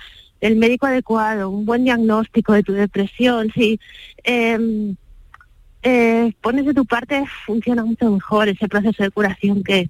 el 0.44 0.56
médico 0.56 0.84
adecuado, 0.84 1.48
un 1.48 1.64
buen 1.64 1.84
diagnóstico 1.84 2.52
de 2.52 2.62
tu 2.62 2.74
depresión, 2.74 3.50
si 3.54 3.80
em, 4.24 4.94
eh, 5.82 6.34
pones 6.42 6.66
de 6.66 6.74
tu 6.74 6.84
parte, 6.84 7.24
funciona 7.46 7.82
mucho 7.82 8.10
mejor 8.10 8.48
ese 8.48 8.68
proceso 8.68 9.02
de 9.02 9.10
curación 9.10 9.64
que, 9.64 9.88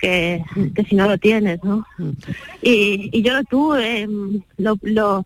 que, 0.00 0.42
que 0.74 0.82
si 0.86 0.96
no 0.96 1.06
lo 1.06 1.18
tienes, 1.18 1.62
¿no? 1.62 1.86
Y, 2.62 3.10
y 3.12 3.22
yo 3.22 3.34
lo 3.34 3.44
tuve, 3.44 4.00
em, 4.00 4.42
lo, 4.56 4.76
lo, 4.82 5.24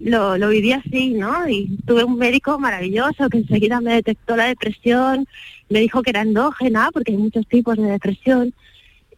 lo, 0.00 0.38
lo 0.38 0.48
viví 0.48 0.72
así, 0.72 1.10
¿no? 1.10 1.46
Y 1.46 1.76
tuve 1.86 2.02
un 2.02 2.16
médico 2.16 2.58
maravilloso 2.58 3.28
que 3.28 3.38
enseguida 3.38 3.82
me 3.82 3.92
detectó 3.92 4.36
la 4.36 4.46
depresión, 4.46 5.28
me 5.68 5.80
dijo 5.80 6.00
que 6.00 6.10
era 6.12 6.22
endógena, 6.22 6.88
porque 6.94 7.12
hay 7.12 7.18
muchos 7.18 7.46
tipos 7.46 7.76
de 7.76 7.90
depresión, 7.90 8.54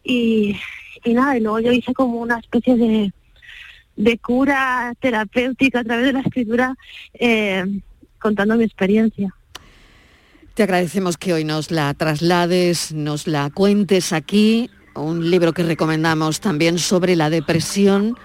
y, 0.03 0.57
y 1.05 1.13
nada, 1.13 1.37
y 1.37 1.39
luego 1.39 1.61
yo 1.61 1.71
hice 1.71 1.93
como 1.93 2.19
una 2.19 2.39
especie 2.39 2.75
de, 2.75 3.13
de 3.99 4.17
cura 4.17 4.93
terapéutica 5.01 5.81
a 5.81 5.83
través 5.83 6.05
de 6.05 6.13
la 6.13 6.21
escritura, 6.21 6.75
eh, 7.13 7.65
contando 8.17 8.55
mi 8.55 8.63
experiencia. 8.63 9.35
Te 10.53 10.63
agradecemos 10.63 11.17
que 11.17 11.33
hoy 11.33 11.43
nos 11.43 11.69
la 11.69 11.93
traslades, 11.93 12.93
nos 12.93 13.27
la 13.27 13.49
cuentes 13.49 14.13
aquí, 14.13 14.69
un 14.95 15.29
libro 15.29 15.53
que 15.53 15.63
recomendamos 15.63 16.39
también 16.39 16.79
sobre 16.79 17.17
la 17.17 17.29
depresión, 17.29 18.17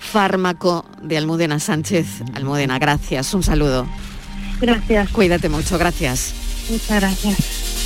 fármaco 0.00 0.84
de 1.00 1.16
Almudena 1.18 1.60
Sánchez. 1.60 2.06
Almudena, 2.34 2.80
gracias, 2.80 3.32
un 3.32 3.44
saludo. 3.44 3.86
Gracias. 4.60 5.08
Cuídate 5.10 5.48
mucho, 5.48 5.78
gracias. 5.78 6.34
Muchas 6.68 7.00
gracias. 7.00 7.81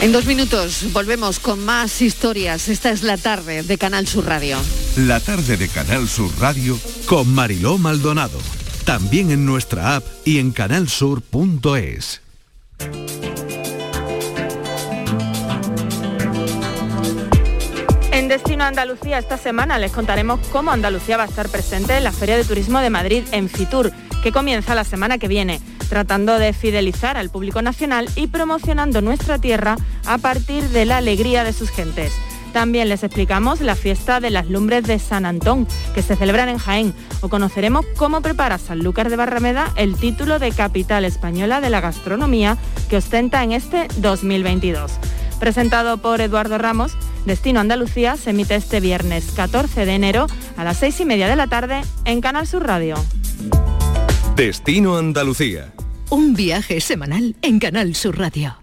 En 0.00 0.12
dos 0.12 0.24
minutos 0.24 0.94
volvemos 0.94 1.38
con 1.38 1.62
más 1.62 2.00
historias. 2.00 2.68
Esta 2.68 2.90
es 2.90 3.02
la 3.02 3.18
tarde 3.18 3.62
de 3.62 3.76
Canal 3.76 4.06
Sur 4.06 4.24
Radio. 4.24 4.56
La 4.96 5.20
tarde 5.20 5.58
de 5.58 5.68
Canal 5.68 6.08
Sur 6.08 6.30
Radio 6.40 6.78
con 7.04 7.34
Mariló 7.34 7.76
Maldonado. 7.76 8.38
También 8.86 9.30
en 9.30 9.44
nuestra 9.44 9.96
app 9.96 10.04
y 10.24 10.38
en 10.38 10.52
canalsur.es. 10.52 12.22
En 18.10 18.28
Destino 18.28 18.64
Andalucía 18.64 19.18
esta 19.18 19.36
semana 19.36 19.78
les 19.78 19.92
contaremos 19.92 20.40
cómo 20.50 20.70
Andalucía 20.70 21.18
va 21.18 21.24
a 21.24 21.26
estar 21.26 21.50
presente 21.50 21.98
en 21.98 22.04
la 22.04 22.12
Feria 22.12 22.38
de 22.38 22.44
Turismo 22.44 22.80
de 22.80 22.88
Madrid 22.88 23.24
en 23.32 23.50
Fitur, 23.50 23.92
que 24.22 24.32
comienza 24.32 24.74
la 24.74 24.84
semana 24.84 25.18
que 25.18 25.28
viene, 25.28 25.60
tratando 25.88 26.38
de 26.38 26.52
fidelizar 26.52 27.16
al 27.16 27.30
público 27.30 27.62
nacional 27.62 28.08
y 28.16 28.26
promocionando 28.26 29.00
nuestra 29.00 29.38
tierra 29.38 29.76
a 30.06 30.18
partir 30.18 30.68
de 30.68 30.84
la 30.84 30.98
alegría 30.98 31.44
de 31.44 31.52
sus 31.52 31.70
gentes. 31.70 32.12
También 32.52 32.88
les 32.88 33.04
explicamos 33.04 33.60
la 33.60 33.76
fiesta 33.76 34.18
de 34.20 34.30
las 34.30 34.48
lumbres 34.48 34.84
de 34.84 34.98
San 34.98 35.24
Antón, 35.24 35.66
que 35.94 36.02
se 36.02 36.16
celebran 36.16 36.48
en 36.48 36.58
Jaén, 36.58 36.94
o 37.20 37.28
conoceremos 37.28 37.86
cómo 37.96 38.22
prepara 38.22 38.58
Sanlúcar 38.58 39.08
de 39.08 39.16
Barrameda 39.16 39.72
el 39.76 39.96
título 39.96 40.38
de 40.38 40.50
capital 40.50 41.04
española 41.04 41.60
de 41.60 41.70
la 41.70 41.80
gastronomía 41.80 42.56
que 42.88 42.96
ostenta 42.96 43.44
en 43.44 43.52
este 43.52 43.86
2022. 43.98 44.92
Presentado 45.38 45.98
por 45.98 46.20
Eduardo 46.20 46.58
Ramos, 46.58 46.92
Destino 47.24 47.60
Andalucía 47.60 48.16
se 48.16 48.30
emite 48.30 48.56
este 48.56 48.80
viernes 48.80 49.30
14 49.34 49.86
de 49.86 49.94
enero 49.94 50.26
a 50.56 50.64
las 50.64 50.76
seis 50.76 51.00
y 51.00 51.04
media 51.04 51.28
de 51.28 51.36
la 51.36 51.46
tarde 51.46 51.82
en 52.04 52.20
Canal 52.20 52.46
Sur 52.46 52.66
Radio. 52.66 52.96
Destino 54.40 54.96
Andalucía. 54.96 55.74
Un 56.08 56.32
viaje 56.32 56.80
semanal 56.80 57.36
en 57.42 57.58
Canal 57.58 57.94
Sur 57.94 58.18
Radio. 58.18 58.56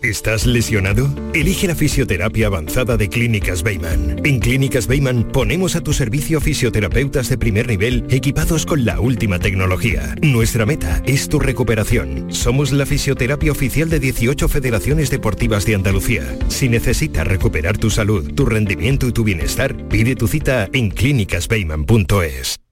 ¿Estás 0.00 0.46
lesionado? 0.46 1.12
Elige 1.34 1.66
la 1.66 1.74
fisioterapia 1.74 2.46
avanzada 2.46 2.96
de 2.96 3.08
Clínicas 3.08 3.64
Beyman. 3.64 4.24
En 4.24 4.38
Clínicas 4.38 4.86
Beyman 4.86 5.24
ponemos 5.32 5.74
a 5.74 5.80
tu 5.80 5.92
servicio 5.92 6.40
fisioterapeutas 6.40 7.28
de 7.28 7.36
primer 7.36 7.66
nivel 7.66 8.04
equipados 8.08 8.64
con 8.64 8.84
la 8.84 9.00
última 9.00 9.40
tecnología. 9.40 10.14
Nuestra 10.22 10.66
meta 10.66 11.02
es 11.04 11.28
tu 11.28 11.40
recuperación. 11.40 12.32
Somos 12.32 12.70
la 12.70 12.86
fisioterapia 12.86 13.50
oficial 13.50 13.90
de 13.90 13.98
18 13.98 14.48
federaciones 14.48 15.10
deportivas 15.10 15.66
de 15.66 15.74
Andalucía. 15.74 16.38
Si 16.46 16.68
necesitas 16.68 17.26
recuperar 17.26 17.76
tu 17.76 17.90
salud, 17.90 18.32
tu 18.34 18.46
rendimiento 18.46 19.08
y 19.08 19.12
tu 19.12 19.24
bienestar, 19.24 19.76
pide 19.88 20.14
tu 20.14 20.28
cita 20.28 20.68
en 20.72 20.90
clínicasbeyman.es. 20.90 22.65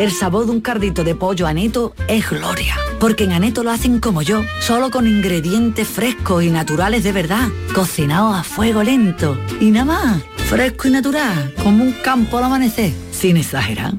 El 0.00 0.12
sabor 0.12 0.46
de 0.46 0.52
un 0.52 0.62
cardito 0.62 1.04
de 1.04 1.14
pollo 1.14 1.46
aneto 1.46 1.92
es 2.08 2.30
gloria, 2.30 2.74
porque 2.98 3.24
en 3.24 3.32
aneto 3.32 3.62
lo 3.62 3.70
hacen 3.70 4.00
como 4.00 4.22
yo, 4.22 4.42
solo 4.60 4.90
con 4.90 5.06
ingredientes 5.06 5.86
frescos 5.86 6.42
y 6.42 6.48
naturales 6.48 7.04
de 7.04 7.12
verdad, 7.12 7.48
cocinados 7.74 8.34
a 8.34 8.42
fuego 8.42 8.82
lento. 8.82 9.38
Y 9.60 9.70
nada 9.70 9.84
más, 9.84 10.22
fresco 10.48 10.88
y 10.88 10.92
natural, 10.92 11.52
como 11.62 11.84
un 11.84 11.92
campo 11.92 12.38
al 12.38 12.44
amanecer, 12.44 12.92
sin 13.12 13.36
exagerar. 13.36 13.92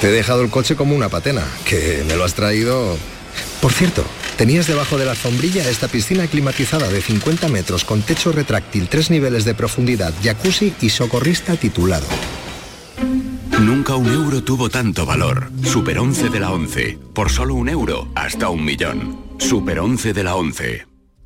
Te 0.00 0.08
he 0.08 0.12
dejado 0.12 0.42
el 0.42 0.48
coche 0.48 0.76
como 0.76 0.96
una 0.96 1.10
patena, 1.10 1.44
que 1.66 2.04
me 2.08 2.16
lo 2.16 2.24
has 2.24 2.32
traído... 2.32 2.96
Por 3.60 3.72
cierto, 3.72 4.04
tenías 4.38 4.66
debajo 4.66 4.96
de 4.96 5.04
la 5.04 5.14
sombrilla 5.14 5.68
esta 5.68 5.88
piscina 5.88 6.26
climatizada 6.26 6.88
de 6.88 7.02
50 7.02 7.48
metros 7.48 7.84
con 7.84 8.00
techo 8.00 8.32
retráctil, 8.32 8.88
tres 8.88 9.10
niveles 9.10 9.44
de 9.44 9.52
profundidad, 9.52 10.14
jacuzzi 10.22 10.72
y 10.80 10.88
socorrista 10.88 11.56
titulado. 11.56 12.06
Nunca 13.60 13.96
un 13.96 14.06
euro 14.06 14.42
tuvo 14.42 14.68
tanto 14.68 15.04
valor. 15.04 15.50
Super 15.64 15.98
11 15.98 16.28
de 16.28 16.40
la 16.40 16.52
11. 16.52 16.98
Por 17.12 17.28
solo 17.28 17.54
un 17.54 17.68
euro, 17.68 18.06
hasta 18.14 18.48
un 18.50 18.64
millón. 18.64 19.18
Super 19.38 19.80
11 19.80 20.12
de 20.12 20.22
la 20.24 20.36
11. 20.36 20.87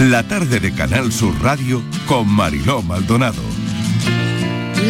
La 0.00 0.22
tarde 0.22 0.60
de 0.60 0.74
Canal 0.74 1.10
Sur 1.10 1.42
Radio 1.42 1.82
con 2.06 2.28
Mariló 2.28 2.82
Maldonado. 2.82 3.40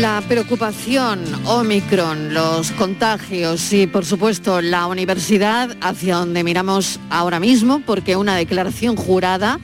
La 0.01 0.21
preocupación, 0.27 1.21
Omicron, 1.45 2.35
los 2.35 2.73
contagios 2.73 3.73
y 3.73 3.87
por 3.87 4.05
supuesto 4.05 4.61
la 4.61 4.89
universidad 4.89 5.77
hacia 5.81 6.17
donde 6.17 6.43
miramos 6.43 6.99
ahora 7.09 7.39
mismo 7.39 7.83
porque 7.87 8.17
una 8.17 8.35
declaración 8.35 8.97
jurada 8.97 9.61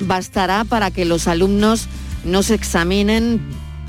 bastará 0.00 0.64
para 0.64 0.90
que 0.90 1.04
los 1.04 1.28
alumnos 1.28 1.88
no 2.24 2.42
se 2.42 2.54
examinen 2.54 3.42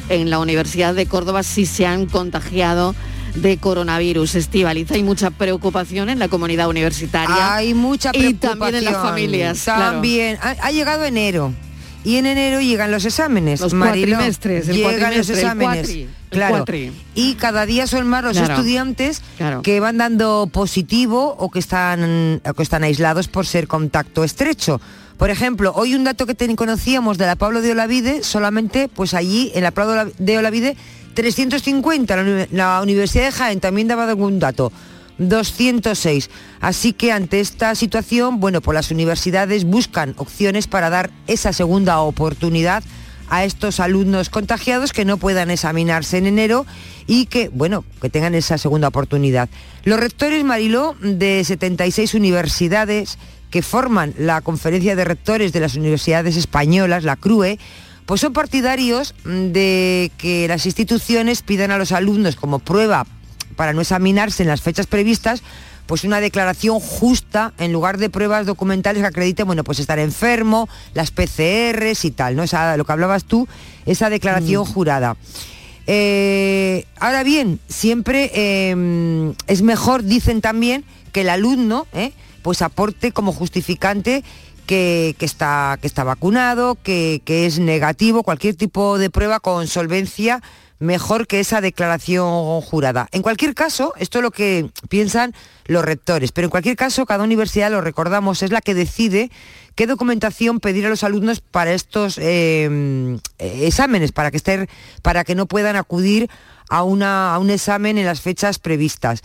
en 0.10 0.30
la 0.30 0.40
Universidad 0.40 0.94
de 0.94 1.06
Córdoba 1.06 1.44
si 1.44 1.66
se 1.66 1.88
han 1.88 2.08
contagiado 2.08 2.96
de 3.42 3.58
coronavirus. 3.58 4.36
Estivaliza, 4.36 4.94
hay 4.96 5.04
mucha 5.04 5.30
preocupación 5.32 6.10
en 6.10 6.20
la 6.20 6.28
comunidad 6.28 6.68
universitaria. 6.70 7.56
Hay 7.56 7.74
mucha 7.74 8.10
Y 8.14 8.20
preocupación. 8.20 8.60
también 8.60 8.76
en 8.76 8.86
las 8.86 8.96
familias. 8.98 9.64
claro. 9.64 9.82
También. 9.94 10.38
Ha, 10.42 10.56
ha 10.62 10.72
llegado 10.72 11.06
enero. 11.06 11.54
Y 12.04 12.16
en 12.18 12.26
enero 12.26 12.62
llegan 12.62 12.90
los 12.92 13.04
exámenes. 13.04 13.60
Los 13.60 13.74
cuatrimestres, 13.74 14.70
el 14.70 14.78
llegan 14.78 14.92
los 14.94 15.02
cuatrimestre, 15.02 15.34
el 15.34 15.40
exámenes. 15.42 15.90
el 15.90 16.08
claro. 16.30 16.56
cuatri. 16.58 16.92
Y 17.16 17.34
cada 17.36 17.66
día 17.66 17.86
son 17.86 18.08
más 18.08 18.24
los 18.24 18.38
Claro. 18.38 18.54
estudiantes 18.54 19.22
Claro. 19.36 19.62
que 19.62 19.80
van 19.82 19.98
dando 19.98 20.48
positivo 20.54 21.36
o 21.38 21.52
que 21.52 21.60
están 21.60 22.42
o 22.48 22.54
que 22.54 22.64
están 22.64 22.84
aislados 22.84 23.28
por 23.28 23.46
ser 23.46 23.68
contacto 23.68 24.24
estrecho. 24.24 24.80
Por 25.18 25.32
ejemplo, 25.32 25.74
hoy 25.76 25.96
un 25.96 26.04
dato 26.06 26.26
que 26.28 26.36
ten- 26.36 26.56
conocíamos 26.56 27.18
de 27.18 27.26
la 27.26 27.36
Pablo 27.36 27.62
de 27.62 27.72
Olavide, 27.72 28.24
solamente 28.24 28.88
pues 28.88 29.14
allí 29.14 29.52
en 29.56 29.64
la 29.64 29.72
Pablo 29.72 30.12
de 30.18 30.38
Olavide 30.38 30.78
350, 31.18 32.16
la, 32.16 32.22
uni- 32.22 32.46
la 32.52 32.80
Universidad 32.84 33.26
de 33.26 33.32
Jaén 33.32 33.60
también 33.60 33.88
daba 33.88 34.08
algún 34.08 34.38
dato. 34.38 34.72
206. 35.18 36.30
Así 36.62 36.94
que 36.94 37.12
ante 37.12 37.40
esta 37.40 37.74
situación, 37.74 38.40
bueno, 38.40 38.62
pues 38.62 38.76
las 38.76 38.92
universidades 38.92 39.64
buscan 39.64 40.14
opciones 40.18 40.68
para 40.68 40.92
dar 40.92 41.10
esa 41.26 41.54
segunda 41.54 42.00
oportunidad 42.02 42.84
a 43.30 43.44
estos 43.46 43.80
alumnos 43.80 44.30
contagiados 44.30 44.94
que 44.94 45.06
no 45.06 45.18
puedan 45.18 45.50
examinarse 45.50 46.20
en 46.20 46.28
enero 46.28 46.68
y 47.08 47.26
que, 47.26 47.50
bueno, 47.50 47.84
que 48.00 48.12
tengan 48.12 48.36
esa 48.36 48.60
segunda 48.60 48.88
oportunidad. 48.90 49.50
Los 49.86 50.00
rectores 50.00 50.44
Mariló 50.44 50.96
de 51.02 51.44
76 51.44 52.14
universidades 52.14 53.18
que 53.50 53.64
forman 53.64 54.14
la 54.20 54.42
conferencia 54.42 54.96
de 54.96 55.04
rectores 55.04 55.52
de 55.52 55.62
las 55.62 55.74
universidades 55.76 56.38
españolas, 56.38 57.04
la 57.04 57.16
CRUE, 57.16 57.58
pues 58.08 58.22
son 58.22 58.34
partidarios 58.34 59.14
de 59.26 60.12
que 60.18 60.48
las 60.48 60.66
instituciones 60.66 61.44
pidan 61.44 61.72
a 61.72 61.78
los 61.78 61.92
alumnos 61.92 62.38
como 62.38 62.60
prueba 62.60 63.06
para 63.58 63.74
no 63.74 63.82
examinarse 63.82 64.44
en 64.44 64.50
las 64.50 64.62
fechas 64.62 64.88
previstas, 64.88 65.44
pues 65.88 66.06
una 66.06 66.22
declaración 66.22 66.80
justa 66.80 67.54
en 67.60 67.74
lugar 67.74 67.98
de 67.98 68.10
pruebas 68.10 68.46
documentales 68.46 69.02
que 69.02 69.08
acrediten, 69.08 69.46
bueno, 69.46 69.64
pues 69.66 69.80
estar 69.80 70.00
enfermo, 70.00 70.70
las 70.94 71.12
PCRs 71.12 72.06
y 72.06 72.12
tal, 72.12 72.38
¿no? 72.38 72.44
Esa, 72.44 72.78
lo 72.78 72.86
que 72.86 72.92
hablabas 72.94 73.26
tú, 73.26 73.46
esa 73.86 74.10
declaración 74.10 74.64
Mm. 74.64 74.74
jurada. 74.74 75.18
Eh, 75.86 76.86
ahora 77.00 77.24
bien, 77.24 77.60
siempre 77.68 78.32
eh, 78.34 79.34
es 79.48 79.62
mejor, 79.62 80.04
dicen 80.04 80.40
también, 80.42 80.86
que 81.12 81.22
el 81.22 81.30
alumno 81.30 81.88
eh, 81.94 82.12
pues 82.42 82.62
aporte 82.62 83.12
como 83.12 83.34
justificante 83.34 84.24
que, 84.68 85.16
está, 85.20 85.80
que 85.82 85.88
está 85.88 86.04
vacunado, 86.04 86.78
que, 86.84 87.22
que 87.26 87.48
es 87.48 87.58
negativo, 87.58 88.22
cualquier 88.22 88.56
tipo 88.56 89.00
de 89.00 89.10
prueba 89.10 89.40
con 89.40 89.68
solvencia 89.68 90.44
mejor 90.80 91.26
que 91.26 91.40
esa 91.40 91.62
declaración 91.62 92.62
jurada. 92.62 93.08
En 93.12 93.22
cualquier 93.24 93.56
caso, 93.56 93.94
esto 93.98 94.20
es 94.20 94.24
lo 94.24 94.32
que 94.32 94.70
piensan 94.90 95.34
los 95.66 95.84
rectores, 95.84 96.32
pero 96.32 96.46
en 96.46 96.52
cualquier 96.52 96.76
caso, 96.76 97.06
cada 97.06 97.24
universidad, 97.24 97.72
lo 97.72 97.82
recordamos, 97.82 98.44
es 98.44 98.52
la 98.52 98.62
que 98.62 98.76
decide 98.76 99.32
qué 99.76 99.88
documentación 99.88 100.60
pedir 100.60 100.86
a 100.86 100.90
los 100.90 101.04
alumnos 101.04 101.42
para 101.42 101.74
estos 101.74 102.20
eh, 102.22 103.18
exámenes, 103.40 104.12
para 104.12 104.32
que, 104.32 104.38
estén, 104.38 104.68
para 105.02 105.24
que 105.24 105.36
no 105.36 105.46
puedan 105.48 105.76
acudir 105.76 106.30
a, 106.70 106.84
una, 106.84 107.34
a 107.34 107.40
un 107.40 107.50
examen 107.50 107.98
en 107.98 108.06
las 108.06 108.22
fechas 108.22 108.60
previstas 108.60 109.24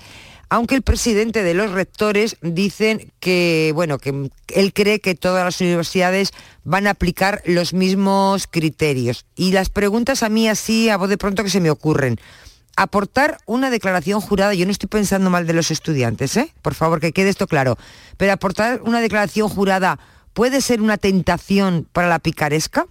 aunque 0.52 0.74
el 0.74 0.82
presidente 0.82 1.42
de 1.42 1.54
los 1.54 1.70
rectores 1.70 2.36
dicen 2.42 3.10
que, 3.20 3.72
bueno, 3.74 3.96
que 3.96 4.28
él 4.48 4.74
cree 4.74 5.00
que 5.00 5.14
todas 5.14 5.46
las 5.46 5.58
universidades 5.62 6.32
van 6.62 6.86
a 6.86 6.90
aplicar 6.90 7.40
los 7.46 7.72
mismos 7.72 8.46
criterios. 8.46 9.24
Y 9.34 9.52
las 9.52 9.70
preguntas 9.70 10.22
a 10.22 10.28
mí 10.28 10.50
así, 10.50 10.90
a 10.90 10.98
voz 10.98 11.08
de 11.08 11.16
pronto 11.16 11.42
que 11.42 11.48
se 11.48 11.62
me 11.62 11.70
ocurren. 11.70 12.20
Aportar 12.76 13.38
una 13.46 13.70
declaración 13.70 14.20
jurada, 14.20 14.52
yo 14.52 14.66
no 14.66 14.72
estoy 14.72 14.90
pensando 14.90 15.30
mal 15.30 15.46
de 15.46 15.54
los 15.54 15.70
estudiantes, 15.70 16.36
¿eh? 16.36 16.52
por 16.60 16.74
favor 16.74 17.00
que 17.00 17.12
quede 17.12 17.30
esto 17.30 17.46
claro, 17.46 17.78
pero 18.18 18.34
aportar 18.34 18.82
una 18.82 19.00
declaración 19.00 19.48
jurada 19.48 19.98
puede 20.34 20.60
ser 20.60 20.82
una 20.82 20.98
tentación 20.98 21.88
para 21.94 22.08
la 22.08 22.18
picaresca. 22.18 22.86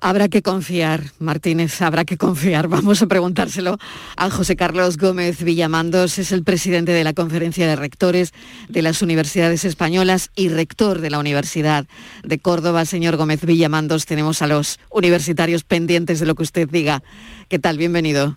Habrá 0.00 0.28
que 0.28 0.42
confiar, 0.42 1.02
Martínez, 1.18 1.82
habrá 1.82 2.04
que 2.04 2.16
confiar. 2.16 2.68
Vamos 2.68 3.02
a 3.02 3.06
preguntárselo 3.06 3.78
a 4.16 4.30
José 4.30 4.54
Carlos 4.54 4.96
Gómez 4.96 5.42
Villamandos, 5.42 6.18
es 6.18 6.30
el 6.30 6.44
presidente 6.44 6.92
de 6.92 7.02
la 7.02 7.14
Conferencia 7.14 7.66
de 7.66 7.74
Rectores 7.74 8.32
de 8.68 8.82
las 8.82 9.02
Universidades 9.02 9.64
Españolas 9.64 10.30
y 10.36 10.50
rector 10.50 11.00
de 11.00 11.10
la 11.10 11.18
Universidad 11.18 11.86
de 12.22 12.38
Córdoba. 12.38 12.84
Señor 12.84 13.16
Gómez 13.16 13.44
Villamandos, 13.44 14.06
tenemos 14.06 14.40
a 14.40 14.46
los 14.46 14.78
universitarios 14.90 15.64
pendientes 15.64 16.20
de 16.20 16.26
lo 16.26 16.36
que 16.36 16.44
usted 16.44 16.68
diga. 16.68 17.02
¿Qué 17.48 17.58
tal? 17.58 17.76
Bienvenido. 17.76 18.36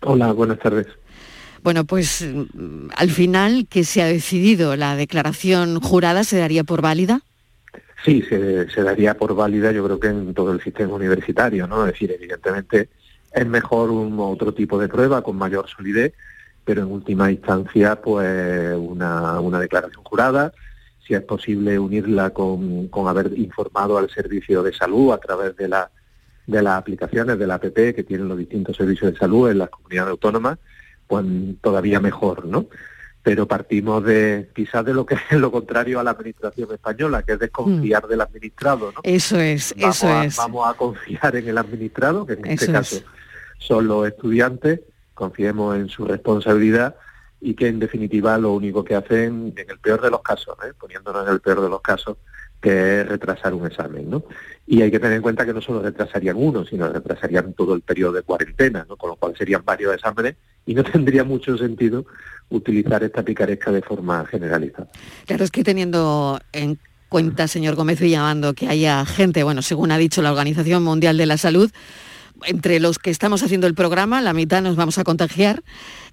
Hola, 0.00 0.32
buenas 0.32 0.58
tardes. 0.58 0.86
Bueno, 1.62 1.84
pues 1.84 2.22
mm, 2.22 2.88
al 2.96 3.10
final, 3.10 3.66
¿qué 3.68 3.84
se 3.84 4.00
ha 4.00 4.06
decidido? 4.06 4.74
¿La 4.76 4.96
declaración 4.96 5.80
jurada 5.80 6.24
se 6.24 6.38
daría 6.38 6.64
por 6.64 6.80
válida? 6.80 7.20
Sí, 8.04 8.20
se, 8.22 8.82
daría 8.82 9.16
por 9.16 9.34
válida 9.34 9.72
yo 9.72 9.82
creo 9.84 9.98
que 9.98 10.08
en 10.08 10.34
todo 10.34 10.52
el 10.52 10.60
sistema 10.60 10.92
universitario, 10.94 11.66
¿no? 11.66 11.86
Es 11.86 11.92
decir, 11.92 12.12
evidentemente 12.12 12.90
es 13.32 13.46
mejor 13.46 13.90
un 13.90 14.20
otro 14.20 14.52
tipo 14.52 14.78
de 14.78 14.88
prueba 14.88 15.22
con 15.22 15.36
mayor 15.36 15.66
solidez, 15.68 16.12
pero 16.64 16.82
en 16.82 16.92
última 16.92 17.30
instancia 17.32 17.96
pues 18.02 18.76
una, 18.76 19.40
una 19.40 19.58
declaración 19.58 20.04
jurada, 20.04 20.52
si 21.06 21.14
es 21.14 21.22
posible 21.22 21.78
unirla 21.78 22.30
con, 22.30 22.88
con, 22.88 23.08
haber 23.08 23.38
informado 23.38 23.96
al 23.96 24.10
servicio 24.10 24.62
de 24.62 24.74
salud 24.74 25.12
a 25.12 25.18
través 25.18 25.56
de, 25.56 25.68
la, 25.68 25.90
de 26.46 26.62
las 26.62 26.78
aplicaciones 26.78 27.38
de 27.38 27.46
la 27.46 27.54
APP 27.54 27.94
que 27.94 28.04
tienen 28.06 28.28
los 28.28 28.36
distintos 28.36 28.76
servicios 28.76 29.12
de 29.12 29.18
salud 29.18 29.50
en 29.50 29.58
las 29.58 29.70
comunidades 29.70 30.10
autónomas, 30.10 30.58
pues 31.06 31.24
todavía 31.62 32.00
mejor, 32.00 32.44
¿no? 32.44 32.66
Pero 33.24 33.48
partimos 33.48 34.04
de 34.04 34.50
quizás 34.54 34.84
de 34.84 34.92
lo 34.92 35.06
que 35.06 35.14
es 35.30 35.38
lo 35.38 35.50
contrario 35.50 35.98
a 35.98 36.04
la 36.04 36.10
administración 36.10 36.70
española, 36.72 37.22
que 37.22 37.32
es 37.32 37.38
desconfiar 37.38 38.04
mm. 38.04 38.08
del 38.08 38.20
administrado, 38.20 38.92
¿no? 38.92 39.00
Eso 39.02 39.40
es, 39.40 39.74
vamos 39.78 39.96
eso 39.96 40.08
a, 40.08 40.24
es. 40.26 40.36
Vamos 40.36 40.68
a 40.68 40.74
confiar 40.74 41.34
en 41.34 41.48
el 41.48 41.56
administrado, 41.56 42.26
que 42.26 42.34
en 42.34 42.44
eso 42.44 42.52
este 42.52 42.72
caso 42.72 42.96
es. 42.96 43.04
son 43.58 43.88
los 43.88 44.06
estudiantes, 44.06 44.80
confiemos 45.14 45.74
en 45.74 45.88
su 45.88 46.04
responsabilidad 46.04 46.96
y 47.40 47.54
que 47.54 47.66
en 47.66 47.78
definitiva 47.78 48.36
lo 48.36 48.52
único 48.52 48.84
que 48.84 48.94
hacen, 48.94 49.54
en 49.56 49.70
el 49.70 49.78
peor 49.78 50.02
de 50.02 50.10
los 50.10 50.20
casos, 50.20 50.56
¿eh? 50.62 50.72
poniéndonos 50.78 51.26
en 51.26 51.32
el 51.32 51.40
peor 51.40 51.62
de 51.62 51.70
los 51.70 51.80
casos, 51.80 52.18
que 52.60 53.00
es 53.00 53.08
retrasar 53.08 53.54
un 53.54 53.66
examen, 53.66 54.08
¿no? 54.08 54.24
Y 54.66 54.82
hay 54.82 54.90
que 54.90 54.98
tener 54.98 55.16
en 55.16 55.22
cuenta 55.22 55.46
que 55.46 55.54
no 55.54 55.62
solo 55.62 55.80
retrasarían 55.80 56.36
uno, 56.36 56.64
sino 56.66 56.90
retrasarían 56.90 57.54
todo 57.54 57.74
el 57.74 57.80
periodo 57.80 58.12
de 58.12 58.22
cuarentena, 58.22 58.84
¿no? 58.86 58.96
Con 58.96 59.10
lo 59.10 59.16
cual 59.16 59.34
serían 59.36 59.64
varios 59.64 59.94
exámenes 59.94 60.36
y 60.66 60.74
no 60.74 60.84
tendría 60.84 61.24
mucho 61.24 61.56
sentido 61.56 62.06
utilizar 62.50 63.02
esta 63.02 63.22
picaresca 63.22 63.72
de 63.72 63.82
forma 63.82 64.24
generalizada. 64.26 64.88
Claro, 65.26 65.44
es 65.44 65.50
que 65.50 65.64
teniendo 65.64 66.40
en 66.52 66.78
cuenta, 67.08 67.48
señor 67.48 67.74
Gómez 67.74 68.00
Villamando, 68.00 68.54
que 68.54 68.68
haya 68.68 69.04
gente, 69.06 69.42
bueno, 69.44 69.62
según 69.62 69.92
ha 69.92 69.98
dicho 69.98 70.22
la 70.22 70.32
Organización 70.32 70.82
Mundial 70.82 71.16
de 71.16 71.26
la 71.26 71.38
Salud, 71.38 71.70
entre 72.44 72.80
los 72.80 72.98
que 72.98 73.10
estamos 73.10 73.42
haciendo 73.42 73.66
el 73.66 73.74
programa, 73.74 74.20
la 74.20 74.32
mitad 74.32 74.62
nos 74.62 74.76
vamos 74.76 74.98
a 74.98 75.04
contagiar. 75.04 75.62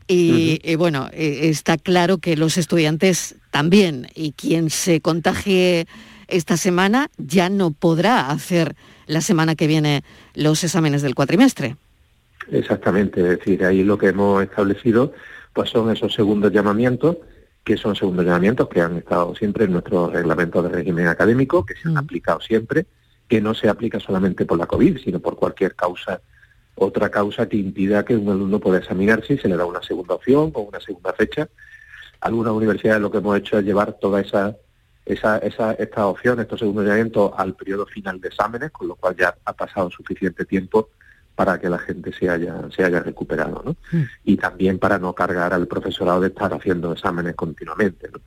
Y, 0.07 0.31
uh 0.31 0.35
-huh. 0.35 0.71
y 0.71 0.75
bueno, 0.75 1.09
eh, 1.13 1.49
está 1.49 1.77
claro 1.77 2.17
que 2.19 2.37
los 2.37 2.57
estudiantes 2.57 3.35
también, 3.49 4.07
y 4.15 4.33
quien 4.33 4.69
se 4.69 5.01
contagie 5.01 5.87
esta 6.27 6.57
semana 6.57 7.09
ya 7.17 7.49
no 7.49 7.71
podrá 7.71 8.29
hacer 8.29 8.75
la 9.05 9.21
semana 9.21 9.55
que 9.55 9.67
viene 9.67 10.03
los 10.33 10.63
exámenes 10.63 11.01
del 11.01 11.15
cuatrimestre. 11.15 11.75
Exactamente, 12.49 13.21
es 13.21 13.39
decir, 13.39 13.63
ahí 13.63 13.83
lo 13.83 13.97
que 13.97 14.07
hemos 14.07 14.43
establecido 14.43 15.13
pues 15.53 15.69
son 15.69 15.91
esos 15.91 16.13
segundos 16.13 16.51
llamamientos, 16.51 17.17
que 17.63 17.77
son 17.77 17.95
segundos 17.95 18.25
llamamientos 18.25 18.69
que 18.69 18.81
han 18.81 18.97
estado 18.97 19.35
siempre 19.35 19.65
en 19.65 19.73
nuestro 19.73 20.09
reglamento 20.09 20.63
de 20.63 20.69
régimen 20.69 21.07
académico, 21.07 21.65
que 21.65 21.75
se 21.75 21.89
han 21.89 21.97
aplicado 21.97 22.39
siempre, 22.39 22.85
que 23.27 23.41
no 23.41 23.53
se 23.53 23.69
aplica 23.69 23.99
solamente 23.99 24.45
por 24.45 24.57
la 24.57 24.65
COVID, 24.65 24.99
sino 24.99 25.19
por 25.19 25.35
cualquier 25.35 25.75
causa, 25.75 26.21
otra 26.75 27.09
causa 27.09 27.47
que 27.47 27.57
impida 27.57 28.05
que 28.05 28.15
un 28.15 28.29
alumno 28.29 28.59
pueda 28.59 28.79
examinarse 28.79 29.33
y 29.33 29.37
se 29.37 29.49
le 29.49 29.57
da 29.57 29.65
una 29.65 29.83
segunda 29.83 30.15
opción 30.15 30.51
o 30.53 30.61
una 30.61 30.79
segunda 30.79 31.13
fecha. 31.13 31.49
Algunas 32.21 32.53
universidades 32.53 33.01
lo 33.01 33.11
que 33.11 33.17
hemos 33.17 33.37
hecho 33.37 33.59
es 33.59 33.65
llevar 33.65 33.93
toda 33.99 34.21
esa 34.21 34.55
esa, 35.05 35.39
esa, 35.39 35.73
estas 35.73 36.05
opciones, 36.05 36.43
estos 36.43 36.59
segundos 36.59 36.85
llamamientos 36.85 37.31
al 37.35 37.55
periodo 37.55 37.85
final 37.85 38.21
de 38.21 38.27
exámenes, 38.29 38.71
con 38.71 38.87
lo 38.87 38.95
cual 38.95 39.15
ya 39.17 39.35
ha 39.45 39.53
pasado 39.53 39.89
suficiente 39.89 40.45
tiempo 40.45 40.89
para 41.36 41.59
que 41.59 41.69
la 41.69 41.79
gente 41.79 42.11
se 42.13 42.29
haya, 42.29 42.55
se 42.75 42.84
haya 42.84 42.99
recuperado, 42.99 43.61
¿no? 43.65 43.75
Mm. 43.91 44.03
Y 44.25 44.38
también 44.38 44.79
para 44.79 44.99
no 44.99 45.13
cargar 45.13 45.53
al 45.53 45.67
profesorado 45.67 46.21
de 46.21 46.27
estar 46.27 46.53
haciendo 46.53 46.91
exámenes 46.93 47.36
continuamente, 47.36 48.09
¿no? 48.11 48.19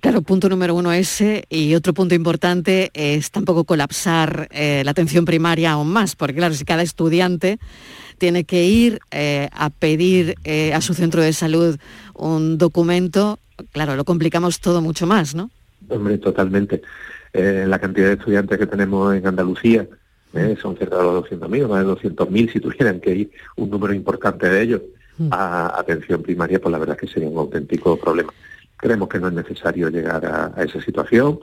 Claro, 0.00 0.22
punto 0.22 0.48
número 0.48 0.74
uno 0.74 0.92
ese 0.92 1.44
y 1.48 1.74
otro 1.74 1.94
punto 1.94 2.14
importante 2.14 2.90
es 2.94 3.30
tampoco 3.30 3.64
colapsar 3.64 4.48
eh, 4.50 4.82
la 4.84 4.90
atención 4.90 5.24
primaria 5.24 5.72
aún 5.72 5.92
más, 5.92 6.16
porque 6.16 6.36
claro, 6.36 6.54
si 6.54 6.64
cada 6.64 6.82
estudiante 6.82 7.58
tiene 8.18 8.44
que 8.44 8.64
ir 8.64 8.98
eh, 9.10 9.48
a 9.52 9.70
pedir 9.70 10.36
eh, 10.44 10.72
a 10.72 10.80
su 10.80 10.94
centro 10.94 11.22
de 11.22 11.32
salud 11.32 11.78
un 12.14 12.58
documento, 12.58 13.38
claro, 13.72 13.94
lo 13.94 14.04
complicamos 14.04 14.60
todo 14.60 14.80
mucho 14.80 15.06
más, 15.06 15.34
¿no? 15.34 15.50
Hombre, 15.88 16.18
totalmente. 16.18 16.82
Eh, 17.32 17.64
la 17.66 17.78
cantidad 17.78 18.08
de 18.08 18.14
estudiantes 18.14 18.58
que 18.58 18.66
tenemos 18.66 19.14
en 19.14 19.26
Andalucía 19.26 19.86
eh, 20.34 20.56
son 20.60 20.76
cerca 20.76 20.96
de 20.96 21.02
los 21.04 21.24
200.000, 21.24 21.68
más 21.68 21.84
de 21.84 22.10
200.000 22.10 22.52
si 22.52 22.60
tuvieran 22.60 23.00
que 23.00 23.14
ir 23.14 23.30
un 23.56 23.70
número 23.70 23.92
importante 23.92 24.48
de 24.48 24.62
ellos 24.62 24.82
a 25.30 25.78
atención 25.78 26.22
primaria, 26.22 26.60
pues 26.60 26.72
la 26.72 26.78
verdad 26.78 26.96
es 26.96 27.00
que 27.00 27.14
sería 27.14 27.28
un 27.28 27.38
auténtico 27.38 27.96
problema. 27.96 28.32
Creemos 28.76 29.08
que 29.08 29.20
no 29.20 29.28
es 29.28 29.34
necesario 29.34 29.88
llegar 29.88 30.24
a, 30.24 30.52
a 30.56 30.62
esa 30.64 30.80
situación. 30.80 31.38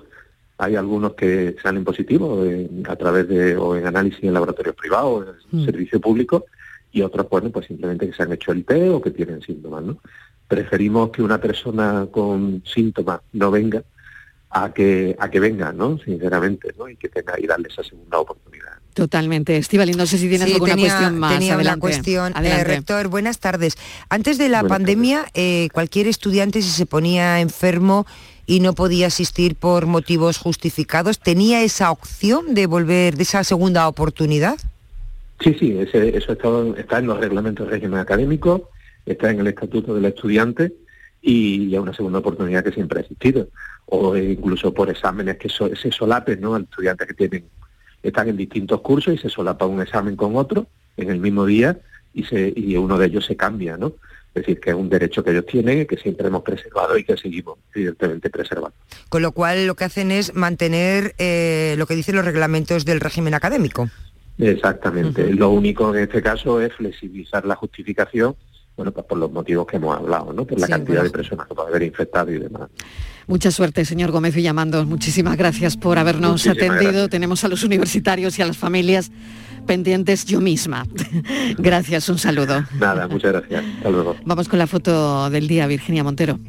Hay 0.57 0.75
algunos 0.75 1.13
que 1.13 1.55
salen 1.61 1.85
positivos 1.85 2.45
en, 2.47 2.83
a 2.89 2.95
través 2.95 3.27
de 3.27 3.55
o 3.55 3.75
en 3.75 3.87
análisis 3.87 4.23
en 4.23 4.33
laboratorios 4.33 4.75
privados, 4.75 5.27
en 5.51 5.59
el 5.59 5.65
servicio 5.65 6.01
público, 6.01 6.45
y 6.91 7.01
otros, 7.01 7.29
bueno, 7.29 7.49
pues 7.51 7.67
simplemente 7.67 8.07
que 8.07 8.13
se 8.13 8.23
han 8.23 8.33
hecho 8.33 8.51
el 8.51 8.65
test 8.65 8.91
o 8.91 9.01
que 9.01 9.11
tienen 9.11 9.41
síntomas, 9.41 9.83
¿no? 9.83 9.97
Preferimos 10.47 11.11
que 11.11 11.21
una 11.21 11.39
persona 11.39 12.07
con 12.11 12.63
síntomas 12.65 13.21
no 13.33 13.51
venga 13.51 13.83
a 14.49 14.73
que 14.73 15.15
a 15.19 15.29
que 15.29 15.39
venga, 15.39 15.71
¿no? 15.71 15.99
Sinceramente, 15.99 16.73
¿no? 16.77 16.89
Y 16.89 16.95
que 16.95 17.09
tenga 17.09 17.39
y 17.39 17.45
darle 17.45 17.67
esa 17.69 17.83
segunda 17.83 18.19
oportunidad. 18.19 18.48
Totalmente. 18.99 19.57
Estivali, 19.57 19.93
no 19.93 20.05
sé 20.05 20.17
si 20.17 20.27
tienes 20.29 20.47
sí, 20.47 20.53
alguna 20.53 20.75
tenía, 20.75 20.89
cuestión 20.89 21.19
más. 21.19 21.33
Tenía 21.33 21.53
Adelante. 21.55 21.77
una 21.77 21.81
cuestión. 21.81 22.33
Adelante. 22.35 22.61
Eh, 22.61 22.75
rector, 22.75 23.07
buenas 23.07 23.39
tardes. 23.39 23.77
Antes 24.09 24.37
de 24.37 24.49
la 24.49 24.61
buenas 24.61 24.77
pandemia, 24.77 25.25
eh, 25.33 25.69
cualquier 25.73 26.07
estudiante 26.07 26.61
si 26.61 26.69
se 26.69 26.85
ponía 26.85 27.39
enfermo 27.39 28.05
y 28.45 28.59
no 28.59 28.73
podía 28.73 29.07
asistir 29.07 29.55
por 29.55 29.85
motivos 29.85 30.37
justificados, 30.37 31.19
¿tenía 31.19 31.61
esa 31.61 31.91
opción 31.91 32.53
de 32.53 32.65
volver, 32.65 33.15
de 33.15 33.23
esa 33.23 33.43
segunda 33.43 33.87
oportunidad? 33.87 34.57
Sí, 35.41 35.55
sí, 35.59 35.77
ese, 35.79 36.17
eso 36.17 36.33
está, 36.33 36.49
está 36.77 36.99
en 36.99 37.07
los 37.07 37.19
reglamentos 37.19 37.67
de 37.67 37.73
régimen 37.73 37.99
académico, 37.99 38.69
está 39.05 39.29
en 39.31 39.39
el 39.39 39.47
estatuto 39.47 39.93
del 39.93 40.05
estudiante 40.05 40.73
y 41.21 41.73
es 41.73 41.79
una 41.79 41.93
segunda 41.93 42.19
oportunidad 42.19 42.63
que 42.63 42.71
siempre 42.71 42.99
ha 42.99 43.01
existido. 43.01 43.47
O 43.85 44.15
incluso 44.15 44.73
por 44.73 44.89
exámenes 44.89 45.37
que 45.37 45.49
se 45.49 45.91
solapen, 45.91 46.41
¿no? 46.41 46.55
Al 46.55 46.63
estudiantes 46.63 47.07
que 47.07 47.13
tienen, 47.13 47.45
están 48.03 48.29
en 48.29 48.37
distintos 48.37 48.81
cursos 48.81 49.13
y 49.13 49.17
se 49.17 49.29
solapa 49.29 49.65
un 49.65 49.81
examen 49.81 50.15
con 50.15 50.35
otro 50.35 50.67
en 50.97 51.09
el 51.09 51.19
mismo 51.19 51.45
día 51.45 51.79
y, 52.13 52.23
se, 52.23 52.53
y 52.55 52.75
uno 52.75 52.97
de 52.97 53.07
ellos 53.07 53.25
se 53.25 53.35
cambia, 53.35 53.77
¿no? 53.77 53.93
Es 54.33 54.45
decir, 54.45 54.59
que 54.59 54.69
es 54.69 54.75
un 54.75 54.89
derecho 54.89 55.23
que 55.23 55.31
ellos 55.31 55.45
tienen 55.45 55.81
y 55.81 55.85
que 55.85 55.97
siempre 55.97 56.27
hemos 56.27 56.43
preservado 56.43 56.97
y 56.97 57.03
que 57.03 57.17
seguimos 57.17 57.57
evidentemente 57.73 58.29
preservando. 58.29 58.75
Con 59.09 59.21
lo 59.21 59.31
cual 59.31 59.65
lo 59.65 59.75
que 59.75 59.85
hacen 59.85 60.11
es 60.11 60.35
mantener 60.35 61.15
eh, 61.17 61.75
lo 61.77 61.87
que 61.87 61.95
dicen 61.95 62.15
los 62.15 62.25
reglamentos 62.25 62.85
del 62.85 62.99
régimen 62.99 63.33
académico. 63.33 63.89
Exactamente. 64.37 65.33
Lo 65.33 65.49
único 65.49 65.93
en 65.93 66.03
este 66.03 66.21
caso 66.21 66.61
es 66.61 66.73
flexibilizar 66.73 67.45
la 67.45 67.55
justificación 67.55 68.35
bueno, 68.79 68.93
pues 68.93 69.05
por 69.07 69.17
los 69.17 69.29
motivos 69.29 69.67
que 69.67 69.75
hemos 69.75 69.93
hablado, 69.93 70.31
¿no? 70.31 70.45
Por 70.45 70.57
la 70.57 70.65
cantidad 70.65 71.03
de 71.03 71.09
personas 71.09 71.45
que 71.47 71.53
puede 71.53 71.67
haber 71.67 71.83
infectado 71.83 72.31
y 72.31 72.39
demás. 72.39 72.69
Mucha 73.29 73.51
suerte, 73.51 73.85
señor 73.85 74.09
Gómez 74.09 74.33
Villamandos. 74.33 74.87
Muchísimas 74.87 75.37
gracias 75.37 75.77
por 75.77 75.99
habernos 75.99 76.47
atendido. 76.47 77.09
Tenemos 77.09 77.43
a 77.43 77.47
los 77.47 77.63
universitarios 77.63 78.39
y 78.39 78.41
a 78.41 78.47
las 78.47 78.57
familias 78.57 79.11
pendientes 79.67 80.25
yo 80.25 80.41
misma. 80.41 80.87
gracias, 81.59 82.09
un 82.09 82.17
saludo. 82.17 82.65
Nada, 82.79 83.07
muchas 83.07 83.33
gracias. 83.33 83.63
Hasta 83.77 83.89
luego. 83.91 84.15
Vamos 84.25 84.49
con 84.49 84.57
la 84.57 84.65
foto 84.65 85.29
del 85.29 85.47
día, 85.47 85.67
Virginia 85.67 86.03
Montero. 86.03 86.39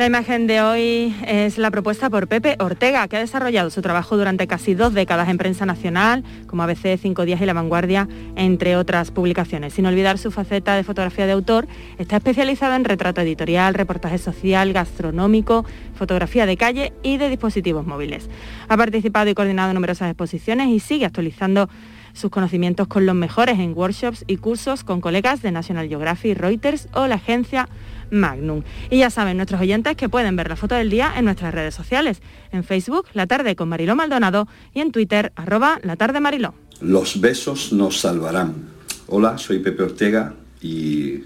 La 0.00 0.06
imagen 0.06 0.46
de 0.46 0.62
hoy 0.62 1.14
es 1.26 1.58
la 1.58 1.70
propuesta 1.70 2.08
por 2.08 2.26
Pepe 2.26 2.56
Ortega, 2.58 3.06
que 3.06 3.18
ha 3.18 3.20
desarrollado 3.20 3.68
su 3.68 3.82
trabajo 3.82 4.16
durante 4.16 4.46
casi 4.46 4.72
dos 4.72 4.94
décadas 4.94 5.28
en 5.28 5.36
prensa 5.36 5.66
nacional, 5.66 6.24
como 6.46 6.62
ABC, 6.62 6.98
Cinco 6.98 7.26
Días 7.26 7.38
y 7.42 7.44
La 7.44 7.52
Vanguardia, 7.52 8.08
entre 8.34 8.78
otras 8.78 9.10
publicaciones. 9.10 9.74
Sin 9.74 9.84
olvidar 9.84 10.16
su 10.16 10.30
faceta 10.30 10.74
de 10.74 10.84
fotografía 10.84 11.26
de 11.26 11.32
autor, 11.32 11.68
está 11.98 12.16
especializado 12.16 12.76
en 12.76 12.86
retrato 12.86 13.20
editorial, 13.20 13.74
reportaje 13.74 14.16
social, 14.16 14.72
gastronómico, 14.72 15.66
fotografía 15.94 16.46
de 16.46 16.56
calle 16.56 16.94
y 17.02 17.18
de 17.18 17.28
dispositivos 17.28 17.86
móviles. 17.86 18.30
Ha 18.70 18.78
participado 18.78 19.28
y 19.28 19.34
coordinado 19.34 19.74
numerosas 19.74 20.08
exposiciones 20.08 20.68
y 20.68 20.80
sigue 20.80 21.04
actualizando 21.04 21.68
sus 22.14 22.30
conocimientos 22.30 22.88
con 22.88 23.06
los 23.06 23.14
mejores 23.14 23.58
en 23.58 23.76
workshops 23.76 24.24
y 24.26 24.38
cursos 24.38 24.82
con 24.82 25.00
colegas 25.00 25.42
de 25.42 25.52
National 25.52 25.88
Geographic, 25.88 26.38
Reuters 26.38 26.88
o 26.94 27.06
la 27.06 27.16
agencia 27.16 27.68
Magnum. 28.10 28.62
Y 28.90 28.98
ya 28.98 29.10
saben 29.10 29.36
nuestros 29.36 29.60
oyentes 29.60 29.96
que 29.96 30.08
pueden 30.08 30.36
ver 30.36 30.48
la 30.48 30.56
foto 30.56 30.74
del 30.74 30.90
día 30.90 31.12
en 31.16 31.24
nuestras 31.24 31.54
redes 31.54 31.74
sociales, 31.74 32.20
en 32.52 32.64
Facebook, 32.64 33.06
La 33.14 33.26
Tarde 33.26 33.56
con 33.56 33.68
Mariló 33.68 33.96
Maldonado 33.96 34.48
y 34.74 34.80
en 34.80 34.92
Twitter, 34.92 35.32
arroba 35.36 35.78
La 35.82 35.96
Tarde 35.96 36.20
Mariló. 36.20 36.54
Los 36.80 37.20
besos 37.20 37.72
nos 37.72 38.00
salvarán. 38.00 38.68
Hola, 39.06 39.38
soy 39.38 39.58
Pepe 39.58 39.82
Ortega 39.82 40.34
y 40.60 41.24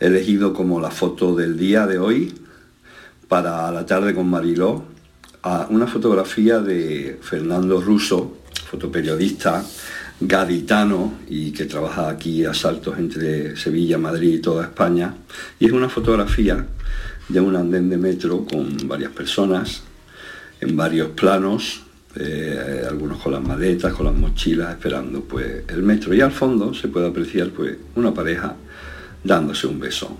he 0.00 0.06
elegido 0.06 0.52
como 0.52 0.80
la 0.80 0.90
foto 0.90 1.34
del 1.34 1.56
día 1.56 1.86
de 1.86 1.98
hoy 1.98 2.34
para 3.28 3.70
La 3.70 3.86
Tarde 3.86 4.14
con 4.14 4.28
Mariló 4.28 4.84
a 5.42 5.66
una 5.70 5.86
fotografía 5.86 6.60
de 6.60 7.18
Fernando 7.22 7.80
Russo, 7.80 8.38
fotoperiodista, 8.70 9.64
gaditano 10.26 11.14
y 11.28 11.52
que 11.52 11.64
trabaja 11.64 12.08
aquí 12.08 12.44
a 12.44 12.54
saltos 12.54 12.98
entre 12.98 13.56
Sevilla, 13.56 13.98
Madrid 13.98 14.34
y 14.34 14.38
toda 14.38 14.64
España. 14.64 15.14
Y 15.58 15.66
es 15.66 15.72
una 15.72 15.88
fotografía 15.88 16.66
de 17.28 17.40
un 17.40 17.56
andén 17.56 17.88
de 17.88 17.96
metro 17.96 18.44
con 18.44 18.76
varias 18.88 19.12
personas 19.12 19.82
en 20.60 20.76
varios 20.76 21.10
planos, 21.10 21.82
eh, 22.14 22.84
algunos 22.88 23.18
con 23.18 23.32
las 23.32 23.42
maletas, 23.42 23.92
con 23.92 24.06
las 24.06 24.14
mochilas, 24.14 24.70
esperando 24.70 25.22
pues 25.24 25.64
el 25.68 25.82
metro. 25.82 26.14
Y 26.14 26.20
al 26.20 26.32
fondo 26.32 26.72
se 26.74 26.88
puede 26.88 27.08
apreciar 27.08 27.50
pues 27.50 27.76
una 27.96 28.14
pareja 28.14 28.54
dándose 29.24 29.66
un 29.66 29.80
beso. 29.80 30.16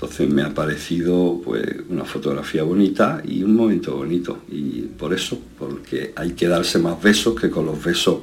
Entonces 0.00 0.30
me 0.30 0.42
ha 0.42 0.54
parecido 0.54 1.40
pues, 1.44 1.64
una 1.88 2.04
fotografía 2.04 2.62
bonita 2.62 3.20
y 3.26 3.42
un 3.42 3.56
momento 3.56 3.96
bonito. 3.96 4.42
Y 4.48 4.82
por 4.82 5.12
eso, 5.12 5.40
porque 5.58 6.12
hay 6.14 6.34
que 6.34 6.46
darse 6.46 6.78
más 6.78 7.02
besos, 7.02 7.34
que 7.34 7.50
con 7.50 7.66
los 7.66 7.82
besos 7.82 8.20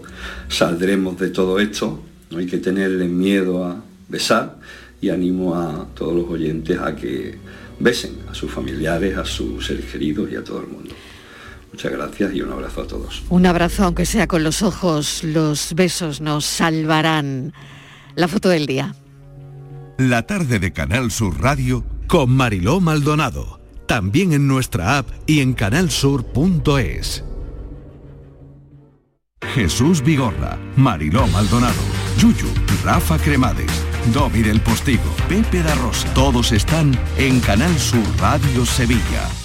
saldremos 0.47 1.19
de 1.19 1.31
todo 1.31 1.59
esto. 1.59 2.01
No 2.31 2.37
hay 2.37 2.45
que 2.45 2.59
tenerle 2.59 3.09
miedo 3.09 3.65
a 3.65 3.83
besar 4.07 4.55
y 5.01 5.09
animo 5.09 5.53
a 5.53 5.85
todos 5.93 6.15
los 6.15 6.29
oyentes 6.29 6.79
a 6.79 6.95
que 6.95 7.37
besen 7.77 8.19
a 8.31 8.33
sus 8.33 8.49
familiares, 8.49 9.17
a 9.17 9.25
sus 9.25 9.65
seres 9.67 9.83
queridos 9.91 10.31
y 10.31 10.37
a 10.37 10.43
todo 10.45 10.61
el 10.61 10.67
mundo. 10.67 10.95
Muchas 11.73 11.91
gracias 11.91 12.33
y 12.33 12.41
un 12.41 12.53
abrazo 12.53 12.83
a 12.83 12.87
todos. 12.87 13.23
Un 13.27 13.45
abrazo, 13.45 13.83
aunque 13.83 14.05
sea 14.05 14.27
con 14.27 14.45
los 14.45 14.61
ojos, 14.61 15.25
los 15.25 15.73
besos 15.75 16.21
nos 16.21 16.45
salvarán. 16.45 17.51
La 18.15 18.29
foto 18.29 18.47
del 18.47 18.65
día. 18.65 18.95
La 19.97 20.23
tarde 20.23 20.59
de 20.59 20.73
Canal 20.73 21.09
Sur 21.09 21.41
Radio 21.41 21.85
con 22.07 22.29
Mariló 22.29 22.81
Maldonado. 22.81 23.61
También 23.87 24.33
en 24.33 24.45
nuestra 24.45 24.97
app 24.97 25.07
y 25.25 25.39
en 25.39 25.53
canalsur.es. 25.53 27.23
Jesús 29.53 30.03
Vigorra, 30.03 30.59
Mariló 30.75 31.27
Maldonado, 31.27 31.79
Yuyu, 32.17 32.47
Rafa 32.83 33.17
Cremades, 33.19 33.71
Domi 34.13 34.41
del 34.41 34.59
Postigo, 34.59 35.15
Pepe 35.29 35.63
da. 35.63 35.75
Todos 36.13 36.51
están 36.51 36.91
en 37.17 37.39
Canal 37.39 37.77
Sur 37.79 38.03
Radio 38.19 38.65
Sevilla. 38.65 39.44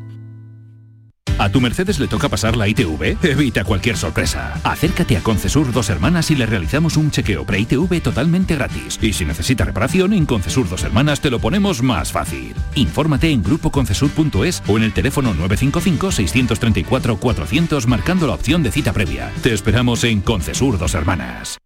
¿A 1.41 1.49
tu 1.49 1.59
Mercedes 1.59 1.99
le 1.99 2.07
toca 2.07 2.29
pasar 2.29 2.55
la 2.55 2.67
ITV? 2.67 3.17
Evita 3.23 3.63
cualquier 3.63 3.97
sorpresa. 3.97 4.61
Acércate 4.63 5.17
a 5.17 5.21
Concesur 5.21 5.71
Dos 5.71 5.89
Hermanas 5.89 6.29
y 6.29 6.35
le 6.35 6.45
realizamos 6.45 6.97
un 6.97 7.09
chequeo 7.09 7.47
pre-ITV 7.47 7.99
totalmente 7.99 8.53
gratis. 8.53 8.99
Y 9.01 9.11
si 9.11 9.25
necesita 9.25 9.65
reparación, 9.65 10.13
en 10.13 10.27
Concesur 10.27 10.69
Dos 10.69 10.83
Hermanas 10.83 11.19
te 11.19 11.31
lo 11.31 11.39
ponemos 11.39 11.81
más 11.81 12.11
fácil. 12.11 12.53
Infórmate 12.75 13.31
en 13.31 13.41
grupoconcesur.es 13.41 14.61
o 14.67 14.77
en 14.77 14.83
el 14.83 14.93
teléfono 14.93 15.33
955-634-400 15.33 17.87
marcando 17.87 18.27
la 18.27 18.35
opción 18.35 18.61
de 18.61 18.71
cita 18.71 18.93
previa. 18.93 19.31
Te 19.41 19.51
esperamos 19.51 20.03
en 20.03 20.21
Concesur 20.21 20.77
Dos 20.77 20.93
Hermanas. 20.93 21.57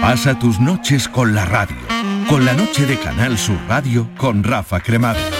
Pasa 0.00 0.36
tus 0.40 0.58
noches 0.58 1.08
con 1.08 1.36
la 1.36 1.44
radio. 1.44 1.76
Con 2.28 2.44
la 2.44 2.54
noche 2.54 2.84
de 2.86 2.98
Canal 2.98 3.38
Sur 3.38 3.60
Radio 3.68 4.10
con 4.16 4.42
Rafa 4.42 4.80
Cremades. 4.80 5.39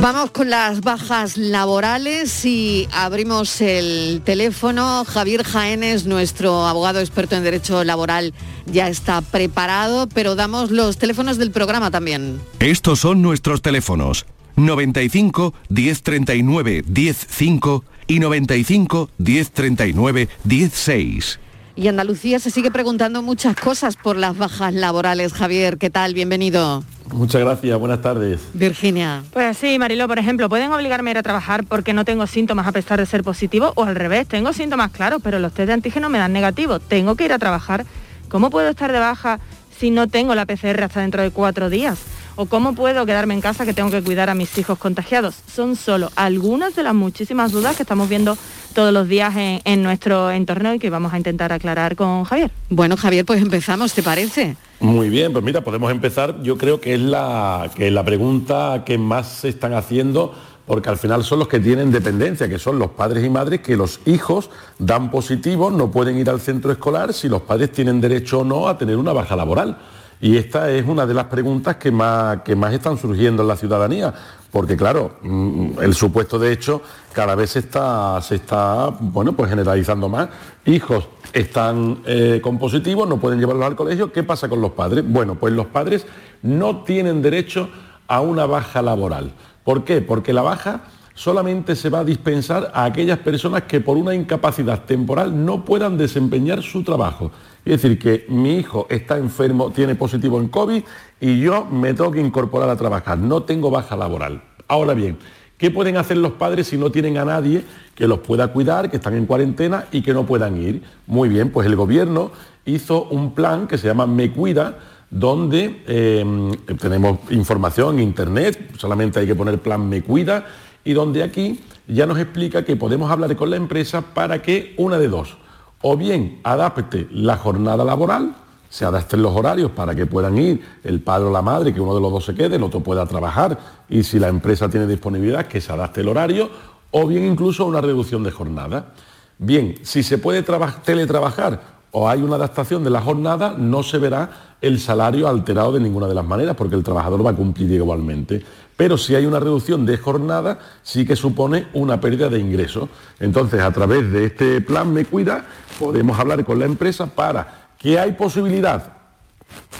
Vamos 0.00 0.30
con 0.32 0.50
las 0.50 0.80
bajas 0.80 1.36
laborales 1.36 2.44
y 2.44 2.88
abrimos 2.92 3.60
el 3.60 4.22
teléfono. 4.24 5.04
Javier 5.04 5.44
Jaénes, 5.44 6.06
nuestro 6.06 6.66
abogado 6.66 7.00
experto 7.00 7.36
en 7.36 7.44
derecho 7.44 7.84
laboral, 7.84 8.34
ya 8.66 8.88
está 8.88 9.20
preparado, 9.20 10.08
pero 10.08 10.34
damos 10.34 10.70
los 10.70 10.98
teléfonos 10.98 11.38
del 11.38 11.50
programa 11.50 11.90
también. 11.90 12.40
Estos 12.58 13.00
son 13.00 13.22
nuestros 13.22 13.62
teléfonos 13.62 14.26
95 14.56 15.54
1039 15.68 16.84
105 16.92 17.84
y 18.08 18.18
95 18.18 19.10
1039 19.18 20.28
16. 20.44 21.38
Y 21.74 21.88
Andalucía 21.88 22.38
se 22.38 22.50
sigue 22.50 22.70
preguntando 22.70 23.22
muchas 23.22 23.56
cosas 23.56 23.96
por 23.96 24.16
las 24.16 24.36
bajas 24.36 24.74
laborales. 24.74 25.32
Javier, 25.32 25.78
¿qué 25.78 25.88
tal? 25.88 26.12
Bienvenido. 26.12 26.84
Muchas 27.10 27.40
gracias, 27.40 27.78
buenas 27.78 28.02
tardes. 28.02 28.40
Virginia. 28.52 29.22
Pues 29.32 29.56
sí, 29.56 29.78
Marilo, 29.78 30.06
por 30.06 30.18
ejemplo, 30.18 30.48
pueden 30.48 30.70
obligarme 30.72 31.10
a 31.10 31.12
ir 31.12 31.18
a 31.18 31.22
trabajar 31.22 31.64
porque 31.64 31.94
no 31.94 32.04
tengo 32.04 32.26
síntomas 32.26 32.66
a 32.66 32.72
pesar 32.72 32.98
de 32.98 33.06
ser 33.06 33.22
positivo 33.22 33.72
o 33.74 33.84
al 33.84 33.96
revés, 33.96 34.26
tengo 34.28 34.52
síntomas 34.52 34.90
claros, 34.90 35.20
pero 35.22 35.38
los 35.38 35.52
test 35.52 35.68
de 35.68 35.72
antígeno 35.74 36.10
me 36.10 36.18
dan 36.18 36.32
negativo, 36.32 36.78
tengo 36.78 37.14
que 37.14 37.24
ir 37.24 37.32
a 37.32 37.38
trabajar. 37.38 37.86
¿Cómo 38.28 38.50
puedo 38.50 38.68
estar 38.68 38.92
de 38.92 38.98
baja 38.98 39.40
si 39.78 39.90
no 39.90 40.08
tengo 40.08 40.34
la 40.34 40.46
PCR 40.46 40.82
hasta 40.84 41.00
dentro 41.00 41.22
de 41.22 41.30
cuatro 41.30 41.68
días? 41.70 41.98
¿O 42.34 42.46
cómo 42.46 42.74
puedo 42.74 43.04
quedarme 43.04 43.34
en 43.34 43.42
casa 43.42 43.66
que 43.66 43.74
tengo 43.74 43.90
que 43.90 44.02
cuidar 44.02 44.30
a 44.30 44.34
mis 44.34 44.56
hijos 44.56 44.78
contagiados? 44.78 45.34
Son 45.54 45.76
solo 45.76 46.10
algunas 46.16 46.74
de 46.74 46.82
las 46.82 46.94
muchísimas 46.94 47.52
dudas 47.52 47.76
que 47.76 47.82
estamos 47.82 48.08
viendo 48.08 48.38
todos 48.72 48.92
los 48.92 49.08
días 49.08 49.36
en, 49.36 49.60
en 49.64 49.82
nuestro 49.82 50.30
entorno 50.30 50.74
y 50.74 50.78
que 50.78 50.90
vamos 50.90 51.12
a 51.12 51.16
intentar 51.16 51.52
aclarar 51.52 51.96
con 51.96 52.24
Javier. 52.24 52.50
Bueno, 52.70 52.96
Javier, 52.96 53.24
pues 53.24 53.40
empezamos, 53.40 53.92
¿te 53.94 54.02
parece? 54.02 54.56
Muy 54.80 55.08
bien, 55.08 55.32
pues 55.32 55.44
mira, 55.44 55.60
podemos 55.60 55.90
empezar. 55.90 56.42
Yo 56.42 56.58
creo 56.58 56.80
que 56.80 56.94
es 56.94 57.00
la, 57.00 57.70
que 57.74 57.90
la 57.90 58.04
pregunta 58.04 58.82
que 58.84 58.98
más 58.98 59.28
se 59.28 59.48
están 59.48 59.74
haciendo 59.74 60.34
porque 60.66 60.88
al 60.88 60.96
final 60.96 61.24
son 61.24 61.40
los 61.40 61.48
que 61.48 61.60
tienen 61.60 61.90
dependencia, 61.90 62.48
que 62.48 62.58
son 62.58 62.78
los 62.78 62.90
padres 62.90 63.24
y 63.24 63.30
madres 63.30 63.60
que 63.60 63.76
los 63.76 64.00
hijos 64.06 64.48
dan 64.78 65.10
positivo, 65.10 65.70
no 65.70 65.90
pueden 65.90 66.18
ir 66.18 66.30
al 66.30 66.40
centro 66.40 66.70
escolar 66.70 67.12
si 67.12 67.28
los 67.28 67.42
padres 67.42 67.72
tienen 67.72 68.00
derecho 68.00 68.40
o 68.40 68.44
no 68.44 68.68
a 68.68 68.78
tener 68.78 68.96
una 68.96 69.12
baja 69.12 69.36
laboral. 69.36 69.76
Y 70.20 70.36
esta 70.36 70.70
es 70.70 70.86
una 70.86 71.04
de 71.04 71.14
las 71.14 71.24
preguntas 71.24 71.76
que 71.76 71.90
más, 71.90 72.42
que 72.42 72.54
más 72.54 72.72
están 72.72 72.96
surgiendo 72.96 73.42
en 73.42 73.48
la 73.48 73.56
ciudadanía, 73.56 74.14
porque 74.52 74.76
claro, 74.76 75.16
mm, 75.22 75.80
el 75.82 75.94
supuesto 75.94 76.38
de 76.38 76.52
hecho 76.52 76.80
cada 77.12 77.34
vez 77.34 77.50
se 77.50 77.60
está, 77.60 78.88
bueno, 79.00 79.32
pues 79.34 79.50
generalizando 79.50 80.08
más. 80.08 80.28
Hijos 80.64 81.08
están 81.32 82.02
eh, 82.06 82.40
con 82.42 82.58
positivo, 82.58 83.06
no 83.06 83.18
pueden 83.18 83.38
llevarlos 83.38 83.66
al 83.66 83.76
colegio. 83.76 84.12
¿Qué 84.12 84.22
pasa 84.22 84.48
con 84.48 84.60
los 84.60 84.72
padres? 84.72 85.04
Bueno, 85.06 85.36
pues 85.36 85.52
los 85.52 85.66
padres 85.66 86.06
no 86.42 86.82
tienen 86.82 87.22
derecho 87.22 87.68
a 88.08 88.20
una 88.20 88.46
baja 88.46 88.82
laboral. 88.82 89.32
¿Por 89.64 89.84
qué? 89.84 90.00
Porque 90.00 90.32
la 90.32 90.42
baja 90.42 90.82
solamente 91.14 91.76
se 91.76 91.90
va 91.90 92.00
a 92.00 92.04
dispensar 92.04 92.70
a 92.74 92.84
aquellas 92.84 93.18
personas 93.18 93.62
que 93.62 93.80
por 93.80 93.96
una 93.96 94.14
incapacidad 94.14 94.82
temporal 94.84 95.44
no 95.44 95.64
puedan 95.64 95.96
desempeñar 95.96 96.62
su 96.62 96.82
trabajo. 96.82 97.30
Es 97.64 97.80
decir, 97.80 97.98
que 97.98 98.26
mi 98.28 98.56
hijo 98.56 98.86
está 98.90 99.18
enfermo, 99.18 99.70
tiene 99.70 99.94
positivo 99.94 100.40
en 100.40 100.48
COVID 100.48 100.82
y 101.20 101.40
yo 101.40 101.64
me 101.66 101.94
tengo 101.94 102.10
que 102.10 102.20
incorporar 102.20 102.68
a 102.70 102.76
trabajar, 102.76 103.18
no 103.18 103.42
tengo 103.44 103.70
baja 103.70 103.96
laboral. 103.96 104.42
Ahora 104.66 104.94
bien, 104.94 105.18
¿qué 105.62 105.70
pueden 105.70 105.96
hacer 105.96 106.16
los 106.16 106.32
padres 106.32 106.66
si 106.66 106.76
no 106.76 106.90
tienen 106.90 107.18
a 107.18 107.24
nadie 107.24 107.62
que 107.94 108.08
los 108.08 108.18
pueda 108.18 108.48
cuidar, 108.48 108.90
que 108.90 108.96
están 108.96 109.14
en 109.14 109.26
cuarentena 109.26 109.86
y 109.92 110.02
que 110.02 110.12
no 110.12 110.26
puedan 110.26 110.60
ir? 110.60 110.82
Muy 111.06 111.28
bien, 111.28 111.50
pues 111.50 111.68
el 111.68 111.76
gobierno 111.76 112.32
hizo 112.64 113.04
un 113.04 113.32
plan 113.32 113.68
que 113.68 113.78
se 113.78 113.86
llama 113.86 114.08
Me 114.08 114.32
Cuida, 114.32 114.80
donde 115.08 115.84
eh, 115.86 116.50
tenemos 116.80 117.20
información 117.30 118.00
en 118.00 118.08
internet, 118.08 118.72
solamente 118.76 119.20
hay 119.20 119.26
que 119.28 119.36
poner 119.36 119.60
plan 119.60 119.88
Me 119.88 120.02
Cuida, 120.02 120.46
y 120.82 120.94
donde 120.94 121.22
aquí 121.22 121.60
ya 121.86 122.06
nos 122.06 122.18
explica 122.18 122.64
que 122.64 122.74
podemos 122.74 123.08
hablar 123.08 123.36
con 123.36 123.48
la 123.48 123.54
empresa 123.54 124.00
para 124.00 124.42
que 124.42 124.74
una 124.78 124.98
de 124.98 125.06
dos, 125.06 125.36
o 125.80 125.96
bien 125.96 126.40
adapte 126.42 127.06
la 127.12 127.36
jornada 127.36 127.84
laboral, 127.84 128.34
se 128.72 128.86
adapten 128.86 129.20
los 129.20 129.36
horarios 129.36 129.70
para 129.70 129.94
que 129.94 130.06
puedan 130.06 130.38
ir 130.38 130.62
el 130.82 131.02
padre 131.02 131.26
o 131.26 131.30
la 131.30 131.42
madre, 131.42 131.74
que 131.74 131.80
uno 131.82 131.94
de 131.94 132.00
los 132.00 132.10
dos 132.10 132.24
se 132.24 132.34
quede, 132.34 132.56
el 132.56 132.62
otro 132.62 132.80
pueda 132.80 133.04
trabajar 133.04 133.58
y 133.86 134.02
si 134.02 134.18
la 134.18 134.28
empresa 134.28 134.66
tiene 134.70 134.86
disponibilidad, 134.86 135.46
que 135.46 135.60
se 135.60 135.70
adapte 135.70 136.00
el 136.00 136.08
horario, 136.08 136.48
o 136.90 137.06
bien 137.06 137.26
incluso 137.26 137.66
una 137.66 137.82
reducción 137.82 138.22
de 138.22 138.30
jornada. 138.30 138.94
Bien, 139.36 139.74
si 139.82 140.02
se 140.02 140.16
puede 140.16 140.42
teletrabajar 140.42 141.60
o 141.90 142.08
hay 142.08 142.22
una 142.22 142.36
adaptación 142.36 142.82
de 142.82 142.88
la 142.88 143.02
jornada, 143.02 143.54
no 143.58 143.82
se 143.82 143.98
verá 143.98 144.54
el 144.62 144.80
salario 144.80 145.28
alterado 145.28 145.72
de 145.72 145.80
ninguna 145.80 146.06
de 146.06 146.14
las 146.14 146.24
maneras, 146.24 146.56
porque 146.56 146.74
el 146.74 146.82
trabajador 146.82 147.26
va 147.26 147.32
a 147.32 147.36
cumplir 147.36 147.70
igualmente. 147.72 148.42
Pero 148.74 148.96
si 148.96 149.14
hay 149.14 149.26
una 149.26 149.38
reducción 149.38 149.84
de 149.84 149.98
jornada, 149.98 150.58
sí 150.82 151.04
que 151.04 151.14
supone 151.14 151.66
una 151.74 152.00
pérdida 152.00 152.30
de 152.30 152.38
ingresos. 152.38 152.88
Entonces, 153.20 153.60
a 153.60 153.70
través 153.70 154.10
de 154.10 154.24
este 154.24 154.62
plan 154.62 154.94
Me 154.94 155.04
Cuida, 155.04 155.44
podemos 155.78 156.18
hablar 156.18 156.42
con 156.46 156.58
la 156.58 156.64
empresa 156.64 157.04
para 157.04 157.61
que 157.82 157.98
hay 157.98 158.12
posibilidad, 158.12 158.92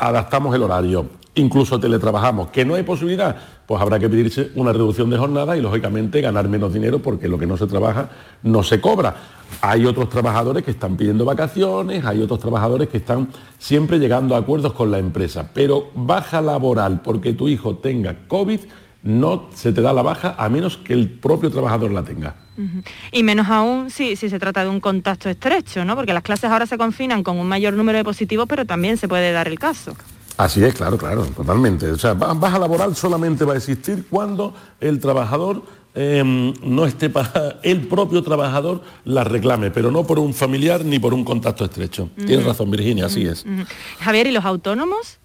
adaptamos 0.01 0.55
el 0.55 0.63
horario, 0.65 1.07
incluso 1.37 1.79
teletrabajamos. 1.79 2.51
Que 2.51 2.65
no 2.65 2.75
hay 2.75 2.83
posibilidad, 2.83 3.37
pues 3.65 3.81
habrá 3.81 3.99
que 3.99 4.09
pedirse 4.09 4.51
una 4.57 4.73
reducción 4.73 5.09
de 5.09 5.17
jornada 5.17 5.57
y 5.57 5.61
lógicamente 5.61 6.21
ganar 6.21 6.49
menos 6.49 6.75
dinero 6.75 6.99
porque 6.99 7.29
lo 7.29 7.39
que 7.39 7.47
no 7.47 7.57
se 7.57 7.67
trabaja 7.67 8.11
no 8.43 8.63
se 8.65 8.81
cobra. 8.81 9.15
Hay 9.61 9.87
otros 9.87 10.09
trabajadores 10.09 10.65
que 10.65 10.73
están 10.73 10.97
pidiendo 10.97 11.25
vacaciones, 11.25 12.05
hay 12.05 12.23
otros 12.23 12.41
trabajadores 12.41 12.89
que 12.89 12.97
están 12.97 13.29
siempre 13.59 13.99
llegando 13.99 14.35
a 14.35 14.39
acuerdos 14.39 14.73
con 14.73 14.91
la 14.91 14.99
empresa, 14.99 15.51
pero 15.53 15.91
baja 15.95 16.41
laboral 16.41 17.03
porque 17.03 17.35
tu 17.35 17.49
hijo 17.49 17.77
tenga 17.77 18.27
COVID 18.27 18.61
no 19.03 19.49
se 19.55 19.73
te 19.73 19.81
da 19.83 19.93
la 19.93 20.03
baja 20.03 20.35
a 20.39 20.49
menos 20.49 20.77
que 20.77 20.93
el 20.93 21.11
propio 21.11 21.51
trabajador 21.51 21.91
la 21.91 22.03
tenga. 22.03 22.37
Y 23.11 23.23
menos 23.23 23.49
aún 23.49 23.91
si, 23.91 24.15
si 24.17 24.29
se 24.29 24.39
trata 24.39 24.63
de 24.63 24.71
un 24.71 24.81
contacto 24.81 25.29
estrecho, 25.29 25.85
¿no? 25.85 25.97
Porque 25.97 26.13
las 26.13 26.23
clases 26.23 26.51
ahora 26.51 26.67
se 26.67 26.79
confinan 26.79 27.23
con 27.23 27.39
un 27.39 27.49
mayor 27.49 27.75
número 27.75 27.99
de 27.99 28.05
positivos, 28.05 28.47
pero 28.49 28.65
también 28.67 28.97
se 28.97 29.09
puede 29.09 29.33
dar 29.33 29.49
el 29.49 29.59
caso. 29.59 29.97
Así 30.37 30.65
es, 30.65 30.75
claro, 30.75 30.97
claro, 30.99 31.25
totalmente. 31.27 31.91
O 31.91 31.99
sea, 31.99 32.15
baja 32.15 32.59
laboral 32.59 32.97
solamente 32.97 33.45
va 33.45 33.55
a 33.55 33.57
existir 33.57 34.07
cuando 34.09 34.55
el 34.81 34.99
trabajador 34.99 35.63
em, 35.95 36.55
no 36.63 36.87
esté 36.87 37.11
para 37.11 37.59
el 37.63 37.87
propio 37.87 38.23
trabajador 38.23 38.83
la 39.05 39.25
reclame, 39.25 39.71
pero 39.71 39.91
no 39.91 40.07
por 40.07 40.19
un 40.19 40.33
familiar 40.35 40.85
ni 40.85 40.99
por 40.99 41.15
un 41.15 41.25
contacto 41.25 41.65
estrecho. 41.65 42.11
Tienes 42.17 42.45
razón, 42.45 42.71
Virginia, 42.71 43.07
así 43.07 43.27
es. 43.27 43.45
Javier, 44.01 44.27
¿y 44.27 44.33
los 44.33 44.45
autónomos? 44.45 45.19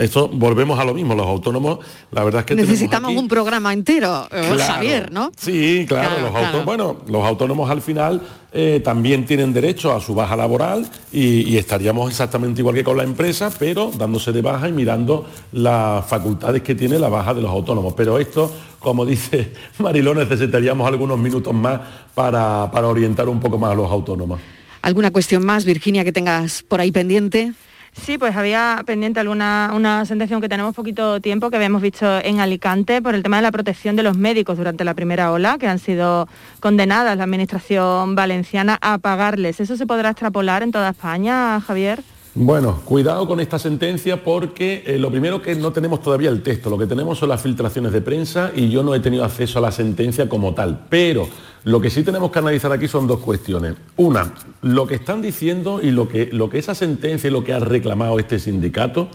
Eso 0.00 0.28
volvemos 0.28 0.78
a 0.78 0.84
lo 0.84 0.94
mismo, 0.94 1.14
los 1.14 1.26
autónomos, 1.26 1.78
la 2.10 2.22
verdad 2.22 2.40
es 2.40 2.46
que 2.46 2.54
necesitamos 2.54 3.14
un 3.16 3.28
programa 3.28 3.72
entero, 3.72 4.28
eh, 4.30 4.56
Javier, 4.58 5.10
¿no? 5.10 5.32
Sí, 5.36 5.84
claro, 5.88 6.20
los 6.20 6.34
autónomos, 6.34 6.64
bueno, 6.64 6.96
los 7.08 7.24
autónomos 7.24 7.70
al 7.70 7.80
final 7.80 8.20
eh, 8.52 8.80
también 8.84 9.24
tienen 9.26 9.52
derecho 9.52 9.92
a 9.92 10.00
su 10.00 10.14
baja 10.14 10.36
laboral 10.36 10.88
y, 11.10 11.56
estaríamos 11.56 12.08
exactamente 12.10 12.60
igual 12.60 12.76
que 12.76 12.84
con 12.84 12.96
la 12.96 13.02
empresa, 13.02 13.50
pero 13.58 13.90
dándose 13.96 14.32
de 14.32 14.42
baja 14.42 14.68
y 14.68 14.72
mirando 14.72 15.26
las 15.52 16.06
facultades 16.06 16.62
que 16.62 16.74
tiene 16.74 16.98
la 16.98 17.08
baja 17.08 17.34
de 17.34 17.42
los 17.42 17.50
autónomos. 17.50 17.94
Pero 17.94 18.18
esto, 18.18 18.52
como 18.78 19.04
dice 19.04 19.52
Mariló, 19.78 20.14
necesitaríamos 20.14 20.86
algunos 20.86 21.18
minutos 21.18 21.52
más 21.52 21.80
para, 22.14 22.70
para 22.70 22.86
orientar 22.86 23.28
un 23.28 23.40
poco 23.40 23.58
más 23.58 23.72
a 23.72 23.74
los 23.74 23.90
autónomos. 23.90 24.40
¿Alguna 24.82 25.10
cuestión 25.10 25.44
más, 25.44 25.64
Virginia, 25.64 26.04
que 26.04 26.12
tengas 26.12 26.62
por 26.62 26.80
ahí 26.80 26.92
pendiente? 26.92 27.54
Sí, 27.96 28.18
pues 28.18 28.36
había 28.36 28.82
pendiente 28.84 29.20
alguna 29.20 29.70
una 29.74 30.04
sentencia 30.04 30.38
que 30.40 30.48
tenemos 30.48 30.74
poquito 30.74 31.20
tiempo 31.20 31.48
que 31.48 31.56
habíamos 31.56 31.80
visto 31.80 32.18
en 32.22 32.40
Alicante 32.40 33.00
por 33.00 33.14
el 33.14 33.22
tema 33.22 33.36
de 33.36 33.42
la 33.42 33.52
protección 33.52 33.94
de 33.94 34.02
los 34.02 34.18
médicos 34.18 34.58
durante 34.58 34.84
la 34.84 34.94
primera 34.94 35.30
ola, 35.30 35.58
que 35.58 35.68
han 35.68 35.78
sido 35.78 36.28
condenadas 36.60 37.16
la 37.16 37.24
administración 37.24 38.14
valenciana 38.14 38.78
a 38.82 38.98
pagarles. 38.98 39.60
¿Eso 39.60 39.76
se 39.76 39.86
podrá 39.86 40.10
extrapolar 40.10 40.62
en 40.62 40.72
toda 40.72 40.90
España, 40.90 41.60
Javier? 41.60 42.02
Bueno, 42.36 42.80
cuidado 42.84 43.28
con 43.28 43.38
esta 43.38 43.60
sentencia 43.60 44.24
porque 44.24 44.82
eh, 44.86 44.98
lo 44.98 45.08
primero 45.08 45.40
que 45.40 45.54
no 45.54 45.72
tenemos 45.72 46.02
todavía 46.02 46.30
el 46.30 46.42
texto, 46.42 46.68
lo 46.68 46.76
que 46.76 46.88
tenemos 46.88 47.16
son 47.16 47.28
las 47.28 47.40
filtraciones 47.40 47.92
de 47.92 48.00
prensa 48.00 48.50
y 48.56 48.70
yo 48.70 48.82
no 48.82 48.92
he 48.92 48.98
tenido 48.98 49.24
acceso 49.24 49.60
a 49.60 49.62
la 49.62 49.70
sentencia 49.70 50.28
como 50.28 50.52
tal. 50.52 50.86
Pero 50.88 51.28
lo 51.62 51.80
que 51.80 51.90
sí 51.90 52.02
tenemos 52.02 52.32
que 52.32 52.40
analizar 52.40 52.72
aquí 52.72 52.88
son 52.88 53.06
dos 53.06 53.20
cuestiones. 53.20 53.74
Una, 53.96 54.34
lo 54.62 54.84
que 54.84 54.96
están 54.96 55.22
diciendo 55.22 55.80
y 55.80 55.92
lo 55.92 56.08
que, 56.08 56.28
esa 56.54 56.74
sentencia 56.74 57.28
y 57.28 57.32
lo 57.32 57.44
que 57.44 57.52
ha 57.52 57.60
reclamado 57.60 58.18
este 58.18 58.40
sindicato, 58.40 59.10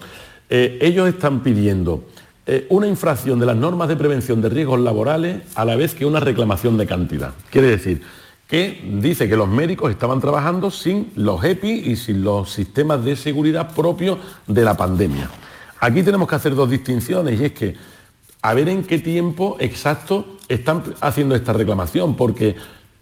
eh, 0.50 0.80
ellos 0.82 1.10
están 1.10 1.44
pidiendo 1.44 2.06
eh, 2.48 2.68
una 2.70 2.88
infracción 2.88 3.38
de 3.38 3.46
las 3.46 3.58
normas 3.58 3.90
de 3.90 3.98
prevención 3.98 4.42
de 4.42 4.48
riesgos 4.48 4.80
laborales 4.80 5.42
a 5.56 5.66
la 5.66 5.76
vez 5.76 5.94
que 5.94 6.06
una 6.06 6.22
reclamación 6.22 6.78
de 6.78 6.88
cantidad. 6.88 7.34
Quiere 7.50 7.68
decir, 7.68 8.02
que 8.50 8.82
dice 8.84 9.30
que 9.30 9.38
los 9.38 9.48
médicos 9.48 9.92
estaban 9.92 10.20
trabajando 10.20 10.72
sin 10.72 11.12
los 11.16 11.44
EPI 11.44 11.92
y 11.92 11.96
sin 11.96 12.24
los 12.24 12.52
sistemas 12.52 13.06
de 13.06 13.16
seguridad 13.16 13.76
propios 13.76 14.18
de 14.48 14.64
la 14.64 14.76
pandemia. 14.76 15.30
Aquí 15.80 16.02
tenemos 16.02 16.28
que 16.28 16.34
hacer 16.34 16.56
dos 16.56 16.68
distinciones 16.68 17.40
y 17.40 17.46
es 17.46 17.52
que 17.52 17.76
a 18.42 18.54
ver 18.56 18.68
en 18.70 18.84
qué 18.84 18.98
tiempo 18.98 19.56
exacto 19.60 20.38
están 20.48 20.82
haciendo 21.00 21.36
esta 21.36 21.54
reclamación, 21.54 22.16
porque 22.16 22.56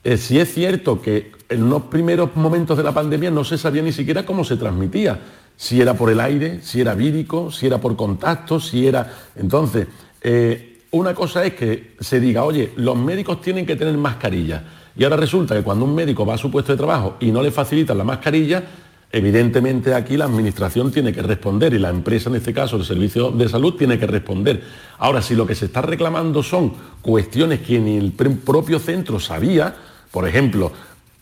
eh, 0.04 0.18
si 0.18 0.38
es 0.38 0.54
cierto 0.54 1.02
que 1.02 1.32
en 1.48 1.64
unos 1.64 1.84
primeros 1.84 2.36
momentos 2.36 2.76
de 2.76 2.84
la 2.84 2.91
pandemia 2.91 3.32
no 3.32 3.45
se 3.45 3.58
sabía 3.58 3.82
ni 3.82 3.93
siquiera 3.93 4.26
cómo 4.26 4.43
se 4.43 4.58
transmitía, 4.58 5.18
si 5.56 5.80
era 5.80 5.93
por 5.93 6.12
el 6.12 6.20
aire, 6.20 6.62
si 6.62 6.82
era 6.82 6.93
vírico, 6.93 7.54
si 7.54 7.68
era 7.68 7.78
por 7.78 7.95
contacto, 7.95 8.60
si 8.60 8.86
era... 8.86 9.14
Entonces, 9.38 9.88
eh, 10.22 10.82
una 10.91 11.14
cosa 11.16 11.45
es 11.45 11.54
que 11.54 11.95
se 12.02 12.20
diga, 12.20 12.43
oye, 12.43 12.74
los 12.76 12.98
médicos 12.98 13.41
tienen 13.41 13.66
que 13.66 13.78
tener 13.78 13.98
mascarilla 13.98 14.76
y 14.98 15.04
ahora 15.04 15.18
resulta 15.18 15.56
que 15.56 15.64
cuando 15.64 15.86
un 15.86 15.93
médico 15.93 16.26
va 16.26 16.36
a 16.36 16.38
su 16.38 16.50
puesto 16.50 16.72
de 16.72 16.78
trabajo 16.78 17.18
y 17.20 17.32
no 17.32 17.41
le 17.41 17.52
facilitan 17.52 17.98
la 17.98 18.04
mascarilla, 18.04 18.64
evidentemente 19.12 19.93
aquí 19.93 20.18
la 20.18 20.26
administración 20.26 20.91
tiene 20.91 21.14
que 21.14 21.22
responder 21.22 21.74
y 21.74 21.80
la 21.80 21.89
empresa, 21.89 22.30
en 22.30 22.38
este 22.38 22.54
caso 22.54 22.78
el 22.78 22.86
servicio 22.86 23.32
de 23.32 23.48
salud, 23.48 23.76
tiene 23.76 24.00
que 24.00 24.08
responder. 24.08 24.64
Ahora, 24.98 25.22
si 25.22 25.36
lo 25.36 25.45
que 25.45 25.56
se 25.56 25.66
está 25.66 25.82
reclamando 25.82 26.41
son 26.41 26.74
cuestiones 27.02 27.62
que 27.62 27.80
ni 27.80 27.98
el 27.98 28.12
propio 28.12 28.80
centro 28.80 29.20
sabía, 29.20 29.76
por 30.12 30.28
ejemplo, 30.28 30.72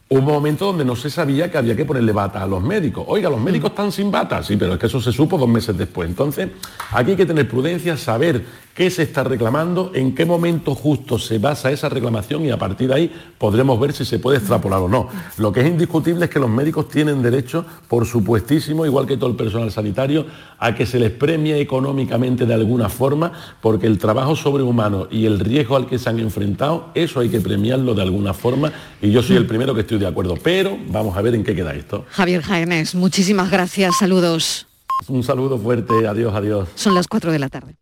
un 0.07 0.23
momento 0.23 0.67
donde 0.67 0.85
no 0.85 0.95
se 0.95 1.09
sabía 1.09 1.49
que 1.51 1.57
había 1.57 1.75
que 1.75 1.83
ponerle 1.83 2.11
bata 2.11 2.43
a 2.43 2.47
los 2.47 2.61
médicos. 2.61 3.03
Oiga, 3.07 3.29
los 3.29 3.41
médicos 3.41 3.71
están 3.71 3.91
sin 3.91 4.11
bata, 4.11 4.43
sí, 4.43 4.55
pero 4.55 4.73
es 4.73 4.79
que 4.79 4.85
eso 4.85 5.01
se 5.01 5.11
supo 5.11 5.37
dos 5.37 5.49
meses 5.49 5.75
después. 5.75 6.07
Entonces, 6.07 6.49
aquí 6.91 7.11
hay 7.11 7.17
que 7.17 7.25
tener 7.25 7.47
prudencia, 7.47 7.97
saber 7.97 8.45
qué 8.75 8.91
se 8.91 9.03
está 9.03 9.23
reclamando, 9.23 9.91
en 9.95 10.13
qué 10.13 10.25
momento 10.25 10.75
justo 10.75 11.17
se 11.17 11.39
basa 11.39 11.71
esa 11.71 11.87
reclamación 11.87 12.45
y 12.45 12.51
a 12.51 12.57
partir 12.57 12.89
de 12.89 12.93
ahí 12.93 13.11
podremos 13.37 13.79
ver 13.79 13.93
si 13.93 14.03
se 14.03 14.19
puede 14.19 14.37
extrapolar 14.37 14.81
o 14.81 14.89
no. 14.89 15.07
Lo 15.37 15.53
que 15.53 15.61
es 15.61 15.67
indiscutible 15.67 16.25
es 16.25 16.31
que 16.31 16.39
los 16.39 16.49
médicos 16.49 16.89
tienen 16.89 17.21
derecho, 17.21 17.65
por 17.87 18.05
supuestísimo, 18.05 18.85
igual 18.85 19.07
que 19.07 19.15
todo 19.15 19.29
el 19.29 19.37
personal 19.37 19.71
sanitario, 19.71 20.25
a 20.59 20.75
que 20.75 20.85
se 20.85 20.99
les 20.99 21.11
premie 21.11 21.59
económicamente 21.59 22.45
de 22.45 22.53
alguna 22.53 22.89
forma, 22.89 23.31
porque 23.61 23.87
el 23.87 23.97
trabajo 23.97 24.35
sobrehumano 24.35 25.07
y 25.09 25.25
el 25.25 25.39
riesgo 25.39 25.77
al 25.77 25.87
que 25.87 25.97
se 25.97 26.09
han 26.09 26.19
enfrentado, 26.19 26.89
eso 26.95 27.21
hay 27.21 27.29
que 27.29 27.39
premiarlo 27.39 27.95
de 27.95 28.01
alguna 28.01 28.33
forma 28.33 28.73
y 29.01 29.09
yo 29.09 29.23
soy 29.23 29.37
el 29.37 29.47
primero 29.47 29.73
que 29.73 29.81
estoy 29.81 29.99
de 29.99 30.07
acuerdo, 30.07 30.35
pero 30.43 30.77
vamos 30.89 31.15
a 31.15 31.21
ver 31.21 31.33
en 31.33 31.45
qué 31.45 31.55
queda 31.55 31.73
esto. 31.73 32.05
Javier 32.09 32.41
Jaénes, 32.41 32.93
muchísimas 32.93 33.49
gracias, 33.49 33.95
saludos. 33.97 34.67
Un 35.07 35.23
saludo 35.23 35.57
fuerte, 35.57 36.07
adiós, 36.07 36.33
adiós. 36.35 36.67
Son 36.75 36.93
las 36.93 37.07
4 37.07 37.31
de 37.31 37.39
la 37.39 37.47
tarde. 37.47 37.75